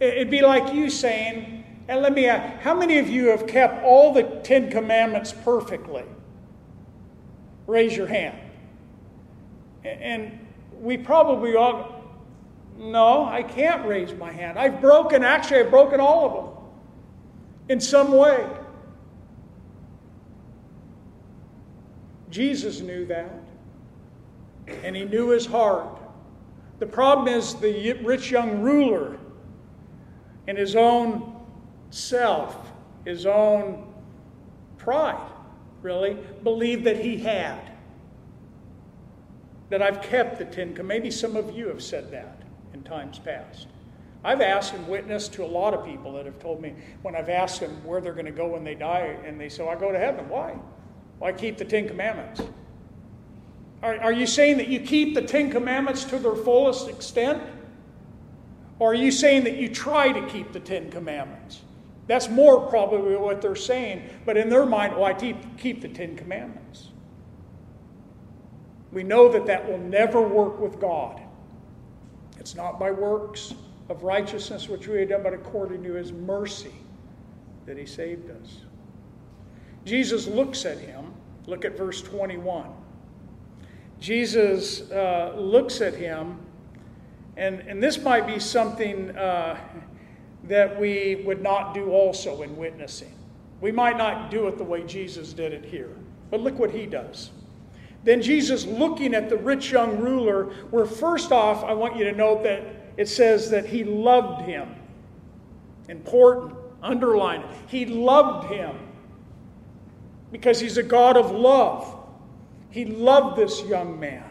It'd 0.01 0.31
be 0.31 0.41
like 0.41 0.73
you 0.75 0.89
saying, 0.89 1.63
and 1.89 2.01
let 2.01 2.15
me 2.15 2.27
ask, 2.27 2.61
how 2.63 2.75
many 2.75 2.99
of 2.99 3.09
you 3.09 3.27
have 3.27 3.47
kept 3.47 3.85
all 3.85 4.13
the 4.13 4.23
Ten 4.23 4.71
Commandments 4.71 5.33
perfectly? 5.33 6.05
Raise 7.67 7.97
your 7.97 8.07
hand. 8.07 8.39
And 9.85 10.42
we 10.83 10.99
probably 10.99 11.55
all, 11.55 12.05
no, 12.77 13.25
I 13.25 13.45
can't 13.45 13.87
raise 13.87 14.13
my 14.15 14.33
hand. 14.33 14.59
I've 14.59 14.81
broken, 14.81 15.23
actually, 15.23 15.61
I've 15.61 15.71
broken 15.71 16.01
all 16.01 16.27
of 16.27 16.35
them 16.35 16.65
in 17.69 17.81
some 17.81 18.13
way. 18.13 18.45
Jesus 22.31 22.81
knew 22.81 23.07
that, 23.07 23.31
and 24.83 24.97
he 24.97 25.05
knew 25.05 25.29
his 25.29 25.47
heart. 25.47 26.01
The 26.81 26.87
problem 26.87 27.29
is 27.29 27.55
the 27.55 27.93
rich 28.03 28.33
young 28.33 28.61
ruler, 28.61 29.19
and 30.49 30.59
his 30.59 30.75
own 30.75 31.41
self, 31.91 32.73
his 33.05 33.25
own 33.25 33.87
pride, 34.79 35.31
really, 35.81 36.17
believed 36.43 36.83
that 36.85 36.99
he 36.99 37.19
had. 37.19 37.72
That 39.73 39.81
I've 39.81 40.03
kept 40.03 40.37
the 40.37 40.45
Ten 40.45 40.75
Commandments. 40.75 40.89
Maybe 40.89 41.11
some 41.11 41.35
of 41.35 41.57
you 41.57 41.69
have 41.69 41.83
said 41.83 42.11
that 42.11 42.43
in 42.75 42.83
times 42.83 43.19
past. 43.19 43.69
I've 44.23 44.43
asked 44.43 44.75
and 44.75 44.87
witnessed 44.87 45.33
to 45.33 45.45
a 45.45 45.47
lot 45.47 45.73
of 45.73 45.83
people 45.83 46.13
that 46.13 46.27
have 46.27 46.39
told 46.41 46.61
me 46.61 46.75
when 47.01 47.17
I've 47.17 47.31
asked 47.31 47.61
them 47.61 47.83
where 47.83 48.03
they're 48.03 48.13
going 48.13 48.27
to 48.27 48.33
go 48.33 48.49
when 48.49 48.65
they 48.65 48.75
die, 48.75 49.17
and 49.25 49.41
they 49.41 49.49
say, 49.49 49.67
I 49.67 49.75
go 49.75 49.91
to 49.91 49.99
heaven. 49.99 50.29
Why? 50.29 50.59
Why 51.21 51.33
keep 51.33 51.57
the 51.57 51.65
Ten 51.65 51.89
Commandments? 51.89 52.43
Are, 53.83 53.99
are 53.99 54.13
you 54.13 54.27
saying 54.27 54.59
that 54.59 54.69
you 54.69 54.79
keep 54.79 55.15
the 55.15 55.23
Ten 55.23 55.51
Commandments 55.51 56.05
to 56.05 56.19
their 56.19 56.37
fullest 56.37 56.91
extent? 56.91 57.43
Or 58.79 58.91
are 58.91 58.95
you 58.95 59.11
saying 59.11 59.45
that 59.45 59.57
you 59.57 59.71
try 59.71 60.13
to 60.13 60.27
keep 60.27 60.53
the 60.53 60.61
Ten 60.61 60.91
Commandments? 60.91 61.63
That's 62.09 62.29
more 62.29 62.69
probably 62.69 63.17
what 63.17 63.41
they're 63.41 63.57
saying, 63.57 64.03
but 64.27 64.37
in 64.37 64.51
their 64.51 64.67
mind, 64.67 64.93
well, 64.93 65.07
I 65.07 65.15
keep, 65.15 65.57
keep 65.57 65.81
the 65.81 65.89
Ten 65.89 66.15
Commandments. 66.15 66.91
We 68.93 69.03
know 69.03 69.31
that 69.33 69.47
that 69.47 69.69
will 69.69 69.79
never 69.79 70.21
work 70.21 70.61
with 70.61 70.81
God. 70.81 71.21
It's 72.39 72.55
not 72.55 72.79
by 72.79 72.91
works 72.91 73.55
of 73.89 74.03
righteousness 74.03 74.69
which 74.69 74.87
we 74.87 75.01
have 75.01 75.09
done, 75.09 75.23
but 75.23 75.33
according 75.33 75.83
to 75.85 75.95
His 75.95 76.13
mercy 76.13 76.73
that 77.67 77.77
he 77.77 77.87
saved 77.87 78.31
us. 78.31 78.59
Jesus 79.85 80.27
looks 80.27 80.65
at 80.65 80.79
him. 80.79 81.13
Look 81.47 81.65
at 81.65 81.77
verse 81.77 82.03
21. 82.03 82.67
Jesus 84.01 84.91
uh, 84.91 85.35
looks 85.37 85.81
at 85.81 85.95
him, 85.95 86.39
and, 87.37 87.61
and 87.61 87.83
this 87.83 87.99
might 87.99 88.27
be 88.27 88.39
something 88.39 89.17
uh, 89.17 89.59
that 90.45 90.79
we 90.81 91.23
would 91.25 91.41
not 91.41 91.73
do 91.73 91.91
also 91.91 92.43
in 92.43 92.57
witnessing. 92.57 93.13
We 93.61 93.71
might 93.71 93.97
not 93.97 94.31
do 94.31 94.49
it 94.49 94.59
the 94.59 94.65
way 94.65 94.83
Jesus 94.83 95.33
did 95.33 95.53
it 95.53 95.65
here, 95.65 95.95
but 96.31 96.41
look 96.41 96.59
what 96.59 96.71
he 96.73 96.87
does. 96.87 97.31
Then 98.05 98.21
Jesus, 98.21 98.67
looking 98.67 99.15
at 99.15 99.29
the 99.29 99.37
rich 99.37 99.71
young 99.71 99.99
ruler, 99.99 100.47
where 100.71 100.87
first 100.87 101.31
off, 101.31 101.63
I 101.63 101.73
want 101.73 101.97
you 101.97 102.05
to 102.05 102.13
note 102.13 102.43
that 102.43 102.63
it 102.97 103.09
says 103.09 103.51
that 103.51 103.67
he 103.67 103.85
loved 103.85 104.43
him. 104.43 104.75
Important, 105.89 106.55
underline 106.83 107.43
it. 107.43 107.51
He 107.69 107.87
loved 107.87 108.49
him 108.53 108.77
because 110.33 110.59
he's 110.59 110.79
a 110.79 110.83
God 110.83 111.17
of 111.17 111.31
love. 111.31 111.97
He 112.71 112.85
loved 112.85 113.37
this 113.37 113.63
young 113.65 114.01
man. 114.01 114.25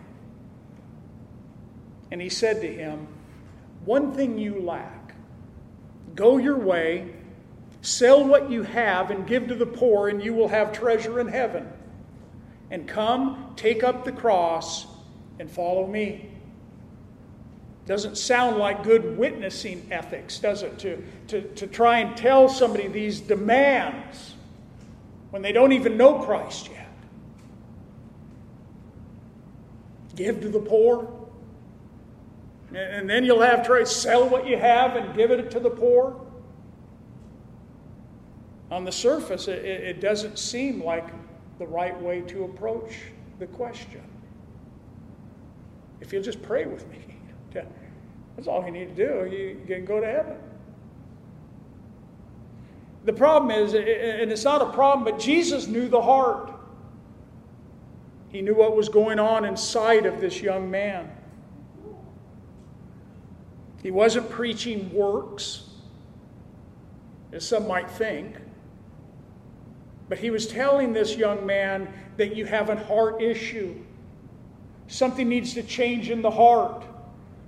And 2.12 2.22
he 2.22 2.30
said 2.30 2.60
to 2.62 2.68
him, 2.68 3.08
One 3.86 4.12
thing 4.14 4.38
you 4.38 4.60
lack. 4.60 5.16
Go 6.14 6.38
your 6.38 6.58
way, 6.58 7.14
sell 7.82 8.26
what 8.26 8.50
you 8.50 8.64
have, 8.64 9.12
and 9.12 9.26
give 9.26 9.48
to 9.48 9.56
the 9.56 9.66
poor, 9.66 10.10
and 10.10 10.22
you 10.22 10.34
will 10.34 10.50
have 10.50 10.74
treasure 10.74 11.22
in 11.22 11.28
heaven. 11.28 11.72
And 12.72 12.88
come, 12.88 13.54
take 13.56 13.84
up 13.84 14.06
the 14.06 14.12
cross, 14.12 14.88
and 15.38 15.52
follow 15.52 15.86
me. 15.86 16.32
Doesn't 17.86 18.18
sound 18.18 18.58
like 18.58 18.84
good 18.84 19.18
witnessing 19.18 19.88
ethics, 19.92 20.40
does 20.40 20.64
it? 20.64 20.80
To, 20.80 21.04
to, 21.28 21.42
to 21.56 21.68
try 21.68 22.00
and 22.00 22.16
tell 22.16 22.48
somebody 22.48 22.88
these 22.88 23.20
demands 23.20 24.36
when 25.32 25.42
they 25.42 25.52
don't 25.52 25.74
even 25.74 25.98
know 25.98 26.20
Christ 26.20 26.70
yet. 26.72 26.88
Give 30.16 30.40
to 30.42 30.50
the 30.50 30.60
poor. 30.60 31.12
And 32.74 33.10
then 33.10 33.26
you'll 33.26 33.42
have 33.42 33.68
to 33.68 33.86
sell 33.86 34.30
what 34.30 34.48
you 34.48 34.58
have 34.58 34.96
and 34.96 35.14
give 35.16 35.32
it 35.32 35.52
to 35.52 35.60
the 35.60 35.70
poor. 35.70 36.26
On 38.70 38.86
the 38.86 38.92
surface, 38.92 39.50
it, 39.50 39.66
it 39.66 40.00
doesn't 40.00 40.40
seem 40.40 40.82
like 40.82 41.10
the 41.62 41.68
right 41.68 42.02
way 42.02 42.22
to 42.22 42.46
approach 42.46 42.98
the 43.38 43.46
question. 43.46 44.02
If 46.00 46.12
you'll 46.12 46.24
just 46.24 46.42
pray 46.42 46.66
with 46.66 46.90
me, 46.90 46.98
that's 48.36 48.48
all 48.48 48.66
you 48.66 48.72
need 48.72 48.96
to 48.96 49.08
do. 49.08 49.30
You 49.30 49.62
can 49.68 49.86
go 49.86 50.02
to 50.02 50.08
heaven. 50.08 50.38
The 53.06 53.14
problem 53.14 53.52
is, 53.52 53.76
and 53.76 54.32
it's 54.32 54.44
not 54.44 54.64
a 54.64 54.72
problem, 54.72 55.04
but 55.04 55.20
Jesus 55.20 55.68
knew 55.68 55.88
the 55.88 56.02
heart. 56.02 56.52
He 58.30 58.42
knew 58.42 58.56
what 58.56 58.76
was 58.76 58.90
going 58.90 59.20
on 59.20 59.46
inside 59.46 60.08
of 60.08 60.20
this 60.20 60.42
young 60.42 60.72
man. 60.72 61.12
He 63.84 63.92
wasn't 63.92 64.32
preaching 64.32 64.92
works, 64.92 65.70
as 67.32 67.48
some 67.48 67.68
might 67.68 67.90
think, 67.90 68.38
but 70.12 70.20
he 70.20 70.30
was 70.30 70.46
telling 70.46 70.92
this 70.92 71.16
young 71.16 71.46
man 71.46 71.88
that 72.18 72.36
you 72.36 72.44
have 72.46 72.68
a 72.68 72.76
heart 72.76 73.22
issue. 73.22 73.74
Something 74.90 75.30
needs 75.30 75.54
to 75.54 75.64
change 75.64 76.10
in 76.10 76.22
the 76.22 76.30
heart 76.30 76.84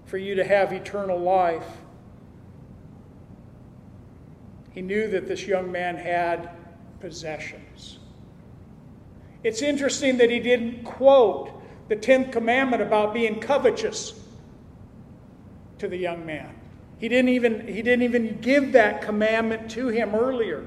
for 0.06 0.18
you 0.18 0.36
to 0.36 0.46
have 0.46 0.72
eternal 0.72 1.20
life. 1.20 1.68
He 4.72 4.82
knew 4.82 5.10
that 5.10 5.28
this 5.28 5.46
young 5.46 5.74
man 5.74 5.98
had 5.98 6.52
possessions. 7.02 8.00
It's 9.44 9.62
interesting 9.62 10.16
that 10.20 10.30
he 10.30 10.40
didn't 10.40 10.86
quote 10.86 11.52
the 11.90 11.98
10th 11.98 12.32
commandment 12.32 12.82
about 12.82 13.14
being 13.14 13.42
covetous 13.42 14.18
to 15.80 15.90
the 15.90 15.98
young 15.98 16.26
man. 16.26 16.56
He 16.98 17.10
didn't 17.10 17.28
even, 17.28 17.68
he 17.68 17.82
didn't 17.82 18.04
even 18.04 18.40
give 18.40 18.72
that 18.72 19.02
commandment 19.02 19.70
to 19.72 19.90
him 19.90 20.16
earlier. 20.16 20.66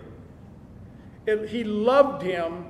He 1.27 1.65
loved 1.65 2.23
him, 2.23 2.67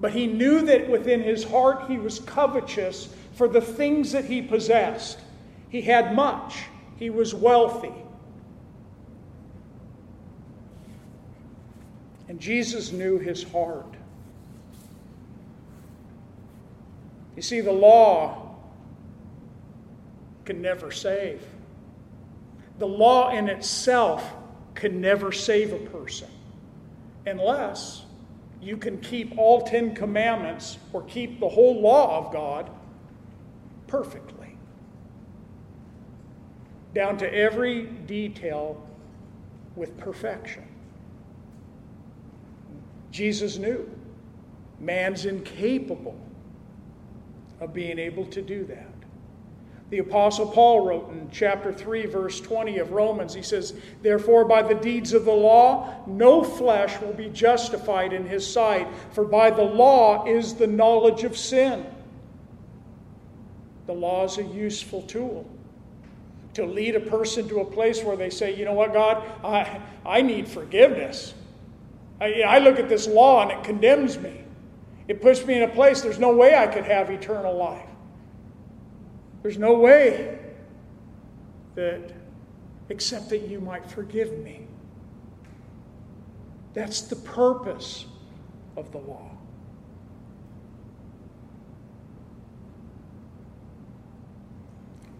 but 0.00 0.12
he 0.12 0.26
knew 0.26 0.62
that 0.62 0.88
within 0.88 1.22
his 1.22 1.44
heart 1.44 1.88
he 1.88 1.98
was 1.98 2.18
covetous 2.18 3.08
for 3.34 3.46
the 3.46 3.60
things 3.60 4.10
that 4.12 4.24
he 4.24 4.42
possessed. 4.42 5.20
He 5.68 5.82
had 5.82 6.14
much, 6.14 6.64
he 6.96 7.10
was 7.10 7.32
wealthy. 7.32 7.94
And 12.28 12.40
Jesus 12.40 12.90
knew 12.90 13.18
his 13.18 13.44
heart. 13.44 13.94
You 17.36 17.42
see, 17.42 17.60
the 17.60 17.72
law 17.72 18.56
can 20.44 20.60
never 20.60 20.90
save. 20.90 21.40
The 22.78 22.88
law 22.88 23.30
in 23.30 23.48
itself 23.48 24.34
can 24.74 25.00
never 25.00 25.30
save 25.30 25.72
a 25.72 25.78
person 25.78 26.28
unless 27.26 28.04
you 28.62 28.76
can 28.76 28.98
keep 29.00 29.36
all 29.36 29.62
Ten 29.62 29.94
Commandments 29.94 30.78
or 30.92 31.02
keep 31.02 31.40
the 31.40 31.48
whole 31.48 31.80
law 31.80 32.18
of 32.18 32.32
God 32.32 32.70
perfectly, 33.86 34.56
down 36.94 37.18
to 37.18 37.32
every 37.32 37.82
detail 37.82 38.82
with 39.76 39.96
perfection. 39.98 40.66
Jesus 43.10 43.58
knew 43.58 43.88
man's 44.80 45.26
incapable 45.26 46.18
of 47.60 47.72
being 47.72 47.98
able 47.98 48.26
to 48.26 48.42
do 48.42 48.64
that. 48.64 48.95
The 49.90 49.98
Apostle 49.98 50.48
Paul 50.48 50.84
wrote 50.84 51.12
in 51.12 51.30
chapter 51.30 51.72
3, 51.72 52.06
verse 52.06 52.40
20 52.40 52.78
of 52.78 52.90
Romans, 52.90 53.32
he 53.34 53.42
says, 53.42 53.74
Therefore, 54.02 54.44
by 54.44 54.62
the 54.62 54.74
deeds 54.74 55.12
of 55.12 55.24
the 55.24 55.32
law, 55.32 56.02
no 56.08 56.42
flesh 56.42 57.00
will 57.00 57.12
be 57.12 57.28
justified 57.28 58.12
in 58.12 58.26
his 58.26 58.44
sight, 58.44 58.88
for 59.12 59.24
by 59.24 59.50
the 59.50 59.62
law 59.62 60.26
is 60.26 60.54
the 60.54 60.66
knowledge 60.66 61.22
of 61.22 61.36
sin. 61.36 61.86
The 63.86 63.92
law 63.92 64.24
is 64.24 64.38
a 64.38 64.42
useful 64.42 65.02
tool 65.02 65.48
to 66.54 66.66
lead 66.66 66.96
a 66.96 67.00
person 67.00 67.46
to 67.48 67.60
a 67.60 67.64
place 67.64 68.02
where 68.02 68.16
they 68.16 68.30
say, 68.30 68.56
You 68.56 68.64
know 68.64 68.72
what, 68.72 68.92
God, 68.92 69.22
I, 69.44 69.80
I 70.04 70.22
need 70.22 70.48
forgiveness. 70.48 71.34
I, 72.20 72.42
I 72.42 72.58
look 72.58 72.80
at 72.80 72.88
this 72.88 73.06
law 73.06 73.42
and 73.42 73.52
it 73.52 73.62
condemns 73.62 74.18
me. 74.18 74.40
It 75.06 75.22
puts 75.22 75.44
me 75.46 75.54
in 75.54 75.62
a 75.62 75.68
place 75.68 76.00
there's 76.00 76.18
no 76.18 76.34
way 76.34 76.56
I 76.56 76.66
could 76.66 76.84
have 76.84 77.10
eternal 77.10 77.56
life. 77.56 77.88
There's 79.46 79.58
no 79.58 79.74
way 79.74 80.40
that, 81.76 82.10
except 82.88 83.30
that 83.30 83.42
you 83.42 83.60
might 83.60 83.88
forgive 83.88 84.36
me. 84.40 84.66
That's 86.74 87.02
the 87.02 87.14
purpose 87.14 88.06
of 88.76 88.90
the 88.90 88.98
law. 88.98 89.30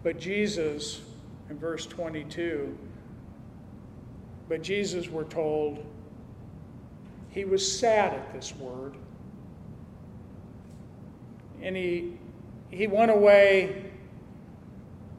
But 0.03 0.19
Jesus, 0.19 1.03
in 1.49 1.57
verse 1.57 1.87
22, 1.87 2.77
but 4.49 4.61
Jesus, 4.61 5.09
we're 5.09 5.23
told, 5.23 5.87
he 7.31 7.45
was 7.45 7.79
sad 7.79 8.13
at 8.13 8.33
this 8.35 8.57
word. 8.57 8.97
And 11.63 11.77
he, 11.77 12.19
he 12.73 12.89
went 12.89 13.13
away, 13.13 13.93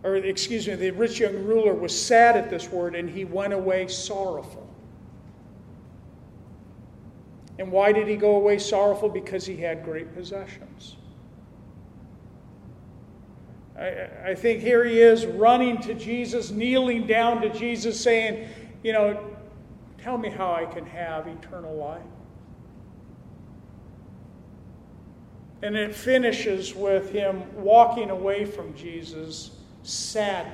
or 0.03 0.15
excuse 0.15 0.67
me, 0.67 0.75
the 0.75 0.91
rich 0.91 1.19
young 1.19 1.43
ruler 1.43 1.73
was 1.73 1.99
sad 1.99 2.37
at 2.37 2.49
this 2.49 2.69
word, 2.69 2.95
and 2.95 3.09
he 3.09 3.25
went 3.25 3.53
away 3.53 3.87
sorrowful. 3.87 4.67
And 7.59 7.71
why 7.71 7.91
did 7.91 8.07
he 8.07 8.15
go 8.15 8.35
away 8.35 8.59
sorrowful? 8.59 9.09
Because 9.09 9.45
he 9.45 9.57
had 9.57 9.83
great 9.83 10.13
possessions. 10.13 10.95
I, 13.77 14.07
I 14.25 14.35
think 14.35 14.61
here 14.61 14.83
he 14.83 15.01
is 15.01 15.25
running 15.25 15.81
to 15.81 15.93
Jesus, 15.93 16.51
kneeling 16.51 17.07
down 17.07 17.41
to 17.41 17.49
Jesus, 17.49 17.99
saying, 17.99 18.47
You 18.83 18.93
know, 18.93 19.37
Tell 20.07 20.17
me 20.17 20.29
how 20.29 20.53
I 20.53 20.65
can 20.65 20.85
have 20.85 21.27
eternal 21.27 21.75
life. 21.75 22.01
And 25.61 25.75
it 25.75 25.93
finishes 25.93 26.73
with 26.73 27.11
him 27.11 27.43
walking 27.61 28.09
away 28.09 28.45
from 28.45 28.73
Jesus, 28.73 29.51
saddened 29.87 30.53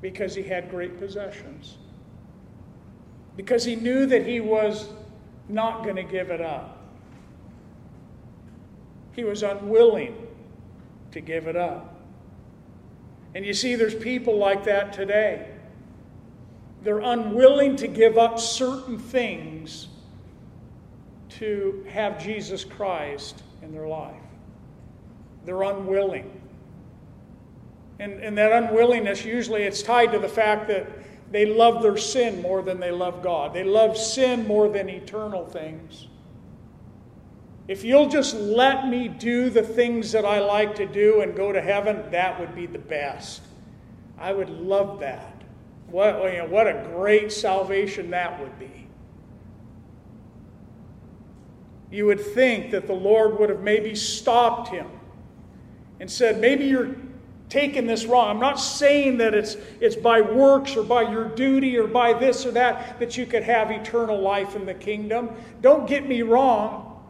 because 0.00 0.34
he 0.34 0.42
had 0.42 0.70
great 0.70 0.98
possessions. 0.98 1.76
Because 3.36 3.64
he 3.64 3.76
knew 3.76 4.06
that 4.06 4.26
he 4.26 4.40
was 4.40 4.88
not 5.48 5.82
going 5.82 5.96
to 5.96 6.02
give 6.02 6.30
it 6.30 6.40
up. 6.40 6.82
He 9.12 9.24
was 9.24 9.42
unwilling 9.42 10.16
to 11.10 11.20
give 11.20 11.46
it 11.46 11.56
up. 11.56 12.00
And 13.34 13.44
you 13.44 13.52
see, 13.52 13.74
there's 13.74 13.94
people 13.94 14.38
like 14.38 14.64
that 14.64 14.92
today. 14.92 15.48
they're 16.84 17.00
unwilling 17.00 17.76
to 17.76 17.88
give 17.88 18.18
up 18.18 18.38
certain 18.38 18.98
things 18.98 19.88
to 21.30 21.84
have 21.88 22.22
Jesus 22.22 22.62
Christ 22.62 23.42
in 23.62 23.72
their 23.72 23.88
life. 23.88 24.20
They're 25.44 25.62
unwilling. 25.62 26.42
And, 27.98 28.20
and 28.20 28.36
that 28.38 28.52
unwillingness, 28.52 29.24
usually 29.24 29.62
it's 29.62 29.82
tied 29.82 30.12
to 30.12 30.18
the 30.18 30.28
fact 30.28 30.68
that 30.68 30.88
they 31.30 31.46
love 31.46 31.82
their 31.82 31.96
sin 31.96 32.42
more 32.42 32.62
than 32.62 32.80
they 32.80 32.90
love 32.90 33.22
God. 33.22 33.54
They 33.54 33.64
love 33.64 33.96
sin 33.96 34.46
more 34.46 34.68
than 34.68 34.88
eternal 34.88 35.46
things. 35.46 36.08
If 37.66 37.82
you'll 37.82 38.08
just 38.08 38.34
let 38.34 38.88
me 38.88 39.08
do 39.08 39.48
the 39.48 39.62
things 39.62 40.12
that 40.12 40.24
I 40.24 40.38
like 40.40 40.74
to 40.76 40.86
do 40.86 41.22
and 41.22 41.34
go 41.34 41.50
to 41.50 41.60
heaven, 41.60 42.10
that 42.10 42.38
would 42.38 42.54
be 42.54 42.66
the 42.66 42.78
best. 42.78 43.42
I 44.18 44.32
would 44.32 44.50
love 44.50 45.00
that. 45.00 45.42
What, 45.88 46.32
you 46.32 46.38
know, 46.38 46.46
what 46.46 46.66
a 46.66 46.88
great 46.94 47.32
salvation 47.32 48.10
that 48.10 48.38
would 48.40 48.58
be. 48.58 48.86
You 51.90 52.06
would 52.06 52.20
think 52.20 52.70
that 52.72 52.86
the 52.86 52.94
Lord 52.94 53.38
would 53.38 53.48
have 53.50 53.60
maybe 53.60 53.94
stopped 53.94 54.68
him 54.68 54.88
and 56.00 56.10
said, 56.10 56.40
Maybe 56.40 56.66
you're 56.66 56.96
taking 57.48 57.86
this 57.86 58.06
wrong. 58.06 58.30
I'm 58.30 58.40
not 58.40 58.58
saying 58.58 59.18
that 59.18 59.34
it's, 59.34 59.56
it's 59.80 59.96
by 59.96 60.20
works 60.20 60.76
or 60.76 60.82
by 60.82 61.02
your 61.02 61.28
duty 61.28 61.76
or 61.76 61.86
by 61.86 62.12
this 62.12 62.46
or 62.46 62.50
that 62.52 62.98
that 62.98 63.16
you 63.16 63.26
could 63.26 63.42
have 63.42 63.70
eternal 63.70 64.20
life 64.20 64.56
in 64.56 64.66
the 64.66 64.74
kingdom. 64.74 65.30
Don't 65.60 65.86
get 65.86 66.06
me 66.06 66.22
wrong. 66.22 67.02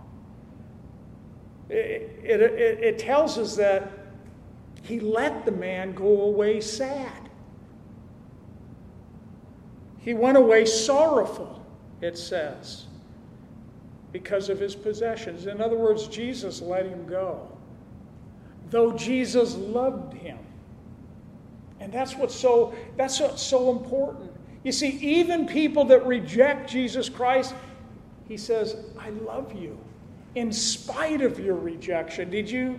It, 1.69 2.21
it, 2.23 2.41
it, 2.41 2.85
it 2.85 2.99
tells 2.99 3.39
us 3.39 3.57
that 3.57 3.91
he 4.83 5.01
let 5.01 5.47
the 5.47 5.53
man 5.53 5.95
go 5.95 6.23
away 6.23 6.61
sad. 6.61 7.31
He 9.99 10.13
went 10.13 10.37
away 10.37 10.67
sorrowful, 10.67 11.65
it 12.03 12.19
says, 12.19 12.85
because 14.13 14.51
of 14.51 14.61
his 14.61 14.75
possessions. 14.75 15.47
In 15.47 15.63
other 15.63 15.79
words, 15.79 16.07
Jesus 16.09 16.61
let 16.61 16.85
him 16.85 17.07
go 17.07 17.54
though 18.71 18.93
Jesus 18.93 19.55
loved 19.55 20.15
him. 20.15 20.39
And 21.81 21.93
that's 21.93 22.17
what's 22.17 22.35
so 22.35 22.75
that's 22.97 23.21
what's 23.21 23.43
so 23.43 23.71
important. 23.71 24.31
You 24.63 24.73
see, 24.73 24.91
even 25.01 25.47
people 25.47 25.85
that 25.87 26.07
reject 26.07 26.71
Jesus 26.71 27.09
Christ, 27.09 27.55
he 28.27 28.37
says, 28.37 28.77
I 28.99 29.11
love 29.11 29.53
you 29.55 29.79
in 30.35 30.53
spite 30.53 31.21
of 31.21 31.39
your 31.39 31.57
rejection. 31.57 32.31
Did 32.31 32.51
you 32.51 32.79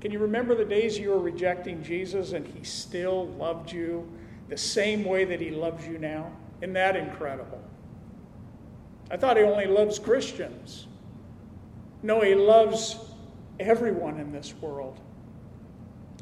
can 0.00 0.12
you 0.12 0.18
remember 0.20 0.54
the 0.54 0.64
days 0.64 0.98
you 0.98 1.10
were 1.10 1.18
rejecting 1.18 1.82
Jesus 1.82 2.32
and 2.32 2.46
he 2.46 2.62
still 2.62 3.26
loved 3.30 3.72
you 3.72 4.08
the 4.48 4.56
same 4.56 5.04
way 5.04 5.24
that 5.24 5.40
he 5.40 5.50
loves 5.50 5.86
you 5.86 5.98
now? 5.98 6.30
Isn't 6.60 6.74
that 6.74 6.96
incredible? 6.96 7.60
I 9.10 9.16
thought 9.16 9.36
he 9.36 9.42
only 9.42 9.66
loves 9.66 9.98
Christians. 9.98 10.86
No, 12.02 12.20
he 12.20 12.34
loves 12.34 12.96
everyone 13.58 14.20
in 14.20 14.30
this 14.30 14.54
world. 14.60 15.00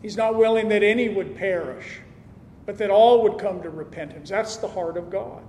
He's 0.07 0.16
not 0.16 0.36
willing 0.36 0.68
that 0.68 0.84
any 0.84 1.09
would 1.09 1.34
perish, 1.34 1.98
but 2.64 2.78
that 2.78 2.90
all 2.90 3.24
would 3.24 3.38
come 3.40 3.61
to 3.62 3.70
repentance. 3.70 4.30
That's 4.30 4.57
the 4.57 4.68
heart 4.68 4.96
of 4.96 5.11
God. 5.11 5.42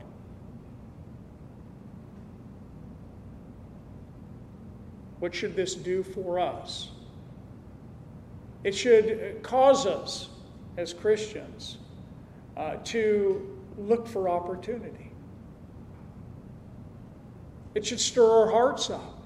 What 5.19 5.35
should 5.35 5.55
this 5.55 5.75
do 5.75 6.01
for 6.01 6.39
us? 6.39 6.89
It 8.63 8.73
should 8.73 9.43
cause 9.43 9.85
us 9.85 10.29
as 10.75 10.91
Christians 10.91 11.77
uh, 12.57 12.77
to 12.85 13.59
look 13.77 14.07
for 14.07 14.27
opportunity. 14.27 15.11
It 17.75 17.85
should 17.85 17.99
stir 17.99 18.27
our 18.27 18.49
hearts 18.49 18.89
up. 18.89 19.19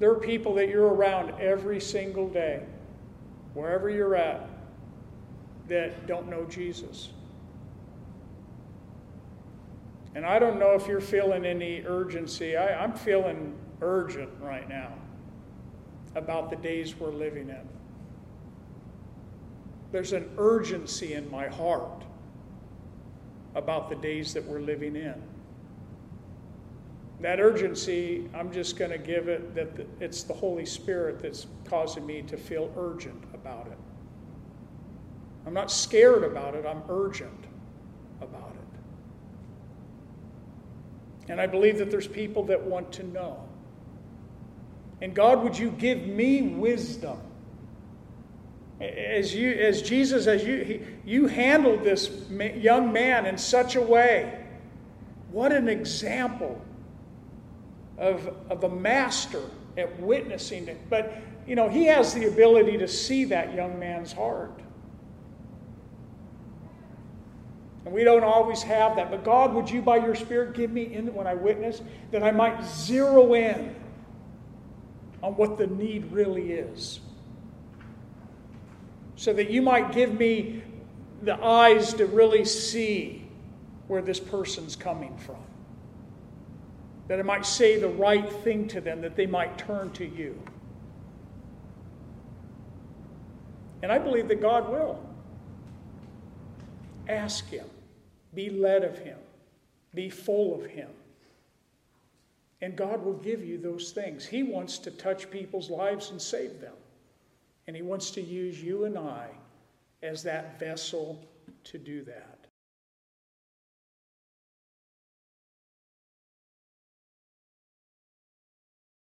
There 0.00 0.10
are 0.10 0.18
people 0.18 0.52
that 0.54 0.68
you're 0.68 0.92
around 0.92 1.30
every 1.38 1.80
single 1.80 2.28
day 2.28 2.64
wherever 3.54 3.90
you're 3.90 4.16
at, 4.16 4.48
that 5.68 6.06
don't 6.06 6.28
know 6.28 6.44
Jesus. 6.46 7.10
And 10.14 10.24
I 10.24 10.38
don't 10.38 10.58
know 10.58 10.72
if 10.72 10.86
you're 10.86 11.00
feeling 11.00 11.44
any 11.44 11.82
urgency. 11.86 12.56
I, 12.56 12.82
am 12.82 12.92
feeling 12.94 13.54
urgent 13.80 14.30
right 14.40 14.68
now 14.68 14.92
about 16.14 16.50
the 16.50 16.56
days 16.56 16.96
we're 16.96 17.12
living 17.12 17.50
in. 17.50 17.68
There's 19.92 20.12
an 20.12 20.28
urgency 20.38 21.14
in 21.14 21.30
my 21.30 21.48
heart 21.48 22.02
about 23.54 23.88
the 23.88 23.96
days 23.96 24.34
that 24.34 24.44
we're 24.44 24.60
living 24.60 24.96
in. 24.96 25.14
That 27.20 27.40
urgency, 27.40 28.28
I'm 28.34 28.52
just 28.52 28.76
going 28.76 28.90
to 28.90 28.98
give 28.98 29.28
it 29.28 29.54
that 29.54 29.86
it's 30.00 30.22
the 30.22 30.34
Holy 30.34 30.66
Spirit 30.66 31.20
that's 31.20 31.46
causing 31.64 32.06
me 32.06 32.22
to 32.22 32.36
feel 32.36 32.72
urgent 32.76 33.27
about 33.48 33.66
it. 33.66 33.78
I'm 35.46 35.54
not 35.54 35.70
scared 35.70 36.24
about 36.24 36.54
it, 36.54 36.66
I'm 36.66 36.82
urgent 36.88 37.44
about 38.20 38.54
it. 38.54 38.80
And 41.30 41.40
I 41.40 41.46
believe 41.46 41.78
that 41.78 41.90
there's 41.90 42.08
people 42.08 42.44
that 42.44 42.62
want 42.62 42.92
to 42.92 43.04
know. 43.04 43.42
And 45.00 45.14
God, 45.14 45.42
would 45.42 45.56
you 45.58 45.70
give 45.70 46.06
me 46.06 46.42
wisdom? 46.42 47.18
As, 48.80 49.34
you, 49.34 49.50
as 49.52 49.82
Jesus, 49.82 50.26
as 50.26 50.44
you, 50.44 50.64
he, 50.64 50.80
you 51.04 51.26
handled 51.26 51.82
this 51.82 52.10
young 52.30 52.92
man 52.92 53.26
in 53.26 53.38
such 53.38 53.76
a 53.76 53.80
way, 53.80 54.44
what 55.30 55.52
an 55.52 55.68
example 55.68 56.60
of, 57.96 58.32
of 58.50 58.64
a 58.64 58.68
master 58.68 59.42
at 59.76 59.98
witnessing 60.00 60.68
it. 60.68 60.78
But 60.88 61.12
you 61.48 61.54
know, 61.54 61.70
he 61.70 61.86
has 61.86 62.12
the 62.12 62.28
ability 62.28 62.76
to 62.76 62.86
see 62.86 63.24
that 63.24 63.54
young 63.54 63.78
man's 63.78 64.12
heart. 64.12 64.60
And 67.86 67.94
we 67.94 68.04
don't 68.04 68.22
always 68.22 68.62
have 68.62 68.96
that. 68.96 69.10
But 69.10 69.24
God, 69.24 69.54
would 69.54 69.70
you, 69.70 69.80
by 69.80 69.96
your 69.96 70.14
Spirit, 70.14 70.54
give 70.54 70.70
me 70.70 70.92
in 70.92 71.14
when 71.14 71.26
I 71.26 71.32
witness 71.32 71.80
that 72.10 72.22
I 72.22 72.32
might 72.32 72.62
zero 72.62 73.32
in 73.32 73.74
on 75.22 75.36
what 75.36 75.56
the 75.56 75.66
need 75.68 76.12
really 76.12 76.52
is? 76.52 77.00
So 79.16 79.32
that 79.32 79.48
you 79.48 79.62
might 79.62 79.90
give 79.92 80.18
me 80.18 80.62
the 81.22 81.42
eyes 81.42 81.94
to 81.94 82.04
really 82.04 82.44
see 82.44 83.26
where 83.86 84.02
this 84.02 84.20
person's 84.20 84.76
coming 84.76 85.16
from. 85.16 85.42
That 87.06 87.18
I 87.18 87.22
might 87.22 87.46
say 87.46 87.80
the 87.80 87.88
right 87.88 88.30
thing 88.30 88.68
to 88.68 88.82
them, 88.82 89.00
that 89.00 89.16
they 89.16 89.26
might 89.26 89.56
turn 89.56 89.92
to 89.92 90.04
you. 90.04 90.38
And 93.82 93.92
I 93.92 93.98
believe 93.98 94.28
that 94.28 94.40
God 94.40 94.68
will. 94.68 94.98
Ask 97.08 97.48
Him, 97.48 97.66
be 98.34 98.50
led 98.50 98.84
of 98.84 98.98
Him, 98.98 99.18
be 99.94 100.10
full 100.10 100.54
of 100.54 100.66
Him. 100.66 100.90
And 102.60 102.76
God 102.76 103.04
will 103.04 103.14
give 103.14 103.44
you 103.44 103.56
those 103.56 103.92
things. 103.92 104.26
He 104.26 104.42
wants 104.42 104.78
to 104.78 104.90
touch 104.90 105.30
people's 105.30 105.70
lives 105.70 106.10
and 106.10 106.20
save 106.20 106.60
them. 106.60 106.74
And 107.66 107.76
He 107.76 107.82
wants 107.82 108.10
to 108.12 108.20
use 108.20 108.62
you 108.62 108.84
and 108.84 108.98
I 108.98 109.28
as 110.02 110.22
that 110.24 110.58
vessel 110.58 111.24
to 111.64 111.78
do 111.78 112.02
that. 112.04 112.27